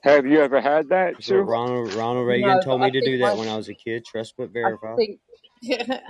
[0.02, 1.42] Have you ever had that, That's what Sue?
[1.42, 3.56] Ronald Ronald Reagan No, but told I me to think do that my when I
[3.56, 4.04] was a kid.
[4.04, 4.96] Trust but I verify.
[4.96, 5.20] think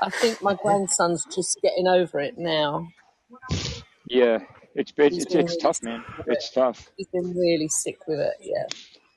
[0.00, 2.86] I think my grandson's just getting over it now.
[4.08, 4.38] Yeah,
[4.74, 6.04] it's it's He's it's, been it's really tough, sick man.
[6.18, 6.32] with it.
[6.32, 6.90] It's tough.
[6.96, 8.34] He's been really sick with it.
[8.40, 8.64] Yeah.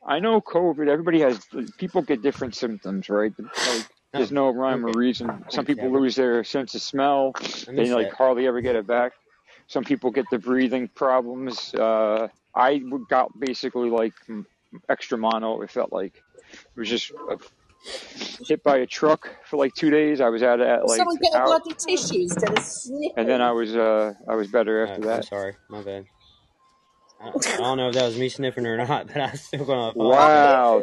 [0.05, 0.88] I know COVID.
[0.88, 1.45] Everybody has
[1.77, 3.34] people get different symptoms, right?
[3.68, 4.99] Like there's Oh, no rhyme or okay.
[4.99, 5.45] reason.
[5.49, 6.01] Some Thanks, people Albert.
[6.01, 7.34] lose their sense of smell.
[7.68, 8.18] I They missed like that.
[8.18, 9.14] hardly ever get it back.
[9.68, 11.73] Some people get the breathing problems.
[11.73, 14.14] Uh, I got basically like
[14.89, 15.61] extra mono.
[15.61, 17.38] It felt like it was just uh,
[18.48, 20.22] hit by a truck for like two days.
[20.22, 22.65] I was out at Will like someone get a out, bloody tissue instead of
[23.18, 25.26] and then I was uh I was better after I'm that.
[25.26, 26.06] sorry, my bad.
[27.19, 29.89] I, I don't know if that was me sniffing or not, but I'm still gonna
[29.95, 29.95] apologize.
[29.95, 30.81] Wow,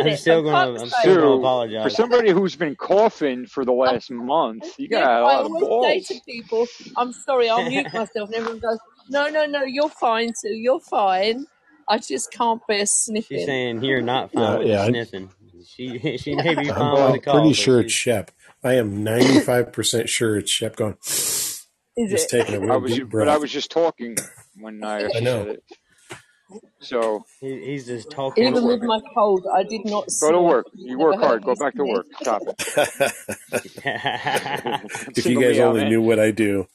[0.00, 1.42] I'm still gonna fuck's I'm still gonna Sue,
[1.82, 5.40] for somebody who's been coughing for the last month, you Yeah, got a I lot
[5.46, 6.08] of always say balls.
[6.08, 6.66] to people,
[6.96, 8.28] I'm sorry, I'll mute myself.
[8.30, 8.78] And everyone goes,
[9.10, 11.46] No, no, no, you're fine, Sue, you're fine.
[11.88, 13.46] I just can't bear sniffing." She's sniffing.
[13.46, 14.82] saying you're not fine Yeah, with yeah.
[14.82, 15.30] I- sniffing.
[15.64, 18.30] She she may be I'm, fine with I'm the pretty cough, but sure it's Shep.
[18.64, 20.96] I am 95% sure it's Shep going,
[21.96, 22.30] Is just it?
[22.30, 24.24] taking a I real was, deep but I was just talking
[24.56, 25.44] when I I actually know.
[25.44, 25.64] said it.
[26.80, 28.48] So he, he's just talking.
[28.48, 30.66] Even with my cold, I did not Go to work.
[30.74, 31.44] You work hard.
[31.44, 32.06] Go back to work.
[32.16, 32.56] Stop it.
[35.16, 36.68] if you guys me out, only knew what I do,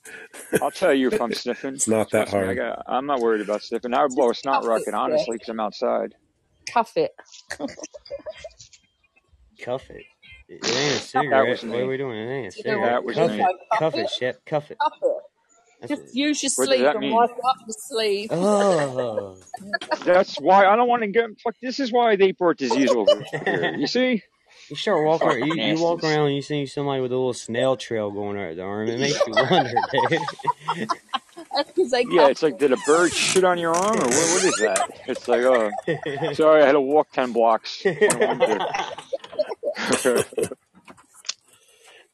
[0.62, 1.82] I'll tell you if I'm sniffing.
[1.82, 2.48] it's not that Trust me.
[2.48, 2.56] I hard.
[2.56, 2.84] got.
[2.88, 3.94] I'm not worried about sniffing.
[3.94, 5.28] I would blow a Just snot cuff rocket Jeff.
[5.28, 6.16] honestly because I'm outside.
[6.72, 7.12] Cuff it.
[9.62, 10.08] Cuff it.
[10.50, 11.50] It ain't a cigarette.
[11.50, 12.18] was What are we doing?
[12.18, 12.92] It ain't a Do you know what cigarette.
[12.94, 13.40] That was Cuff it.
[13.40, 14.10] by cuff Cuff it, it?
[14.12, 14.46] Shep.
[14.46, 14.78] Cuff it.
[14.80, 15.18] Cuff it.
[15.82, 16.16] That's Just what.
[16.16, 17.14] use your What sleeve and mean?
[17.14, 18.30] wipe up the sleeve.
[18.32, 19.38] Oh.
[20.06, 21.30] That's why I don't want to get.
[21.44, 21.56] Fuck.
[21.62, 23.76] This is why they brought disease over here.
[23.78, 24.24] You see?
[24.70, 25.28] You start walking.
[25.30, 28.38] Fucking You, you walk around and you see somebody with a little snail trail going
[28.40, 28.88] out the arm.
[28.88, 30.90] It makes you wonder, dude.
[31.56, 34.10] That's because they Yeah, it's like, did a bird shit on your arm, or what,
[34.10, 34.90] what is that?
[35.08, 35.72] It's like, oh,
[36.34, 37.84] sorry, I had to walk 10 blocks.
[39.78, 40.50] No wonder.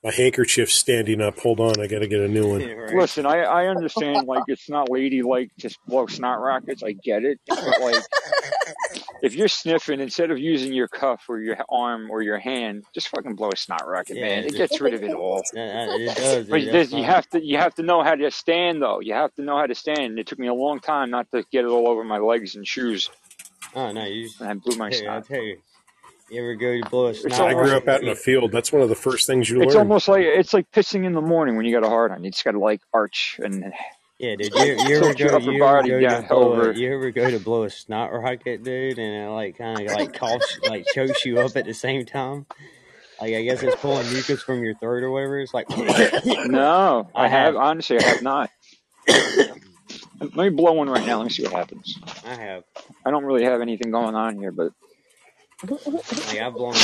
[0.03, 1.39] My handkerchief's standing up.
[1.39, 2.59] Hold on, I got to get a new one.
[2.59, 2.93] Yeah, right.
[2.93, 6.83] Listen, I, I understand, like, it's not ladylike to blow snot rockets.
[6.83, 7.39] I get it.
[7.47, 7.95] But, like,
[9.21, 13.07] if you're sniffing, instead of using your cuff or your arm or your hand, just
[13.07, 14.39] fucking blow a snot rocket, Yeah, man.
[14.39, 15.37] It just gets rid of it all.
[15.55, 16.47] uh, it does.
[16.49, 18.99] But Dude, you have to you have to know how to stand though.
[18.99, 20.19] You have to know how to stand.
[20.19, 22.67] It took me a long time not to get it all over my legs and
[22.67, 23.09] shoes,
[23.73, 24.29] Oh no, you.
[24.41, 25.27] and I blew my Dude, I snot.
[25.27, 25.59] tell you,
[26.33, 28.51] you ever go to blow a snot I grew up out in a field.
[28.51, 29.77] That's one of the first things you it's learn.
[29.79, 32.23] almost like it's like pissing in the morning when you got a hard on.
[32.23, 33.73] You just got to like arch and
[34.19, 34.53] Yeah, dude.
[34.55, 35.37] You, you ever tilt your go?
[35.37, 36.69] upper You ever body go down to blow a?
[36.69, 36.71] over.
[36.71, 40.13] You ever go to blow a snot rocket, dude, and it like kind of like
[40.13, 42.45] coughs, like chokes you up at the same time?
[43.21, 45.39] Like I guess it's pulling mucus from your throat or whatever.
[45.39, 45.67] It's like
[46.45, 48.49] No, I I have have, honestly I have not.
[50.19, 51.17] Let me blow one right now.
[51.17, 51.97] Let me see what happens.
[52.25, 52.63] I have.
[53.05, 54.71] I don't really have anything going on here, but
[55.69, 56.75] Like I've blown,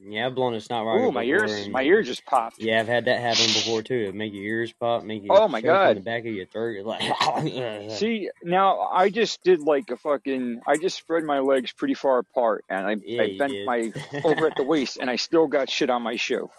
[0.00, 2.58] yeah, I've blown a snot rocket ooh, my ears, and my ear just popped.
[2.58, 4.06] yeah, I've had that happen before too.
[4.08, 5.90] It make your ears pop, make you Oh my god!
[5.90, 6.70] In the back of your throat.
[6.70, 7.02] You're like,
[7.98, 10.62] See, now I just did like a fucking.
[10.66, 13.66] I just spread my legs pretty far apart, and I yeah, I bent did.
[13.66, 13.92] my
[14.24, 16.50] over at the waist, and I still got shit on my shoe.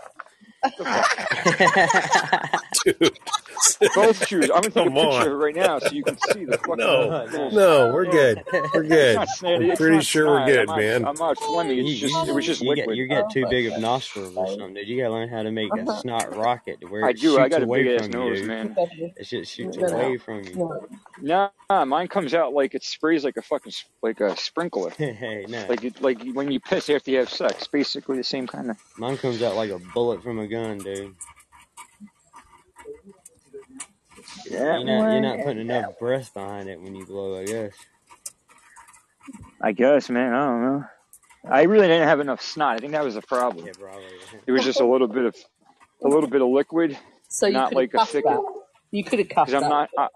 [0.61, 2.63] What the fuck?
[2.99, 3.19] Dude.
[3.95, 4.49] Both shoes.
[4.53, 5.39] I'm gonna take a Come picture on.
[5.39, 7.51] right now so you can see the fucking No, little.
[7.51, 8.43] no, we're good.
[8.73, 9.15] We're it's good.
[9.15, 9.27] not.
[9.43, 10.47] I'm It's pretty not sure we're snot.
[10.47, 10.77] I'm good, not.
[10.77, 11.05] man.
[11.05, 11.75] I'm not phlegmy.
[11.77, 12.13] You, It's just.
[12.13, 12.97] you, It was just you got liquid.
[12.97, 13.81] you got Oh too big of god.
[13.81, 14.87] nostrils or something, dude.
[14.87, 17.39] You gotta learn how to make a snot rocket to where I it do.
[17.39, 18.47] I shoots got a away big ass from you, nose, dude.
[18.47, 18.75] man.
[19.17, 20.55] It just shoots No, away from you.
[20.55, 21.49] no.
[21.69, 24.89] Nah, mine comes out like it sprays like a fucking s- like a sprinkler.
[24.97, 27.67] hey, no, Like it, like when you piss after you have sex.
[27.67, 28.77] Basically the same kind of.
[28.97, 31.15] mine comes out like a bullet from a gun, dude.
[34.49, 34.77] Yeah.
[34.77, 37.73] You're not you're not putting enough breath behind it when you blow, I guess.
[39.61, 40.33] I guess, man.
[40.33, 40.83] I don't know.
[41.49, 42.75] I really didn't have enough snot.
[42.75, 43.65] I think that was the problem.
[43.65, 44.05] Yeah, probably.
[44.45, 45.35] It was just a little bit of
[46.03, 46.97] a little bit of liquid,
[47.29, 48.23] So you not could have like a thick.
[48.25, 48.41] that.
[48.91, 50.07] You could have Because cuffed I'm not, I,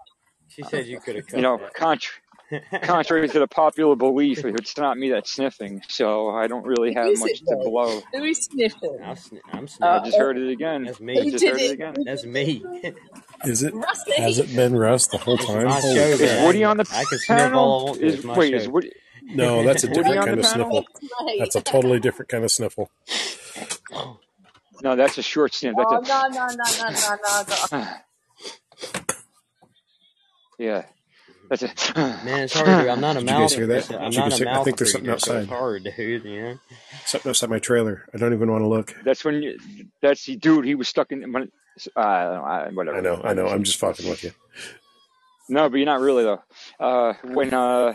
[0.48, 1.74] She said you could have you know, that.
[1.74, 2.14] contra-
[2.82, 7.08] contrary to the popular belief, it's not me that's sniffing, so I don't really have
[7.08, 7.64] is much it to though?
[7.70, 8.02] blow.
[8.12, 8.98] Who is sniffing?
[9.04, 10.84] I'm, sn- I'm Uh, I just heard it again.
[10.84, 11.18] That's me.
[11.24, 11.72] who just did heard it it?
[11.72, 11.94] again.
[12.04, 12.62] That's me.
[13.44, 13.74] Is it?
[13.74, 14.12] Rusty.
[14.16, 15.64] Has it been Russ the whole This is time?
[15.66, 16.42] my Holy show, Is man.
[16.42, 17.84] I Woody on the I can sniff all panel?
[17.86, 18.00] want.
[18.00, 18.68] 'cause It's Is my wait, is.
[18.68, 18.92] Woody?
[19.22, 20.70] No, that's a different kind of panel?
[20.70, 20.86] sniffle.
[21.38, 22.90] That's a totally different kind of sniffle.
[24.82, 25.74] No, that's a short sniff.
[25.78, 27.16] Oh That's no no no no no
[27.72, 27.78] no!
[27.78, 27.86] no.
[30.58, 30.86] yeah.
[31.50, 31.68] That's a
[32.24, 32.90] Man, it's hard to.
[32.90, 33.52] I'm not a Did you guys mouth.
[33.54, 33.90] hear that?
[33.90, 35.54] I'm not guys a hear- I think there's something breather, so it's outside.
[35.58, 36.24] hard, dude.
[36.24, 36.58] You know.
[37.04, 38.06] Something outside my trailer.
[38.14, 38.94] I don't even want to look.
[39.04, 39.58] That's when you,
[40.00, 40.64] that's the dude.
[40.64, 41.32] He was stuck in.
[41.32, 41.50] When,
[41.96, 42.98] uh, whatever.
[42.98, 43.48] I know, I know.
[43.48, 44.30] I'm just fucking with you.
[45.48, 46.42] No, but you're not really though.
[46.78, 47.94] Uh, when uh,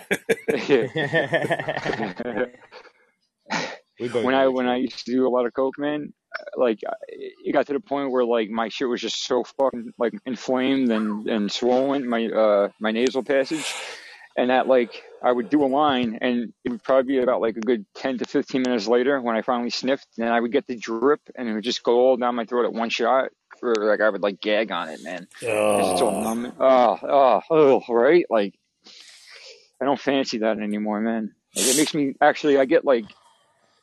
[4.21, 6.13] when I when I used to do a lot of coke, man,
[6.57, 10.13] like it got to the point where like my shit was just so fucking like
[10.25, 13.75] inflamed and and swollen my uh my nasal passage,
[14.37, 17.57] and that like I would do a line and it would probably be about like
[17.57, 20.67] a good ten to fifteen minutes later when I finally sniffed, and I would get
[20.67, 23.29] the drip and it would just go all down my throat at one shot.
[23.63, 25.27] Or like I would like gag on it, man.
[25.75, 26.51] 'Cause it's all Oh, numb.
[26.59, 28.25] Oh, oh, oh, right.
[28.29, 28.53] Like
[29.81, 31.33] I don't fancy that anymore, man.
[31.55, 32.57] Like, it makes me actually.
[32.57, 33.05] I get like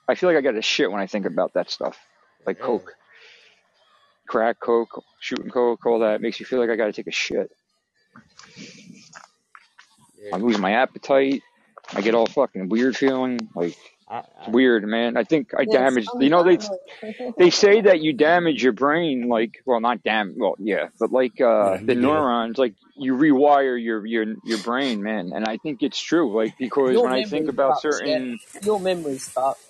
[0.08, 1.98] I feel like I get a shit when I think about that stuff,
[2.46, 2.66] like Yeah.
[2.66, 2.92] coke,
[4.28, 6.20] crack, coke, shooting coke, all that.
[6.20, 7.50] makes me feel like I got to take a shit.
[10.18, 10.30] Yeah.
[10.34, 11.42] I'm losing my appetite.
[11.94, 13.38] I get all fucking weird feeling.
[13.54, 13.76] Like
[14.08, 15.16] I, it's I, weird, man.
[15.16, 16.08] I think I Yes, damaged.
[16.20, 16.58] You know they
[17.38, 19.28] they say that you damage your brain.
[19.28, 20.34] Like well, not damn.
[20.38, 24.58] Well, yeah, but like uh yeah, the you neurons, like you rewire your your your
[24.58, 25.32] brain, man.
[25.34, 26.34] And I think it's true.
[26.36, 27.90] Like because Your when I think about fucked, yeah.
[27.92, 28.38] certain.
[28.64, 29.60] Your memory's fucked.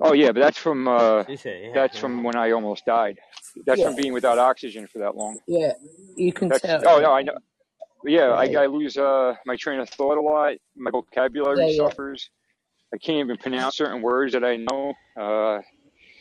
[0.00, 2.00] Oh yeah, but that's from uh yeah, that's yeah.
[2.00, 3.18] from when I almost died.
[3.66, 5.38] That's Yeah, from being without oxygen for that long.
[5.46, 5.72] yeah.
[6.16, 6.82] You can That's tell.
[6.86, 7.36] oh no, I know.
[8.04, 10.54] Yeah, I, Yeah, I lose uh my train of thought a lot.
[10.76, 11.76] My vocabulary yeah.
[11.88, 12.30] suffers.
[12.94, 14.94] I can't even pronounce certain words that I know.
[15.16, 15.60] Uh,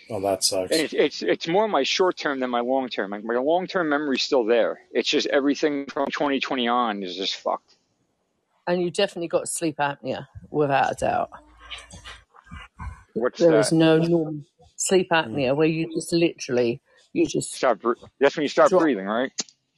[0.10, 0.72] Oh, that and sucks.
[0.72, 3.12] it's it's it's more my short term than my long term.
[3.12, 4.80] Like my long term memory's still there.
[4.94, 7.76] It's just everything from 2020 on is just fucked.
[8.68, 11.30] And you definitely got sleep apnea, without a doubt.
[13.18, 13.74] What's There is that?
[13.74, 14.44] no normal
[14.78, 15.34] sleep Mm.
[15.36, 16.82] apnea where you just literally
[17.14, 17.82] you just Stop.
[17.82, 18.76] br- That's when you stop drop.
[18.76, 19.32] breathing, right?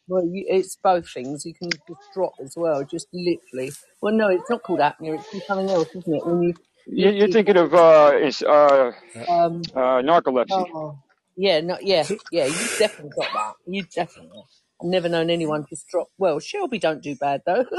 [0.08, 1.46] Well, you, it's both things.
[1.46, 3.72] You can just drop as well, just literally.
[4.02, 5.16] Well, no, it's not called apnea.
[5.16, 6.26] It's called something else, isn't it?
[6.28, 6.56] When you
[6.96, 8.92] You- You're literally, thinking of uh, it's uh,
[9.30, 10.68] um, uh, narcolepsy.
[10.76, 11.00] oh,
[11.38, 12.46] yeah, no, yeah, yeah.
[12.48, 13.54] You definitely got that.
[13.68, 14.44] You definitely.
[14.82, 16.08] I've never known anyone just drop.
[16.18, 17.66] Well, Shelby don't do bad though.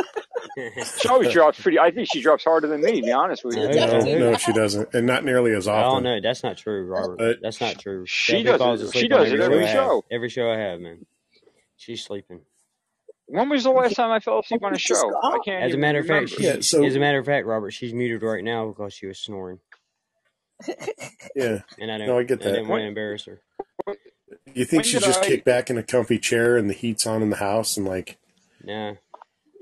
[1.01, 1.79] She always drops pretty.
[1.79, 3.01] I think she drops harder than me.
[3.01, 3.67] To be honest with you.
[3.67, 4.01] hope, No,
[4.31, 6.05] no, she doesn't, and not nearly as I don't often.
[6.05, 6.21] know.
[6.21, 7.19] That's not true, Robert.
[7.19, 8.05] But That's not true.
[8.07, 8.81] She Shelby does falls.
[8.81, 9.75] She asleep on does every show I every have.
[9.75, 10.05] show.
[10.11, 11.07] Every show I have, man.
[11.77, 12.41] She's sleeping.
[13.27, 14.97] When was the last time I fell asleep on a show?
[15.23, 16.63] I can't As a matter of fact, remember.
[16.63, 16.77] she.
[16.79, 16.87] yeah.
[16.87, 19.61] As a matter of fact, Robert, she's muted right now because she was snoring,
[21.37, 22.07] yeah, and I don't.
[22.09, 22.49] No, I get that.
[22.49, 22.57] I that.
[22.57, 23.41] didn't want to embarrass her.
[24.55, 25.27] You think when she's just I?
[25.27, 28.19] kicked back in a comfy chair and the heat's on in the house and like
[28.65, 28.95] Nah,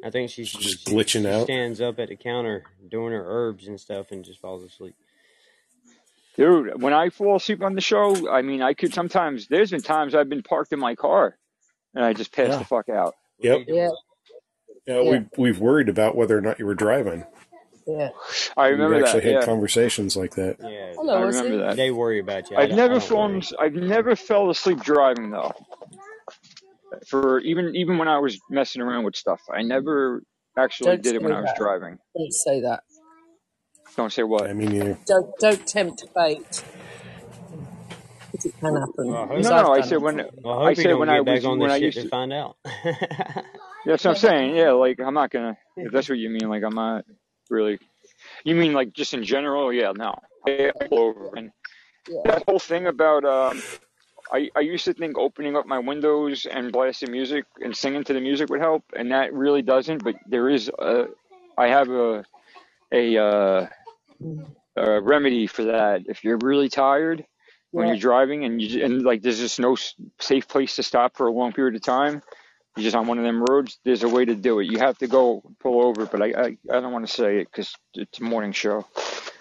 [0.04, 1.44] I think she she's just she glitching she out?
[1.44, 4.94] stands up at the counter doing her herbs and stuff and just falls asleep.
[6.36, 9.48] Dude, when I fall asleep on the show, I mean, I could sometimes.
[9.48, 11.36] There's been times I've been parked in my car
[11.94, 12.58] and I just pass Yeah.
[12.58, 13.14] the fuck out.
[13.38, 13.64] What Yep.
[13.68, 13.90] Yeah,
[14.86, 17.24] Yeah, yeah, we we've worried about whether or not you were driving.
[17.88, 18.10] Yeah.
[18.56, 19.24] I We've remember actually that.
[19.24, 20.58] had Yeah, conversations like that.
[20.60, 21.66] Yeah, Hello, I remember Ozzy.
[21.66, 21.78] that.
[21.78, 22.58] they worry about you.
[22.58, 23.42] I I've never don't fallen.
[23.60, 25.52] I've never fell asleep driving though.
[27.08, 30.22] For even even when I was messing around with stuff, I never
[30.58, 31.98] actually Don't did it when say I was driving.
[32.16, 32.82] Don't say that.
[33.96, 34.50] Don't say what.
[34.50, 36.64] I mean, you Don't don't tempt fate.
[38.34, 39.18] It can happen.
[39.18, 39.72] Well, I No, no.
[39.72, 42.02] I said when Well, I I said when I was on when this I used
[42.02, 42.10] to to.
[42.10, 42.56] find out.
[43.86, 44.56] That's what I'm saying.
[44.56, 45.56] Yeah, like I'm not gonna.
[45.76, 47.04] If that's what you mean, like I'm not
[47.50, 47.78] really.
[48.44, 49.72] You mean like just in general?
[49.72, 50.14] Yeah, no.
[50.46, 51.52] Pull over and
[52.08, 52.22] Yeah.
[52.24, 53.62] that whole thing about um,
[54.32, 58.12] I I used to think opening up my windows and blasting music and singing to
[58.12, 60.04] the music would help, and that really doesn't.
[60.04, 61.06] But there is a,
[61.56, 62.24] I have a
[62.92, 63.66] a, uh,
[64.76, 66.02] a remedy for that.
[66.06, 67.24] If you're really tired
[67.72, 67.92] when Yeah.
[67.92, 69.76] you're driving and you and like there's just no
[70.20, 72.22] safe place to stop for a long period of time,
[72.78, 73.78] you're just on one of them roads.
[73.84, 74.66] There's a way to do it.
[74.72, 77.48] You have to go pull over, but I I, I don't want to say it
[77.52, 78.86] because it's a morning show.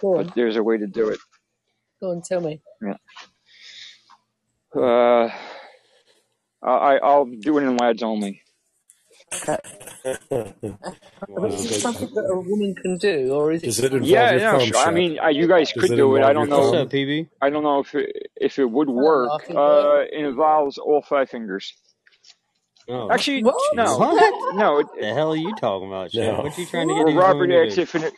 [0.02, 1.20] Go But there's a way to do it.
[2.02, 2.62] Go on, tell me.
[2.82, 2.98] Yeah.
[4.76, 5.30] Uh,
[6.64, 8.42] I I'll do it in lads only.
[9.34, 9.58] Okay.
[11.36, 14.04] But is it something that a woman can do, or is it Does it involve
[14.04, 14.52] Yeah, your yeah.
[14.52, 14.78] thumb Sure.
[14.78, 14.94] I shot?
[14.94, 16.24] mean, uh, you guys Does could it do it.
[16.24, 16.82] I involve don't your What's know.
[16.84, 16.90] up.
[16.90, 17.30] PB?
[17.42, 19.30] I don't know if it, if it would work.
[19.30, 19.88] laughing, boy?
[20.02, 21.74] Uh, it involves all five fingers.
[22.90, 23.56] Oh, Actually, What?
[23.76, 24.56] no, what?
[24.56, 24.80] no.
[24.80, 26.24] It, The hell are you talking about, Chef?
[26.38, 26.44] No.
[26.44, 27.82] What are you trying to get well, Robert asked do?
[27.82, 28.14] if it.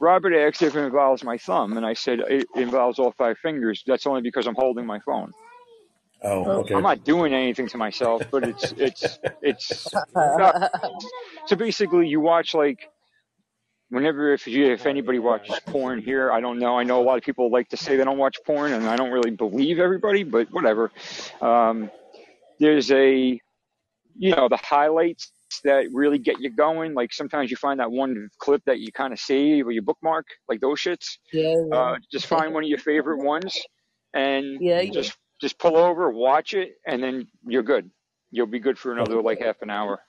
[0.00, 3.82] Robert asked if it involves my thumb, and I said it involves all five fingers.
[3.86, 5.32] That's only because I'm holding my phone.
[6.22, 6.50] Oh, Oh.
[6.60, 6.74] okay.
[6.74, 9.88] I'm not doing anything to myself, but it's it's it's.
[10.14, 10.70] not-
[11.46, 12.88] so basically, you watch like
[13.90, 16.78] whenever if you if anybody watches porn here, I don't know.
[16.78, 18.96] I know a lot of people like to say they don't watch porn, and I
[18.96, 20.90] don't really believe everybody, but whatever.
[21.42, 21.90] Um,
[22.58, 23.40] there's a
[24.16, 25.32] you know the highlights
[25.64, 26.94] that really get you going.
[26.94, 30.26] Like sometimes you find that one clip that you kind of save or you bookmark,
[30.48, 31.18] like those shits.
[31.32, 31.76] Yeah, yeah.
[31.76, 33.58] Uh, just find one of your favorite ones
[34.14, 34.92] and Yeah, yeah.
[34.92, 37.90] just just pull over, watch it, and then you're good.
[38.30, 40.00] You'll be good for another like half an hour.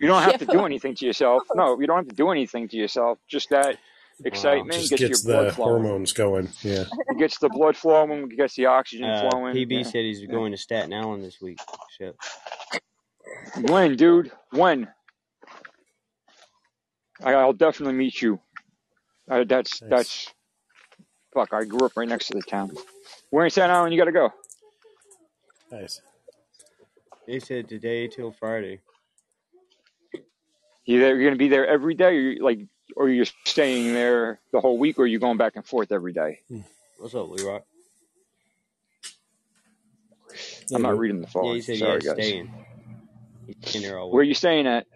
[0.00, 1.44] You don't have to do anything to yourself.
[1.54, 3.18] No, you don't have to do anything to yourself.
[3.28, 3.78] Just that
[4.24, 5.82] excitement Just gets, gets your blood flowing.
[5.84, 6.48] hormones going.
[6.62, 6.84] Yeah.
[7.08, 9.54] It gets the blood flowing, gets the oxygen Uh, flowing.
[9.54, 9.82] PB Yeah.
[9.84, 11.58] said he's going to Staten Island this week.
[11.96, 12.16] Shit.
[13.60, 14.30] When, dude?
[14.50, 14.88] When?
[17.22, 18.40] I, I'll definitely meet you.
[19.30, 19.90] Uh, that's Nice.
[19.90, 20.34] that's
[21.32, 21.52] fuck.
[21.52, 22.70] I grew up right next to the town.
[23.30, 24.32] Where in Staten Island you got to go?
[25.70, 26.00] Nice.
[27.26, 28.80] They said today till Friday.
[30.84, 31.16] You there?
[31.16, 32.58] You're gonna be there every day, or like,
[32.96, 36.40] or you're staying there the whole week, or you're going back and forth every day?
[36.98, 37.60] What's up, Leroy?
[40.74, 41.54] I'm not reading the Yeah, phone.
[41.54, 42.14] he said Sorry, yeah, guys.
[42.14, 42.50] staying.
[43.46, 44.86] He's staying there all Where are you staying at?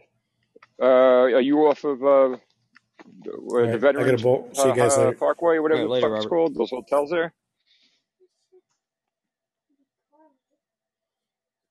[0.81, 2.37] Uh, are you off of uh,
[3.41, 3.93] where All the right.
[3.93, 4.23] I got a Veterans.
[4.23, 5.17] See uh, you guys uh, later.
[5.17, 6.55] Parkway, or whatever right, the fuck it's called?
[6.55, 7.33] Those hotels there.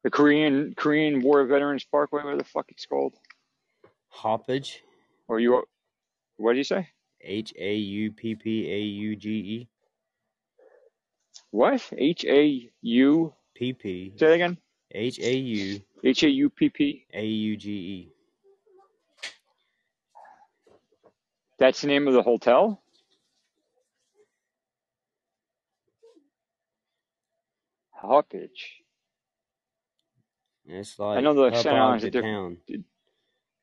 [0.03, 3.13] The Korean Korean War Veterans Parkway, whatever the fuck it's called.
[4.13, 4.77] Hauppauge.
[5.27, 5.63] Or you?
[6.37, 6.89] What did you say?
[7.21, 9.67] H A U P P A U G E.
[11.51, 11.81] What?
[11.97, 13.33] H A U.
[13.57, 14.13] P P.
[14.17, 14.57] Say that again.
[14.91, 17.05] H A U H A U P P.
[17.13, 18.11] A U G E.
[21.59, 22.81] That's the name of the hotel.
[28.03, 28.49] Hauppauge.
[30.67, 32.59] It's I know the Hauppauge Island's the a different.
[32.67, 32.83] town.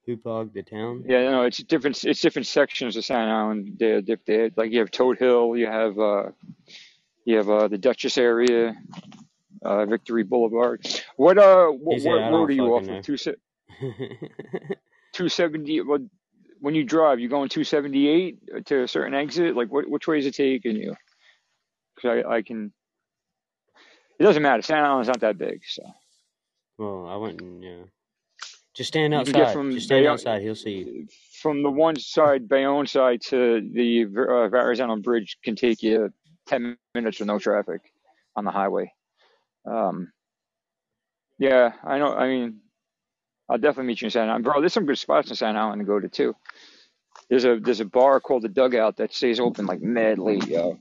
[0.08, 1.04] Hauppauge the town.
[1.06, 2.02] Yeah, no, it's different.
[2.04, 3.76] It's different sections of Staten Island.
[3.78, 6.24] They're, diff- they're, like you have Todt Hill, you have uh,
[7.24, 8.74] you have uh, the Duchess area,
[9.64, 10.86] uh, Victory Boulevard.
[11.16, 13.04] What uh, what, said what road are you off of?
[13.04, 13.16] Two
[15.12, 15.80] two seventy.
[16.60, 19.56] When you drive, you going two seventy eight to a certain exit?
[19.56, 20.94] Like what which way is it taking you?
[21.94, 22.72] Because I I can.
[24.18, 24.62] It doesn't matter.
[24.62, 25.82] Staten Island's not that big, so
[26.78, 27.82] well, I went and yeah.
[28.74, 29.52] Just stand you can get outside.
[29.52, 30.42] from Just stand Bayonne, outside.
[30.42, 31.08] He'll see you.
[31.40, 36.12] from the one side, Bayonne side to the uh, Verrazano Bridge can take you
[36.48, 37.82] 10 minutes with no traffic
[38.34, 38.92] on the highway.
[39.66, 40.12] Um,
[41.38, 42.14] yeah, I know.
[42.14, 42.60] I mean,
[43.48, 44.44] I'll definitely meet you in San Island.
[44.44, 46.34] Bro, there's some good spots in San Island to go to too.
[47.30, 50.78] There's a there's a bar called the Dugout that stays open like mad late, yo.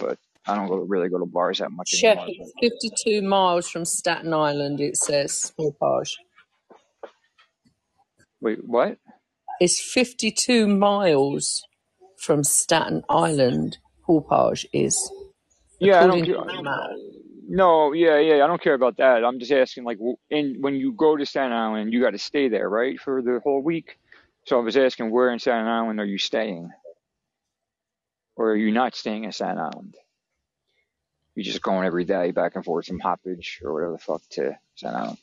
[0.00, 2.46] But I don't go, really go to bars that much Check anymore.
[2.60, 2.72] it.
[2.96, 5.52] 52 miles from Staten Island, it says.
[5.58, 6.12] Hauppauge.
[8.40, 8.96] Wait, what?
[9.60, 11.62] It's 52 miles
[12.18, 13.78] from Staten Island,
[14.08, 15.10] Hauppauge is,
[15.80, 16.44] Yeah, I don't according care.
[16.44, 16.90] to the map.
[17.50, 19.24] No, yeah, yeah, I don't care about that.
[19.24, 22.18] I'm just asking, like, w- in when you go to Staten Island, you got to
[22.18, 23.98] stay there, right, for the whole week.
[24.44, 26.70] So I was asking, where in Staten Island are you staying,
[28.36, 29.96] or are you not staying in Staten Island?
[31.34, 34.58] You're just going every day back and forth from Hauppauge or whatever the fuck to
[34.74, 35.18] Staten Island.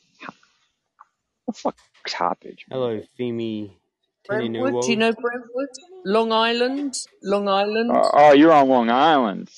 [1.44, 1.76] What the fuck
[2.06, 2.68] is Hauppauge?
[2.68, 2.72] man?
[2.72, 3.70] Hello, Femi
[4.26, 5.68] Brentwood, do you know Brentwood?
[6.04, 6.96] Long Island?
[7.22, 7.90] Long Island?
[7.92, 9.48] Uh, oh, you're on Long Island.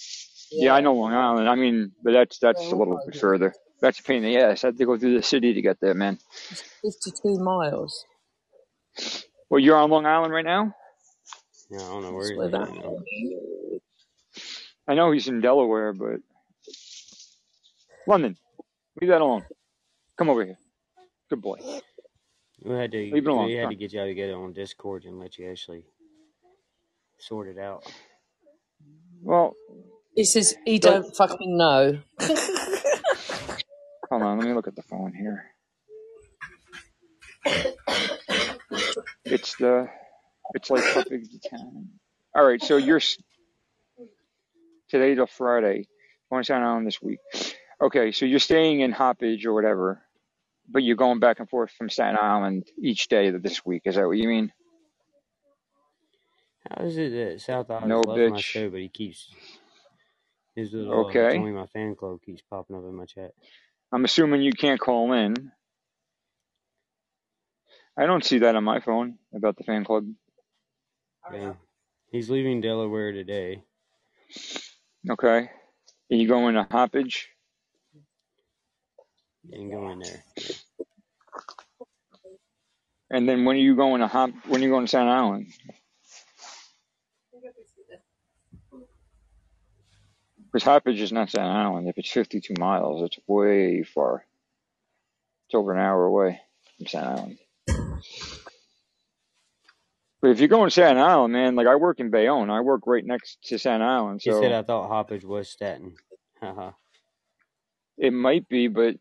[0.51, 1.49] Yeah, I know Long Island.
[1.49, 3.55] I mean, but that's that's a little bit further.
[3.81, 4.65] That's a pain in the ass.
[4.65, 6.19] I have to go through the city to get there, man.
[6.51, 8.05] It's 52 miles.
[9.51, 10.75] Well, you're on Long Island right now.
[11.71, 12.99] Yeah, I don't know where That's he's at right now.
[14.89, 16.21] I know he's in Delaware, but
[18.07, 18.37] London,
[19.01, 19.45] leave that alone.
[20.17, 20.59] Come over here.
[21.29, 21.59] Good boy.
[22.65, 23.47] We had to Leave it alone.
[23.47, 25.85] we had to get y'all together on Discord and let you actually
[27.19, 27.85] sort it out.
[29.23, 29.55] Well,
[30.19, 32.01] He says he but don't fucking know.
[34.11, 34.39] hold on.
[34.39, 35.45] Let me look at the phone here.
[39.29, 39.89] It's the.
[40.55, 41.91] It's like Puppy the Town.
[42.35, 42.63] All right.
[42.63, 43.19] So you're s-
[44.91, 45.89] today to Friday.
[46.31, 47.21] Going to Staten Island this week.
[47.83, 48.13] Okay.
[48.13, 50.03] So you're staying in Hauppauge or whatever,
[50.69, 53.83] but you're going back and forth from Staten Island each day of this week.
[53.87, 54.53] Is that what you mean?
[56.71, 58.43] How is it that South Oz No, loves my bitch.
[58.43, 59.31] show, but he keeps
[60.59, 61.37] his little uh, Okay.
[61.39, 63.33] join my fan club keeps popping up in my chat?
[63.93, 65.53] I'm assuming you can't call in.
[67.97, 70.07] I don't see that on my phone about the fan club.
[71.33, 71.55] Yeah.
[72.11, 73.63] He's leaving Delaware today.
[75.09, 75.51] Okay.
[76.11, 77.27] Are you going to Hauppauge?
[79.53, 80.25] and go in there.
[83.11, 84.31] And then when are you going to Hop?
[84.47, 85.47] When are you going to Staten Island?
[90.51, 91.89] Because Hauppauge is not Staten Island.
[91.89, 94.25] If it's 52 miles, it's way far.
[95.47, 96.41] It's over an hour away
[96.77, 97.39] from Staten Island.
[100.21, 102.83] But if you're going to Staten Island, man, like I work in Bayonne, I work
[102.87, 105.95] right next to Staten Island, He said so I thought Hauppauge was Staten.
[106.41, 106.73] Haha.
[107.97, 108.97] it might be, but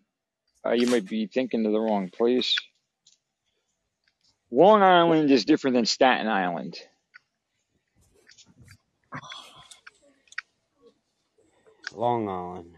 [0.66, 2.56] uh, you might be thinking of the wrong place.
[4.52, 6.78] Long Island is different than Staten Island.
[11.98, 12.76] Long Island.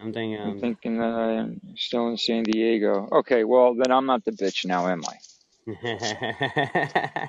[0.00, 0.40] I'm thinking.
[0.40, 3.08] I'm Um, thinking that I'm still in San Diego.
[3.12, 5.16] Okay, well then I'm not the bitch now, am I?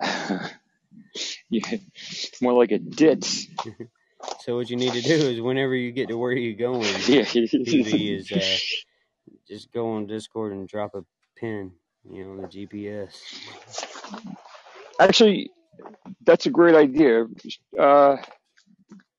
[1.50, 1.78] yeah,
[2.42, 3.46] more like a ditz.
[4.40, 7.22] so what you need to do is whenever you get to where you're going, Yeah.
[7.24, 8.58] TV is uh,
[9.48, 11.04] just go on Discord and drop a
[11.38, 11.72] pin,
[12.10, 13.14] you know, on the GPS.
[15.00, 15.50] Actually,
[16.24, 17.26] that's a great idea.
[17.78, 18.16] Uh,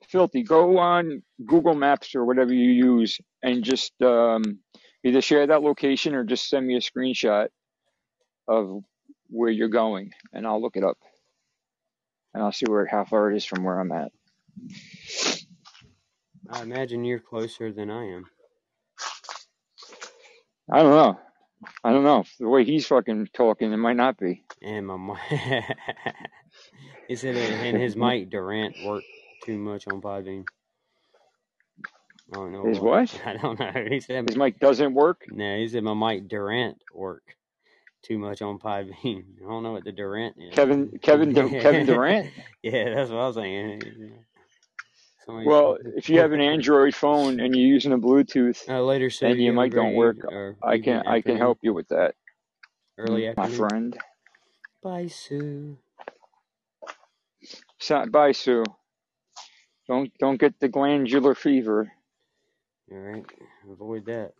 [0.09, 4.59] Filthy, go on Google Maps or whatever you use and just um,
[5.03, 7.47] either share that location or just send me a screenshot
[8.47, 8.83] of
[9.29, 10.97] where you're going, and I'll look it up
[12.35, 14.11] and I'll see where how far it is from where I'm at.
[16.49, 18.25] I imagine you're closer than I am.
[20.71, 21.19] I don't know.
[21.83, 22.25] I don't know.
[22.39, 24.43] The way he's fucking talking, it might not be.
[24.61, 25.17] And my mic.
[27.07, 29.07] he said and his mic Durant worked
[29.45, 30.45] too much on Podbean.
[32.31, 33.01] I don't know His why.
[33.01, 33.21] what?
[33.25, 33.71] I don't know.
[33.89, 35.25] He said His mic doesn't work.
[35.29, 35.57] no.
[35.57, 37.23] He said my mic Durant work
[38.01, 39.23] too much on Podbean.
[39.45, 40.53] I don't know what the Durant is.
[40.55, 42.31] Kevin Kevin Du- Kevin Durant.
[42.63, 43.81] yeah, that's what I was saying.
[45.25, 45.93] Somebody's Well, talking.
[45.95, 49.27] if you have an Android phone and you're using a Bluetooth Uh, later, Sue.
[49.27, 52.15] and You your mic don't work, or I can I can help you with that,
[52.97, 53.57] early my afternoon.
[53.57, 53.97] friend.
[54.83, 55.77] Bye, Sue.
[57.79, 58.63] So, bye, Sue.
[59.87, 61.91] Don't don't get the glandular fever.
[62.91, 63.25] All right,
[63.69, 64.33] avoid that.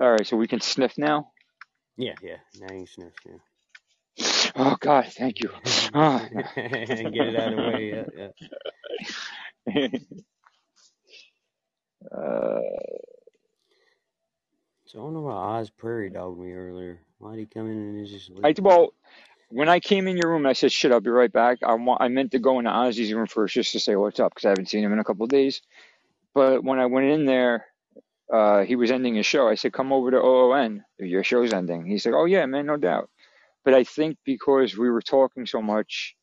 [0.00, 1.32] All right, so we can sniff now.
[1.96, 2.36] Yeah, yeah.
[2.58, 3.12] Now you can sniff.
[3.26, 3.36] Yeah.
[4.56, 5.50] Oh God, thank you.
[5.94, 6.26] Ah.
[6.56, 8.06] Get it out of the way.
[8.16, 8.30] Yeah,
[9.74, 9.88] yeah.
[12.16, 12.60] uh,
[14.90, 17.00] So I don't know why Oz prairie dogged me earlier.
[17.18, 18.58] Why did he come in and just I leave?
[18.60, 18.92] well,
[19.50, 22.00] when I came in your room, I said, "Shit, I'll be right back." I want
[22.00, 24.50] I meant to go into Ozzy's room first just to say what's up because I
[24.50, 25.62] haven't seen him in a couple of days.
[26.34, 27.66] But when I went in there,
[28.32, 29.48] uh, he was ending his show.
[29.48, 30.84] I said, "Come over to OON.
[30.98, 33.10] Your show's ending." He said, "Oh yeah, man, no doubt."
[33.64, 36.16] But I think because we were talking so much,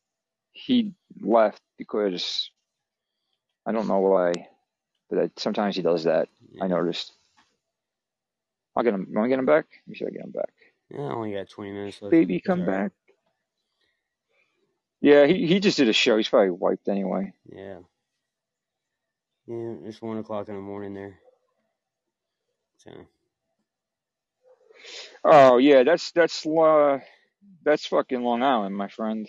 [0.52, 2.50] he left because
[3.66, 4.32] I don't know why,
[5.10, 6.28] but I, sometimes he does that.
[6.60, 7.12] I noticed.
[8.74, 9.06] I'll get him.
[9.10, 9.66] Want to get him back?
[9.86, 10.52] Let me see if I get him back.
[10.90, 12.12] Yeah, I only got 20 minutes left.
[12.12, 12.92] Baby, come back.
[15.00, 16.16] Yeah, he he just did a show.
[16.16, 17.32] He's probably wiped anyway.
[17.50, 17.78] Yeah.
[19.46, 21.18] Yeah, it's 1 o'clock in the morning there.
[22.78, 22.90] So,
[25.24, 26.98] Oh yeah, that's that's uh,
[27.64, 29.28] that's fucking Long Island, my friend.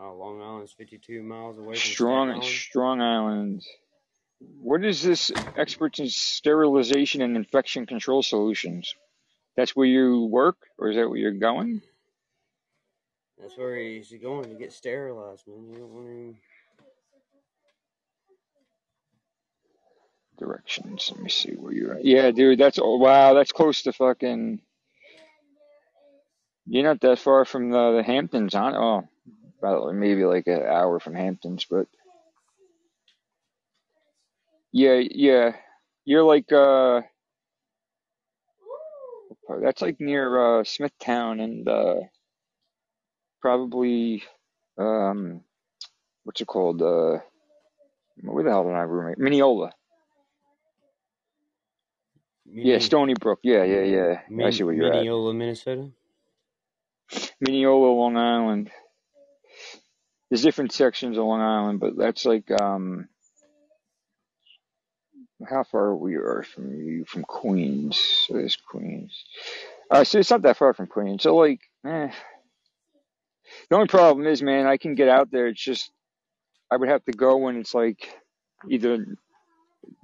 [0.00, 2.44] wow, Long Island's 52 miles away from Strong Island.
[2.44, 3.62] Strong Island.
[4.40, 5.30] What is this?
[5.56, 8.94] Experts in sterilization and infection control solutions.
[9.56, 11.82] That's where you work, or is that where you're going?
[13.40, 15.68] That's where he's going to get sterilized, man.
[15.68, 16.36] You don't want him.
[20.38, 21.10] Directions.
[21.12, 22.04] Let me see where you're at.
[22.04, 24.60] Yeah, dude, that's oh wow, that's close to fucking.
[26.66, 29.08] You're not that far from the, the Hamptons, on oh,
[29.58, 31.86] about maybe like an hour from Hamptons, but
[34.72, 35.56] yeah, yeah,
[36.04, 37.02] you're like uh,
[39.62, 41.94] that's like near uh Smithtown and uh
[43.40, 44.22] probably
[44.78, 45.42] um
[46.24, 47.18] what's it called uh
[48.22, 49.72] where the hell did I roommate Mineola.
[52.46, 53.40] Yeah, Mini, Stony Brook.
[53.42, 54.20] Yeah, yeah, yeah.
[54.44, 54.94] I see Min, where you're at.
[54.96, 55.90] Mineola, Minnesota.
[57.40, 58.70] Mineola, Long Island.
[60.28, 63.08] There's different sections of Long Island, but that's like um
[65.48, 67.98] how far we are from you from Queens.
[68.26, 69.24] So there's Queens.
[69.90, 71.22] Uh so it's not that far from Queens.
[71.22, 72.10] So like eh.
[73.68, 75.90] The only problem is man, I can get out there, it's just
[76.70, 78.08] I would have to go when it's like
[78.68, 79.06] either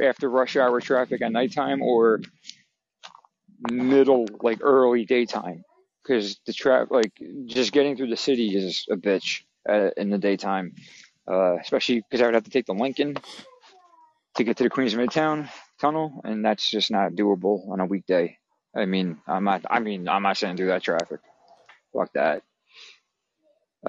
[0.00, 2.20] after rush hour traffic at nighttime or
[3.70, 5.62] middle like early daytime
[6.02, 7.12] because the traffic like
[7.46, 10.74] just getting through the city is a bitch uh, in the daytime
[11.30, 13.16] uh especially because i would have to take the lincoln
[14.36, 15.50] to get to the queens midtown
[15.80, 18.38] tunnel, and that's just not doable on a weekday.
[18.76, 19.64] I mean, I'm not.
[19.70, 21.20] I mean, I'm not saying through that traffic.
[21.94, 22.42] Fuck that.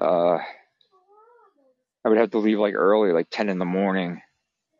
[0.00, 0.38] Uh,
[2.04, 4.22] I would have to leave like early, like ten in the morning,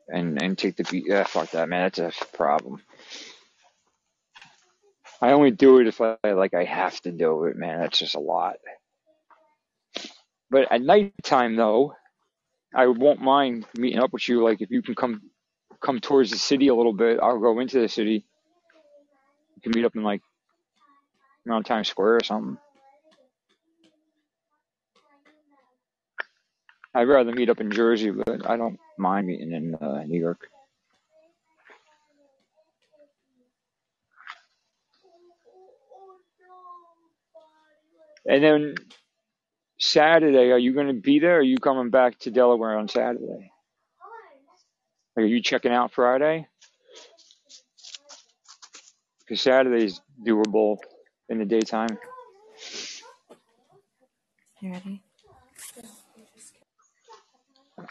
[0.08, 1.02] and and take the.
[1.06, 1.90] Yeah, fuck that, man.
[1.94, 2.82] That's a problem.
[5.20, 7.80] I only do it if I like I have to do it, man.
[7.80, 8.56] That's just a lot.
[10.50, 11.94] But at nighttime though,
[12.74, 14.42] I won't mind meeting up with you.
[14.44, 15.22] Like if you can come
[15.80, 18.24] come towards the city a little bit, I'll go into the city.
[19.56, 20.22] We can meet up in like
[21.46, 22.58] around Times Square or something.
[26.94, 30.48] I'd rather meet up in Jersey, but I don't mind meeting in uh, New York.
[38.26, 38.74] And then
[39.78, 41.36] Saturday, are you going to be there?
[41.36, 43.50] Or are you coming back to Delaware on Saturday?
[45.18, 46.46] Like, are you checking out Friday?
[49.18, 50.76] Because Saturday's doable
[51.28, 51.98] in the daytime.
[54.60, 55.02] You ready?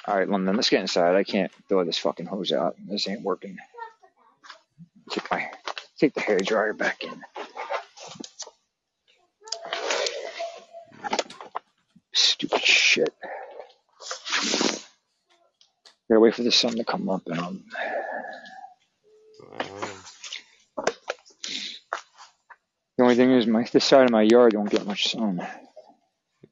[0.05, 1.17] All right, London, let's get inside.
[1.17, 2.77] I can't throw this fucking hose out.
[2.87, 3.57] This ain't working.
[5.09, 5.49] Take my
[5.99, 7.21] take the hair dryer back in.
[12.13, 13.13] Stupid shit.
[16.09, 17.63] Gotta wait for the sun to come up and um
[22.97, 25.45] the only thing is my this side of my yard don't get much sun.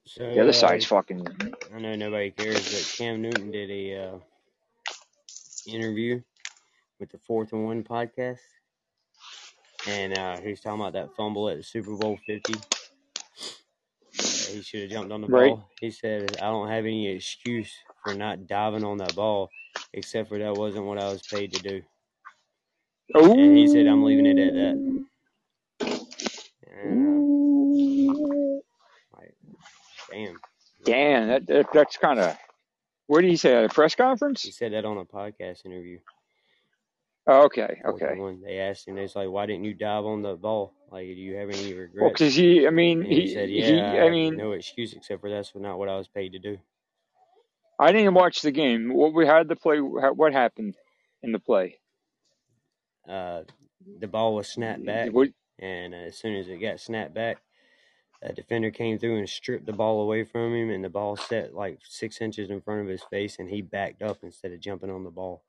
[0.06, 1.28] So The other uh, side's fucking
[1.74, 4.18] I know nobody cares, but Cam Newton did a uh,
[5.68, 6.22] interview
[7.00, 8.40] with the Fourth and One podcast,
[9.88, 12.54] and uh, he was talking about that fumble at the Super Bowl Fifty.
[14.56, 15.50] He should have jumped on the right.
[15.50, 15.70] ball.
[15.82, 17.74] He said, "I don't have any excuse
[18.04, 19.50] for not diving on that ball,
[19.94, 21.82] except for that wasn't what I was paid to do."
[23.14, 24.76] And he said, "I'm leaving it at that."
[26.72, 28.62] And, uh,
[29.18, 29.36] like,
[30.10, 30.40] damn.
[30.86, 32.38] Damn, that, that that's kind of.
[33.08, 34.42] What did he say at a press conference?
[34.42, 36.00] He said that on a podcast interview.
[37.28, 38.20] Oh, okay, okay.
[38.20, 38.42] one.
[38.42, 40.74] They asked him, it's like, why didn't you dive on the ball?
[40.92, 43.62] Like, do you have any regrets?" Well, because he, I mean, he he, said, he,
[43.62, 46.40] yeah, I I mean, no excuse except for that's not what I was paid to
[46.40, 46.60] do.
[47.80, 48.94] I didn't watch the game.
[48.94, 49.80] What we had the play.
[49.80, 50.76] What happened
[51.24, 51.80] in the play?
[53.10, 53.42] Uh,
[54.00, 55.30] the ball was snapped back, What?
[55.60, 57.38] and as soon as it got snapped back,
[58.22, 61.54] a defender came through and stripped the ball away from him, and the ball set
[61.54, 64.92] like six inches in front of his face, and he backed up instead of jumping
[64.92, 65.44] on the ball.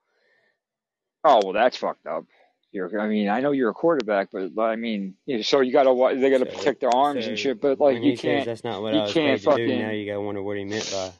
[1.26, 2.24] Oh well, that's fucked up.
[2.70, 5.60] You're, I mean, I know you're a quarterback, but, but I mean, you know, so
[5.60, 7.60] you got to they gotta So, protect their arms and shit.
[7.60, 9.90] But like, you can't, that's not what you I was can't paid to do, now
[9.90, 11.10] you gotta wonder what he meant by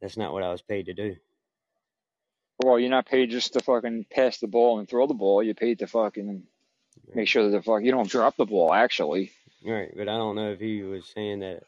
[0.00, 1.16] that's not what I was paid to do.
[2.64, 5.42] Well, you're not paid just to fucking pass the ball and throw the ball.
[5.42, 6.44] You're paid to fucking
[7.14, 8.72] make sure that the fuck you don't drop the ball.
[8.72, 9.32] Actually,
[9.64, 11.64] Right, but I don't know if he was saying that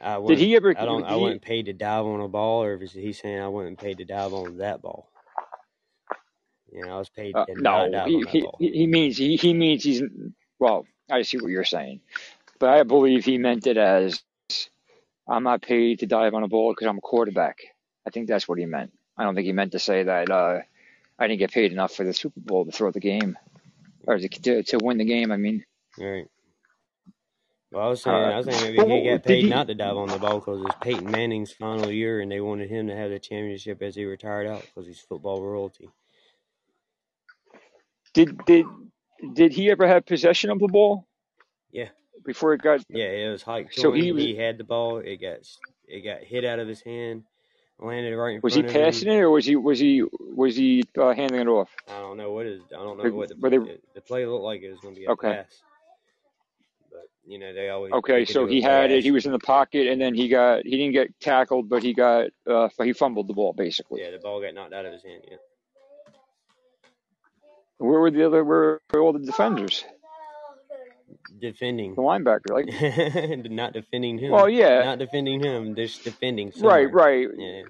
[0.00, 0.74] I did he ever?
[0.76, 1.04] I don't.
[1.04, 1.20] I he?
[1.20, 4.04] wasn't paid to dive on a ball, or is he saying I wasn't paid to
[4.04, 5.10] dive on that ball?
[6.72, 10.02] You know, I was paid Uh, no, he, he he means he he means he's
[10.58, 10.86] well.
[11.10, 12.00] I see what you're saying,
[12.58, 14.22] but I believe he meant it as
[15.28, 17.58] I'm not paid to dive on a ball because I'm a quarterback.
[18.06, 18.92] I think that's what he meant.
[19.16, 20.60] I don't think he meant to say that uh,
[21.18, 23.38] I didn't get paid enough for the Super Bowl to throw the game
[24.06, 25.32] or to to, to win the game.
[25.32, 25.64] I mean,
[25.98, 26.26] Right.
[27.72, 29.50] Well, I was saying, uh, I was saying maybe he got paid he?
[29.50, 32.70] not to dive on the ball because it's Peyton Manning's final year, and they wanted
[32.70, 35.90] him to have the championship as he retired out because he's football royalty.
[38.16, 38.66] Did did
[39.34, 41.06] did he ever have possession of the ball
[41.70, 41.88] Yeah,
[42.24, 42.80] before it got?
[42.88, 44.98] yeah, it was hiked So he was He had the ball.
[44.98, 45.40] It got
[45.86, 47.24] it got hit out of his hand,
[47.78, 49.18] landed right in was he of passing him.
[49.18, 51.68] it or was he was he was he uh, handing it off?
[51.88, 52.62] I don't know what is.
[52.72, 53.58] I don't know Like, what the they
[53.94, 54.62] the play looked like.
[54.62, 55.28] It was going to be a okay?
[55.28, 55.62] pass,
[56.90, 59.04] but you know they always Okay, they so he had it.
[59.04, 61.94] He was in the pocket, and then he got he didn't get tackled, but he
[61.94, 64.00] got uh he fumbled the ball basically.
[64.00, 65.22] Yeah, the ball got knocked out of his hand.
[65.30, 65.36] Yeah,
[67.78, 68.44] Where were the other?
[68.44, 69.84] Where were all the defenders?
[71.38, 71.94] defending.
[71.94, 72.66] The linebacker, like
[73.50, 74.32] not defending him.
[74.32, 75.74] well, yeah, Not defending him.
[75.74, 76.88] Just defending right, somewhere.
[76.88, 77.28] right.
[77.36, 77.62] Yeah.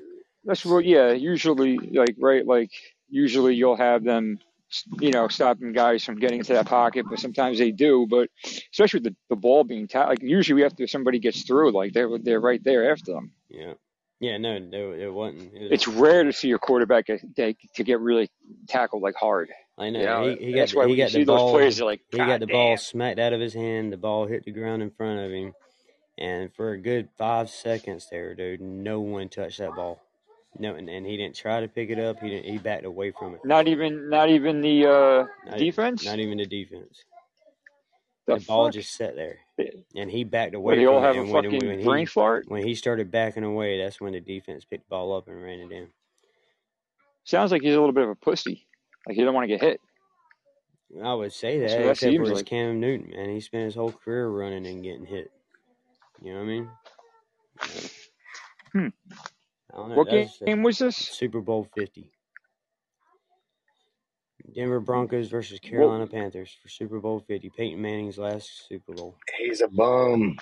[0.45, 0.85] That's what.
[0.85, 2.71] Yeah, usually like right, like
[3.09, 4.39] usually you'll have them,
[5.01, 8.07] you know, stopping guys from getting into that pocket, but sometimes they do.
[8.09, 8.31] But
[8.73, 12.19] especially with the, the ball being ta- like usually after somebody gets through, like they're
[12.19, 13.33] they're right there after them.
[13.49, 13.75] Yeah.
[14.21, 14.39] Yeah.
[14.39, 15.53] No, no, it wasn't.
[15.55, 15.73] It was.
[15.73, 17.21] It's rare to see your quarterback get,
[17.75, 18.31] to get really
[18.69, 19.51] tackled like hard.
[19.79, 19.99] I know.
[19.99, 21.53] You know, he, he got that's the, why he when got see the those ball.
[21.53, 23.93] plays, you're like, He got God the ball smacked out of his hand.
[23.93, 25.53] The ball hit the ground in front of him,
[26.17, 30.01] and for a good five seconds there, dude, no one touched that ball.
[30.59, 32.21] No, and, and he didn't try to pick it up.
[32.21, 32.51] He didn't.
[32.51, 33.41] He backed away from it.
[33.45, 36.07] Not even, not even the uh, Not, defense.
[36.07, 37.05] not even the defense.
[38.27, 39.41] The The ball just sat there,
[39.95, 41.07] and he backed away they all from it.
[41.07, 42.45] have a And when, fucking when brain he fart?
[42.49, 45.61] when he started backing away, that's when the defense picked the ball up and ran
[45.61, 45.89] it in.
[47.25, 48.67] Sounds like he's a little bit of a pussy.
[49.07, 49.81] Like he don't want to get hit.
[51.03, 52.47] I would say that, what that except for like.
[52.47, 53.31] Cam Newton, man.
[53.31, 55.31] He spent his whole career running and getting hit.
[56.23, 56.71] You know what I mean?
[58.73, 58.89] Hmm.
[59.73, 59.97] I don't know.
[59.97, 60.97] What game was this?
[60.97, 62.13] Super Bowl Fifty.
[64.55, 65.71] Denver Broncos versus What?
[65.71, 67.51] Carolina Panthers for Super Bowl Fifty.
[67.51, 69.17] Peyton Manning's last Super Bowl.
[69.39, 70.37] He's a bum.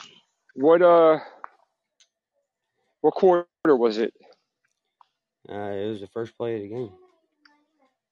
[0.55, 1.19] What uh?
[3.01, 4.15] What quarter was it?
[5.49, 6.91] Uh, it was the first play of the game.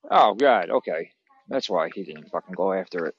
[0.09, 0.69] Oh God.
[0.69, 1.11] Okay,
[1.47, 3.15] that's why he didn't fucking go after it.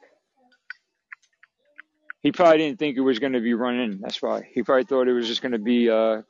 [2.22, 3.98] He probably didn't think it was going to be running.
[4.01, 5.90] That's why he probably thought it was just going to be.
[5.90, 6.22] uh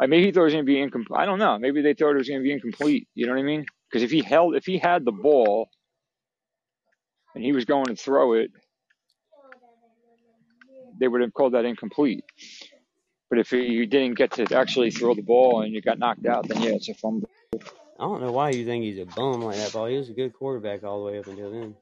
[0.00, 1.18] I maybe he thought it was going to be incomplete.
[1.18, 1.58] I don't know.
[1.58, 3.08] Maybe they thought it was going to be incomplete.
[3.14, 3.66] You know what I mean?
[3.90, 5.70] Because if he held, if he had the ball
[7.34, 8.50] and he was going to throw it,
[11.00, 12.24] they would have called that incomplete.
[13.30, 16.48] But if you didn't get to actually throw the ball and you got knocked out,
[16.48, 17.28] then yeah, it's a fumble.
[17.54, 19.86] I don't know why you think he's a bum like that, Paul.
[19.86, 21.74] He was a good quarterback all the way up until then.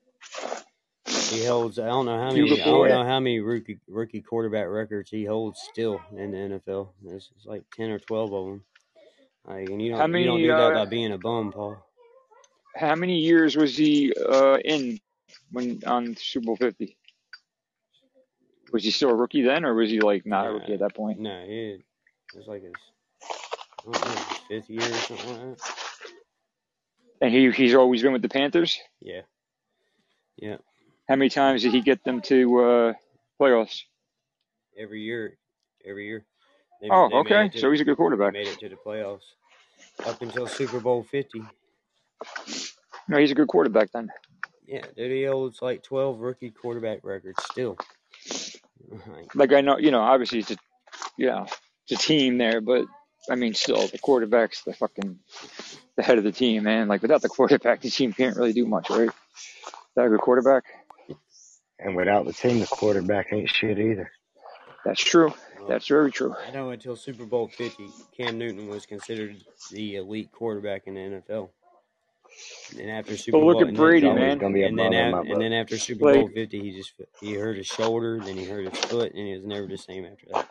[1.31, 1.79] He holds.
[1.79, 2.61] I don't know how many.
[2.61, 6.91] I don't know how many rookie rookie quarterback records he holds still in the NFL.
[7.03, 8.65] There's it's like ten or twelve of them.
[9.47, 10.49] Like, and you How don't you don't many?
[10.49, 11.85] do that Uh, by being a bum, Paul.
[12.77, 14.99] How many years was he uh, in
[15.51, 16.97] when on Super Bowl Fifty?
[18.73, 20.95] Was he still a rookie then, or was he like not a rookie at that
[20.95, 21.21] point?
[21.21, 21.79] no, he
[22.35, 22.73] it was like his
[23.87, 25.71] know, his fifth year or something like that.
[27.21, 28.79] And he he's always been with the Panthers.
[29.01, 29.23] Yeah,
[30.37, 30.57] yeah.
[31.09, 32.93] How many times did he get them to uh,
[33.41, 33.83] playoffs?
[34.79, 35.39] Every year,
[35.89, 36.25] every year.
[36.83, 37.51] They Oh, they okay.
[37.55, 38.33] So he's a good quarterback.
[38.33, 39.21] made it to the playoffs
[40.05, 41.43] up until Super Bowl Fifty.
[43.09, 44.09] No, he's a good quarterback then.
[44.67, 47.77] Yeah, dude, he holds like twelve rookie quarterback records still.
[49.09, 50.57] Like, Like I know, you know, obviously it's a,
[51.19, 51.47] you know,
[51.89, 52.85] it's a team there, but
[53.29, 55.19] I mean, still the quarterback's the fucking
[55.97, 56.87] the head of the team, man.
[56.87, 59.11] Like without the quarterback, the team can't really do much, right?
[59.95, 60.65] Without a good quarterback,
[61.81, 64.11] And without the team, the quarterback ain't shit either.
[64.85, 65.33] that's true.
[65.59, 66.35] well, That's very true.
[66.47, 69.37] I know until Super Bowl Fifty, Cam Newton was considered
[69.73, 71.49] the elite quarterback in the NFL.
[72.71, 74.39] And then after But Super look Bowl, at and He's then Brady, always man.
[74.39, 76.73] gonna be and then bum in my af- and then after Super Bowl Fifty, he
[76.73, 79.79] just he hurt his shoulder, then he hurt his foot, and he was never the
[79.79, 80.49] same after that.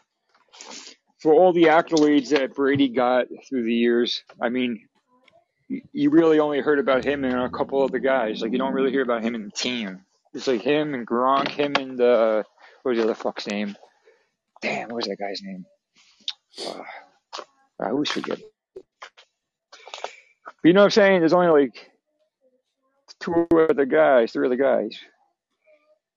[1.19, 4.87] for all the accolades that Brady got through the years, I mean,
[5.67, 8.41] you really only heard about him and a couple other guys.
[8.41, 10.05] Like you don't really hear about him in the team.
[10.33, 12.43] It's like him and Gronk, him and uh,
[12.83, 13.75] what was the other fuck's name?
[14.61, 15.65] Damn, what was that guy's name?
[16.65, 16.83] Uh,
[17.81, 18.39] I always forget.
[20.65, 21.19] You know what I'm saying?
[21.19, 21.91] There's only like
[23.19, 24.99] two other guys, three other guys.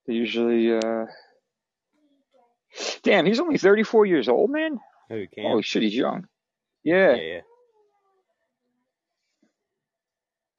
[0.07, 1.05] They usually, uh,
[3.03, 4.79] damn, he's only 34 years old, man.
[5.11, 5.61] Who Holy Cam?
[5.61, 6.27] shit, he's young.
[6.83, 7.41] Yeah, Yeah, yeah.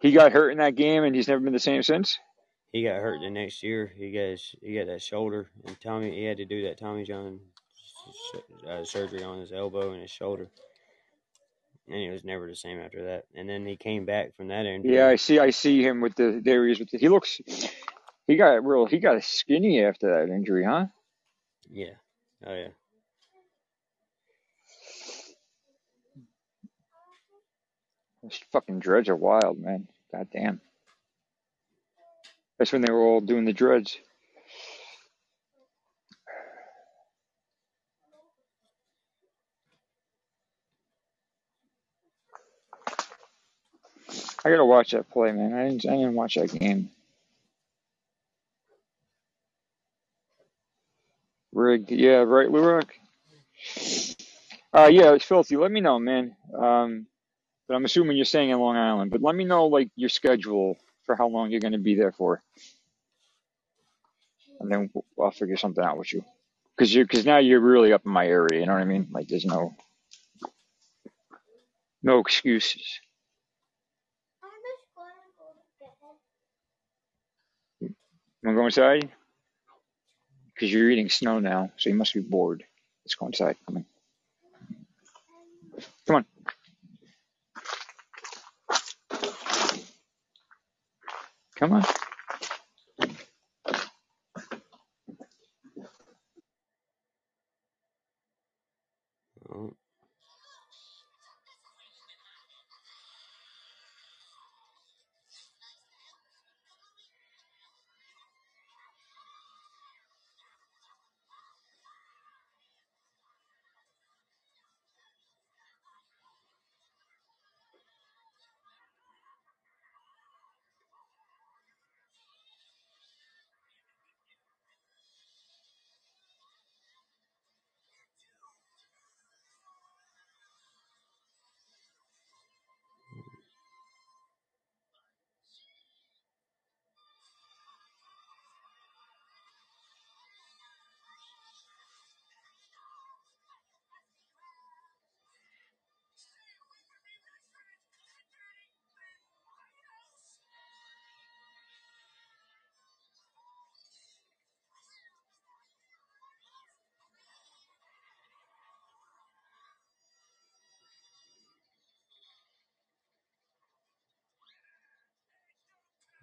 [0.01, 2.19] he got hurt in that game, and he's never been the same since.
[2.71, 3.91] He got hurt the next year.
[3.97, 7.05] He got his, he got that shoulder, and Tommy he had to do that Tommy
[7.05, 7.39] John
[8.69, 10.47] uh, surgery on his elbow and his shoulder,
[11.89, 13.25] and he was never the same after that.
[13.35, 14.95] And then he came back from that injury.
[14.95, 15.07] Yeah.
[15.07, 15.39] I see.
[15.39, 16.97] I see him with the there he is with the.
[16.97, 17.41] He looks.
[18.27, 18.85] He got real.
[18.85, 20.85] He got skinny after that injury, huh?
[21.71, 21.95] Yeah,
[22.45, 22.67] oh yeah.
[28.21, 29.87] Those fucking dreads are wild, man.
[30.11, 30.61] God damn.
[32.57, 33.97] That's when they were all doing the dreads.
[44.45, 45.53] I gotta watch that play, man.
[45.53, 45.85] I didn't.
[45.85, 46.89] I didn't watch that game.
[51.53, 51.91] Rigged.
[51.91, 52.89] Yeah, right, Lurock.
[54.73, 55.57] Uh, yeah, it's filthy.
[55.57, 56.35] Let me know, man.
[56.57, 57.07] Um,
[57.67, 59.11] but I'm assuming you're staying in Long Island.
[59.11, 62.41] But let me know like your schedule for how long you're to be there for,
[64.59, 64.89] and then
[65.21, 66.23] I'll figure something out with you.
[66.77, 68.61] Cause you, cause now you're really up in my area.
[68.61, 69.09] You know what I mean?
[69.11, 69.75] Like, there's no,
[72.01, 73.01] no excuses.
[74.43, 75.59] I'm just gonna go to
[77.81, 77.95] bed.
[78.43, 79.09] Want to go inside?
[80.59, 82.63] Cause you're eating snow now, so you must be bored.
[83.05, 83.55] Let's go inside.
[83.65, 83.85] Come on.
[86.07, 86.25] Come on.
[91.55, 92.08] Come on.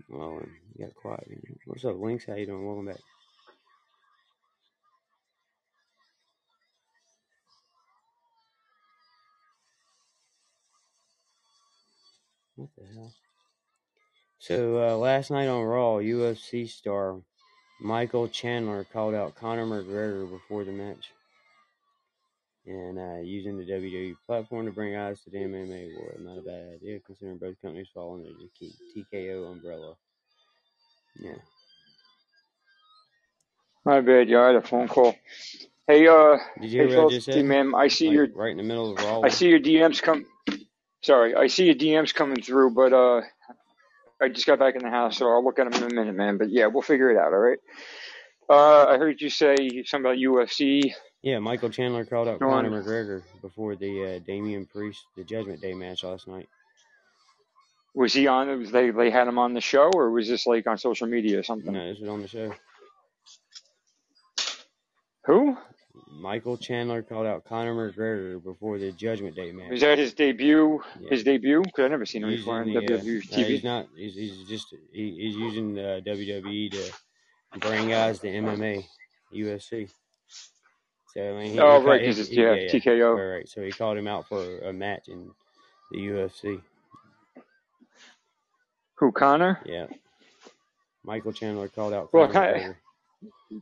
[0.08, 0.40] Well,
[0.76, 1.26] you got quiet.
[1.66, 2.26] What's up, Links?
[2.26, 2.64] How you doing?
[2.64, 3.00] Welcome back.
[12.56, 13.12] What the hell?
[14.38, 17.20] So uh, last night on Raw, UFC star
[17.80, 21.10] Michael Chandler called out Conor McGregor before the match,
[22.66, 26.20] and uh, using the WWE platform to bring eyes to the MMA world.
[26.20, 29.94] Not a bad idea, considering both companies fall under the TKO umbrella.
[31.18, 31.36] Yeah.
[33.84, 35.14] My bad, yeah, I had a phone call.
[35.86, 37.44] Hey, uh, Did you hey, what I just said?
[37.44, 39.20] man, I see Like your, right in the middle of Raw.
[39.20, 40.26] I see your DMs come.
[41.02, 43.20] Sorry, I see your DMs coming through, but uh,
[44.20, 46.16] I just got back in the house, so I'll look at them in a minute,
[46.16, 46.38] man.
[46.38, 47.32] But yeah, we'll figure it out.
[47.32, 47.58] All right.
[48.48, 50.92] Uh, I heard you say something about UFC.
[51.26, 55.74] Yeah, Michael Chandler called out Conor McGregor before the uh, Damian Priest, the Judgment Day
[55.74, 56.48] match last night.
[57.96, 58.46] was he on?
[58.60, 61.40] Was they they had him on the show, or was this like on social media
[61.40, 61.72] or something?
[61.72, 62.54] No, this was on the show.
[65.24, 65.58] Who
[66.12, 69.72] Michael Chandler called out Conor McGregor before the Judgment Day match.
[69.72, 69.98] was that?
[69.98, 70.80] His debut?
[71.00, 71.08] Yeah.
[71.10, 71.60] His debut?
[71.64, 73.88] Because I never seen him before on the uh, WWE no, he's not.
[73.96, 78.84] He's, he's just he, he's using the WWE to bring guys to MMA,
[79.34, 79.90] UFC.
[81.16, 83.16] So I mean, he, Oh, he, right, because it's yeah, yeah TKO.
[83.16, 83.48] right right.
[83.48, 85.30] So he called him out for a match in
[85.92, 86.60] the UFC.
[88.96, 89.60] Who Connor?
[89.64, 89.86] Yeah,
[91.04, 92.76] Michael Chandler called out Well, McGregor.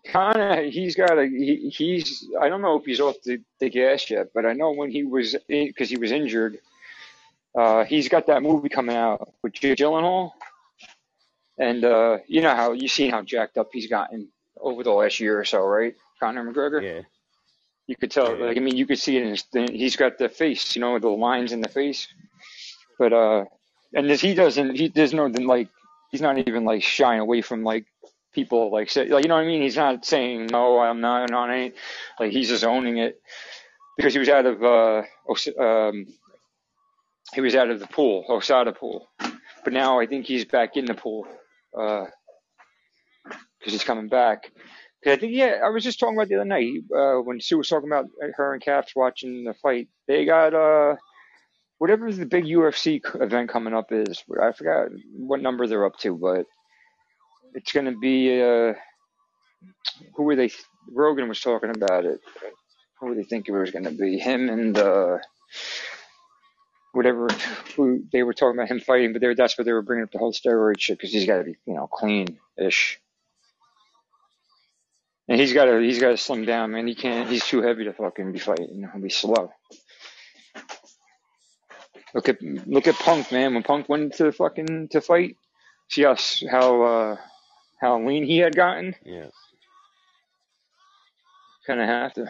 [0.06, 0.72] kind.
[0.72, 1.26] He's got a.
[1.26, 2.26] He, he's.
[2.40, 5.04] I don't know if he's off the, the gas yet, but I know when he
[5.04, 6.58] was because he was injured.
[7.58, 10.32] Uh, he's got that movie coming out with Jake Gyllenhaal,
[11.58, 14.28] and uh, you know how you seen how jacked up he's gotten
[14.60, 15.94] over the last year or so, right?
[16.20, 16.82] Conor McGregor.
[16.82, 17.00] Yeah,
[17.86, 18.38] You could tell.
[18.38, 19.42] Like I mean, you could see it in his.
[19.42, 19.72] thing.
[19.72, 22.08] He's got the face, you know, the lines in the face.
[22.98, 23.44] But uh,
[23.94, 24.76] and this, he doesn't.
[24.76, 25.68] He there's no like.
[26.10, 27.86] He's not even like shying away from like
[28.32, 29.62] people like say like you know what I mean.
[29.62, 31.72] He's not saying no, I'm not on any.
[32.18, 33.20] Like he's just owning it
[33.96, 35.02] because he was out of uh,
[35.60, 36.06] um,
[37.34, 39.08] he was out of the pool, USADA pool.
[39.18, 41.26] But now I think he's back in the pool
[41.76, 42.06] uh,
[43.24, 44.50] because he's coming back.
[45.04, 47.58] 'Cause I think yeah, I was just talking about the other night uh, when Sue
[47.58, 49.88] was talking about her and Caps watching the fight.
[50.08, 50.96] They got uh
[51.78, 54.24] whatever the big UFC event coming up is.
[54.42, 56.46] I forgot what number they're up to, but
[57.54, 58.74] it's going to be uh
[60.16, 60.50] who were they?
[60.92, 62.20] Rogan was talking about it.
[63.00, 64.18] Who were they thinking it was going to be?
[64.18, 65.18] Him and uh
[66.92, 67.28] whatever
[67.76, 70.04] who they were talking about him fighting, but they were, that's what they were bringing
[70.04, 73.00] up the whole steroid shit because he's got to be you know clean ish.
[75.28, 76.86] And he's got to he's got to slim down, man.
[76.86, 77.28] He can't.
[77.28, 78.88] He's too heavy to fucking be fighting.
[78.92, 79.52] He'll be slow.
[82.14, 83.54] Look at look at Punk, man.
[83.54, 85.36] When Punk went to fucking to fight,
[85.90, 86.16] see how
[86.50, 87.16] how uh,
[87.80, 88.94] how lean he had gotten.
[89.04, 89.26] yeah.
[91.66, 92.26] Kind of have to.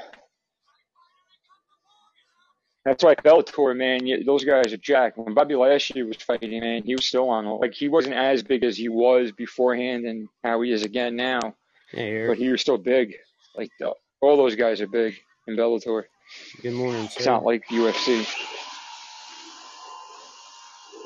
[2.84, 4.06] That's like Bellator, man.
[4.06, 5.18] Yeah, those guys are jacked.
[5.18, 7.46] When Bobby Lashley was fighting, man, he was still on.
[7.46, 11.40] Like he wasn't as big as he was beforehand, and how he is again now.
[11.94, 13.14] Hey But he was still big.
[13.56, 15.14] Like the, all those guys are big
[15.46, 16.04] in Bellator.
[16.62, 18.26] Good morning, It's not like UFC.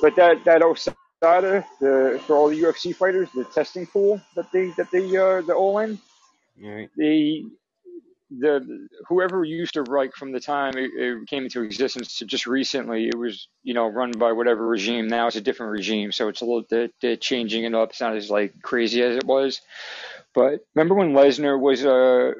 [0.00, 4.70] But that that USADA, the for all the UFC fighters, the testing pool that they
[4.78, 5.98] that they uh the all in,
[6.64, 6.88] All right.
[6.96, 7.44] they
[8.30, 12.46] the whoever used to write from the time it, it came into existence to just
[12.46, 15.08] recently, it was you know run by whatever regime.
[15.08, 17.90] Now it's a different regime, so it's a little bit they're changing it up.
[17.90, 19.60] It's not as like crazy as it was.
[20.34, 22.34] But remember when Lesnar was a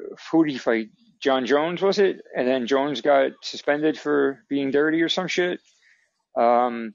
[0.45, 0.89] he fight?
[1.19, 2.21] John Jones was it?
[2.35, 5.59] And then Jones got suspended for being dirty or some shit.
[6.37, 6.93] Um,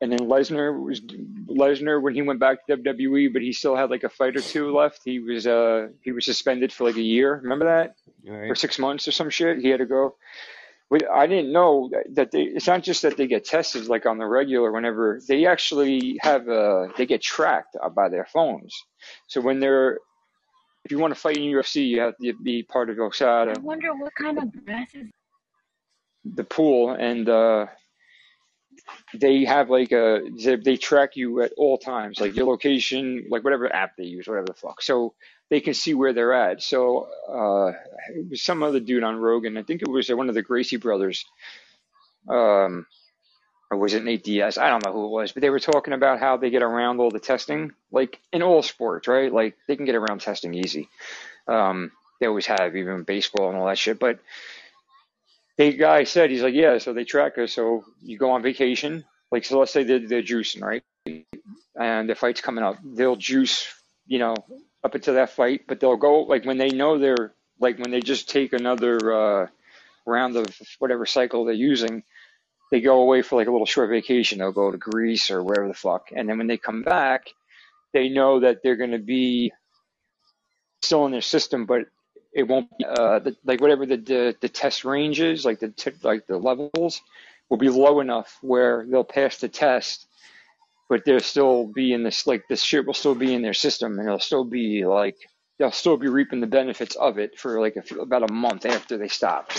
[0.00, 3.90] and then Lesnar was Lesnar when he went back to WWE, but he still had
[3.90, 5.00] like a fight or two left.
[5.04, 7.40] He was uh he was suspended for like a year.
[7.42, 7.96] Remember that?
[8.28, 8.58] All Or right.
[8.58, 9.58] six months or some shit.
[9.58, 10.16] He had to go.
[10.90, 12.42] But I didn't know that- that they.
[12.44, 14.72] It's not just that they get tested like on the regular.
[14.72, 18.74] Whenever they actually have uh they get tracked by their phones.
[19.26, 19.98] So when they're
[20.84, 23.94] if you want to fight in UFC, you have to be part of I wonder
[23.94, 25.08] what kind of breath is.
[26.24, 27.66] the pool, and uh
[29.14, 33.44] they have like a they, they track you at all times, like your location, like
[33.44, 34.82] whatever app they use, whatever the fuck.
[34.82, 35.14] So
[35.50, 36.62] they can see where they're at.
[36.62, 37.72] So uh,
[38.14, 39.56] it was some other dude on Rogan.
[39.56, 41.24] I think it was one of the Gracie brothers,
[42.28, 42.86] um,
[43.70, 44.58] or was it Nate Diaz?
[44.58, 47.00] I don't know who it was, but they were talking about how they get around
[47.00, 49.32] all the testing, like in all sports, right?
[49.32, 50.88] Like they can get around testing easy.
[51.46, 53.98] Um, they always have, even baseball and all that shit.
[53.98, 54.18] But
[55.58, 57.54] the guy said, he's like, yeah, so they track us.
[57.54, 60.84] So you go on vacation, like, so let's say they're, they're juicing, right?
[61.78, 63.72] and the fight's coming up, they'll juice,
[64.06, 64.34] you know,
[64.84, 68.00] up until that fight, but they'll go like when they know they're like when they
[68.00, 69.46] just take another uh,
[70.06, 70.46] round of
[70.78, 72.02] whatever cycle they're using,
[72.70, 74.38] they go away for like a little short vacation.
[74.38, 77.28] They'll go to Greece or wherever the fuck, and then when they come back,
[77.92, 79.52] they know that they're going to be
[80.82, 81.82] still in their system, but
[82.32, 85.72] it won't be uh, the, like whatever the, the the test range is, like the
[86.02, 87.00] like the levels
[87.48, 90.06] will be low enough where they'll pass the test,
[90.88, 93.98] but they'll still be in this like this shit will still be in their system,
[93.98, 95.16] and they'll still be like
[95.58, 98.66] they'll still be reaping the benefits of it for like a few, about a month
[98.66, 99.50] after they stop.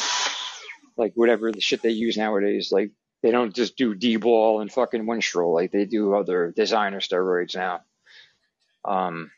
[0.96, 2.92] Like whatever the shit they use nowadays, like
[3.22, 7.82] they don't just do D-bol and fucking Winstrol, like they do other designer steroids now.
[8.86, 9.32] Um,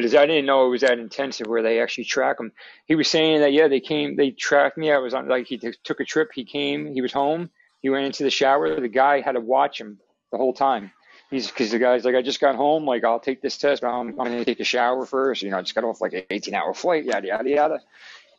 [0.00, 2.52] but as I didn't know it was that intensive where they actually track them.
[2.86, 4.90] He was saying that yeah, they came, they tracked me.
[4.90, 6.30] I was on like he t- took a trip.
[6.34, 7.50] He came, he was home.
[7.82, 8.80] He went into the shower.
[8.80, 9.98] The guy had to watch him
[10.32, 10.90] the whole time.
[11.30, 12.86] He's because the guy's like, I just got home.
[12.86, 15.42] Like I'll take this test, but I'm, I'm going to take a shower first.
[15.42, 17.04] You know, I just got off like an 18 hour flight.
[17.04, 17.80] Yada yada yada.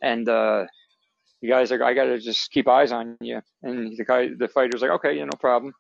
[0.02, 0.66] And uh,
[1.44, 3.44] the guy's like, I got to just keep eyes on you.
[3.62, 5.76] And the guy, the fighter's like, okay, yeah, no problem.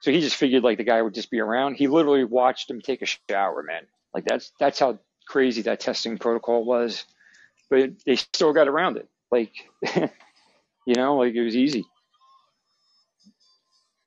[0.00, 1.74] So he just figured like the guy would just be around.
[1.74, 3.82] He literally watched him take a shower, man.
[4.14, 7.04] Like that's that's how crazy that testing protocol was.
[7.70, 9.08] But they still got around it.
[9.30, 9.52] Like
[10.86, 11.84] you know, like it was easy.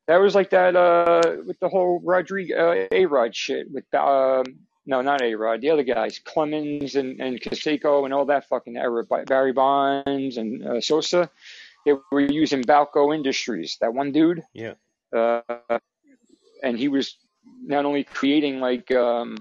[0.07, 4.43] That was like that uh with the whole Rodriguez uh, A Rod shit with um
[4.85, 8.77] no not A Rod the other guys Clemens and and Canseco and all that fucking
[8.77, 11.29] era Barry Bonds and uh, Sosa.
[11.85, 13.77] They were using Balco Industries.
[13.81, 14.73] That one dude Yeah.
[15.15, 15.41] uh,
[16.63, 17.17] and he was
[17.63, 19.37] not only creating like um,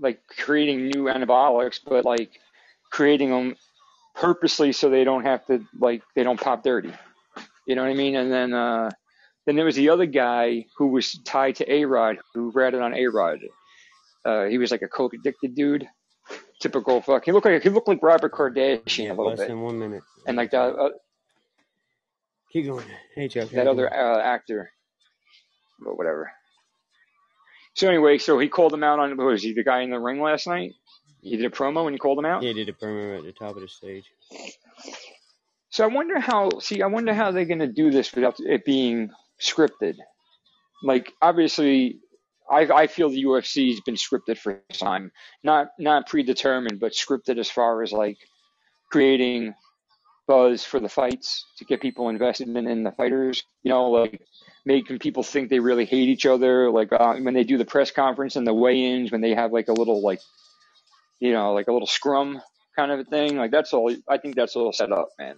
[0.00, 2.30] like creating new anabolics, but like
[2.90, 3.56] creating them
[4.14, 6.92] purposely so they don't have to like they don't pop dirty.
[7.66, 8.16] You know what I mean?
[8.16, 8.90] And then uh,
[9.46, 12.94] then there was the other guy who was tied to A Rod who ratted on
[12.94, 13.40] A Rod.
[14.24, 15.86] Uh, he was like a coke addicted dude.
[16.60, 17.24] Typical fuck.
[17.24, 19.78] He looked like he looked like Robert Kardashian Yeah, a little less bit, than one
[19.78, 20.02] minute.
[20.26, 20.90] and like that uh,
[22.52, 22.86] Keep going.
[23.14, 24.70] Hey, how that other uh, actor,
[25.84, 26.30] but whatever.
[27.74, 29.98] So anyway, so he called him out on what was he the guy in the
[29.98, 30.72] ring last night?
[31.22, 32.42] He did a promo when he called him out.
[32.42, 34.04] Yeah, he did a promo at the top of the stage.
[35.70, 36.50] So I wonder how.
[36.60, 39.10] See, I wonder how they're going to do this without it being
[39.40, 39.96] scripted.
[40.84, 42.00] Like obviously,
[42.48, 45.10] I I feel the UFC has been scripted for time,
[45.42, 48.18] not not predetermined, but scripted as far as like
[48.92, 49.54] creating
[50.28, 53.42] buzz for the fights to get people invested in, in the fighters.
[53.62, 54.20] You know, like
[54.64, 56.70] making people think they really hate each other.
[56.70, 59.68] Like uh, when they do the press conference and the weigh-ins, when they have like
[59.68, 60.20] a little like,
[61.20, 62.40] you know, like a little scrum
[62.76, 63.36] kind of a thing.
[63.36, 63.94] Like that's all.
[64.08, 65.36] I think that's all set up, man.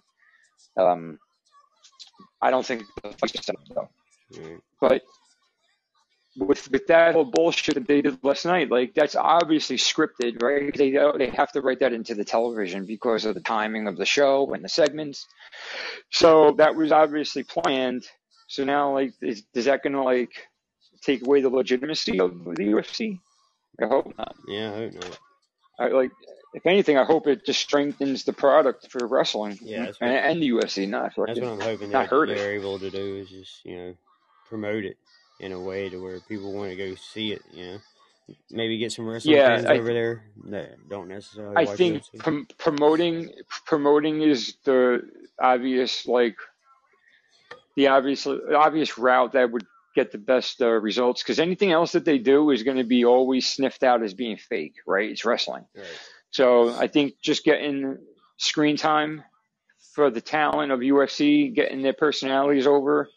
[0.77, 1.19] Um,
[2.41, 3.89] I don't think the fights set up though.
[4.41, 4.61] Right.
[4.81, 5.03] But
[6.39, 10.75] with with that whole bullshit that they did last night, like that's obviously scripted, right?
[10.75, 14.07] They they have to write that into the television because of the timing of the
[14.07, 15.27] show and the segments.
[16.11, 18.05] So that was obviously planned.
[18.47, 20.33] So now, like, is, is that going to like
[21.03, 23.21] take away the legitimacy of the UFC?
[23.81, 24.29] I hope not.
[24.29, 25.19] Uh, yeah, I hope not.
[25.79, 26.13] I like,
[26.55, 30.51] if anything, I hope it just strengthens the product for wrestling Yeah, and, and the
[30.51, 33.77] UFC, not that's what I'm hoping not hurt they're able to do is just you
[33.77, 33.95] know
[34.49, 34.97] promote it
[35.41, 37.43] in a way to where people want to go see it.
[37.53, 37.79] You know,
[38.51, 42.49] maybe get some wrestling Yeah, fans I over there that don't necessarily I think prom-
[42.59, 43.33] promoting
[43.67, 45.03] promoting is the
[45.41, 46.37] obvious like
[47.77, 52.05] the obvious obvious route that would get the best uh, results because anything else that
[52.05, 55.11] they do is going to be always sniffed out as being fake, right?
[55.11, 55.65] It's wrestling.
[55.77, 55.87] Right.
[56.31, 57.99] So I think just getting
[58.39, 59.25] screen time
[59.95, 63.09] for the talent of UFC, getting their personalities over,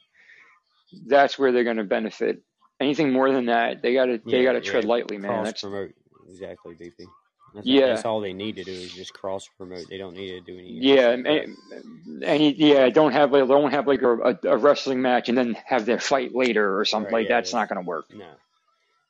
[1.07, 2.43] that's where they're going to benefit.
[2.79, 5.31] Anything more than that, they got to they Yeah, got to tread lightly, man.
[5.31, 5.91] Cross That's promote
[6.29, 7.05] exactly, BP.
[7.53, 7.87] That's, Yeah.
[7.87, 9.87] that's all they need to do is just cross promote.
[9.89, 10.71] They don't need to do any.
[10.71, 15.57] Yeah, and, yeah, don't have like don't have like a, a, wrestling match and then
[15.65, 17.59] have their fight later or something Right, like yeah, that's yeah.
[17.59, 18.05] not going to work.
[18.13, 18.25] No.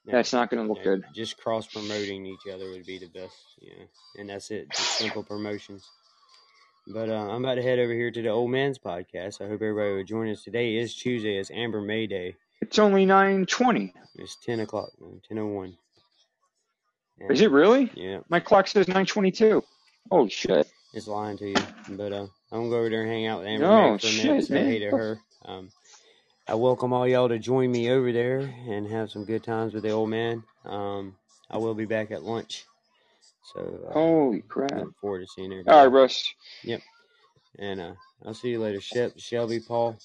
[0.05, 0.11] No.
[0.13, 1.05] That's not going to look No, good.
[1.13, 3.85] Just cross promoting each other would be the best, know,
[4.17, 4.69] and that's it.
[4.69, 5.87] Just simple promotions.
[6.87, 9.41] But uh, I'm about to head over here to the Old Man's podcast.
[9.41, 10.43] I hope everybody will join us.
[10.43, 11.37] Today is Tuesday.
[11.37, 12.35] It's Amber May Day.
[12.61, 13.93] It's only nine twenty.
[14.15, 15.21] It's 10 o'clock, man,
[17.21, 17.31] 10.01.
[17.31, 17.91] Is it really?
[17.95, 19.63] Yeah, My clock says nine twenty two.
[20.11, 20.67] Oh shit!
[20.93, 21.65] it's lying to you.
[21.89, 23.97] But uh, I'm going to go over there and hang out with Amber No May
[23.97, 24.65] for a minute, shit, say man.
[24.65, 25.19] hey to her.
[25.45, 25.69] Um,
[26.47, 29.83] I welcome all y'all to join me over there and have some good times with
[29.83, 30.43] the old man.
[30.65, 31.15] Um,
[31.51, 32.65] I will be back at lunch.
[33.53, 34.71] So uh, Holy crap!
[34.77, 35.85] look forward to seeing All right.
[35.91, 36.33] Russ.
[36.63, 36.81] Yep.
[37.59, 37.93] And uh,
[38.25, 39.97] I'll see you later, Shep, Shelby, Paul.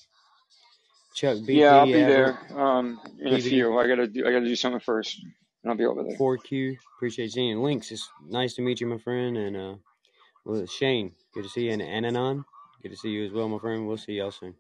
[1.15, 3.79] Chuck BT Yeah, I'll be there um, in a few.
[3.79, 4.27] I gotta do.
[4.27, 5.21] I gotta do something first,
[5.65, 6.17] and I'll be over there.
[6.17, 6.79] 4Q.
[6.97, 7.63] Appreciate seeing you.
[7.63, 7.91] Links.
[7.93, 9.37] It's nice to meet you, my friend.
[9.37, 9.75] And uh,
[10.45, 11.73] well, Shane, good to see you.
[11.73, 12.45] And Ananon,
[12.83, 13.89] good to see you as well, my friend.
[13.89, 14.55] We'll see y'all soon.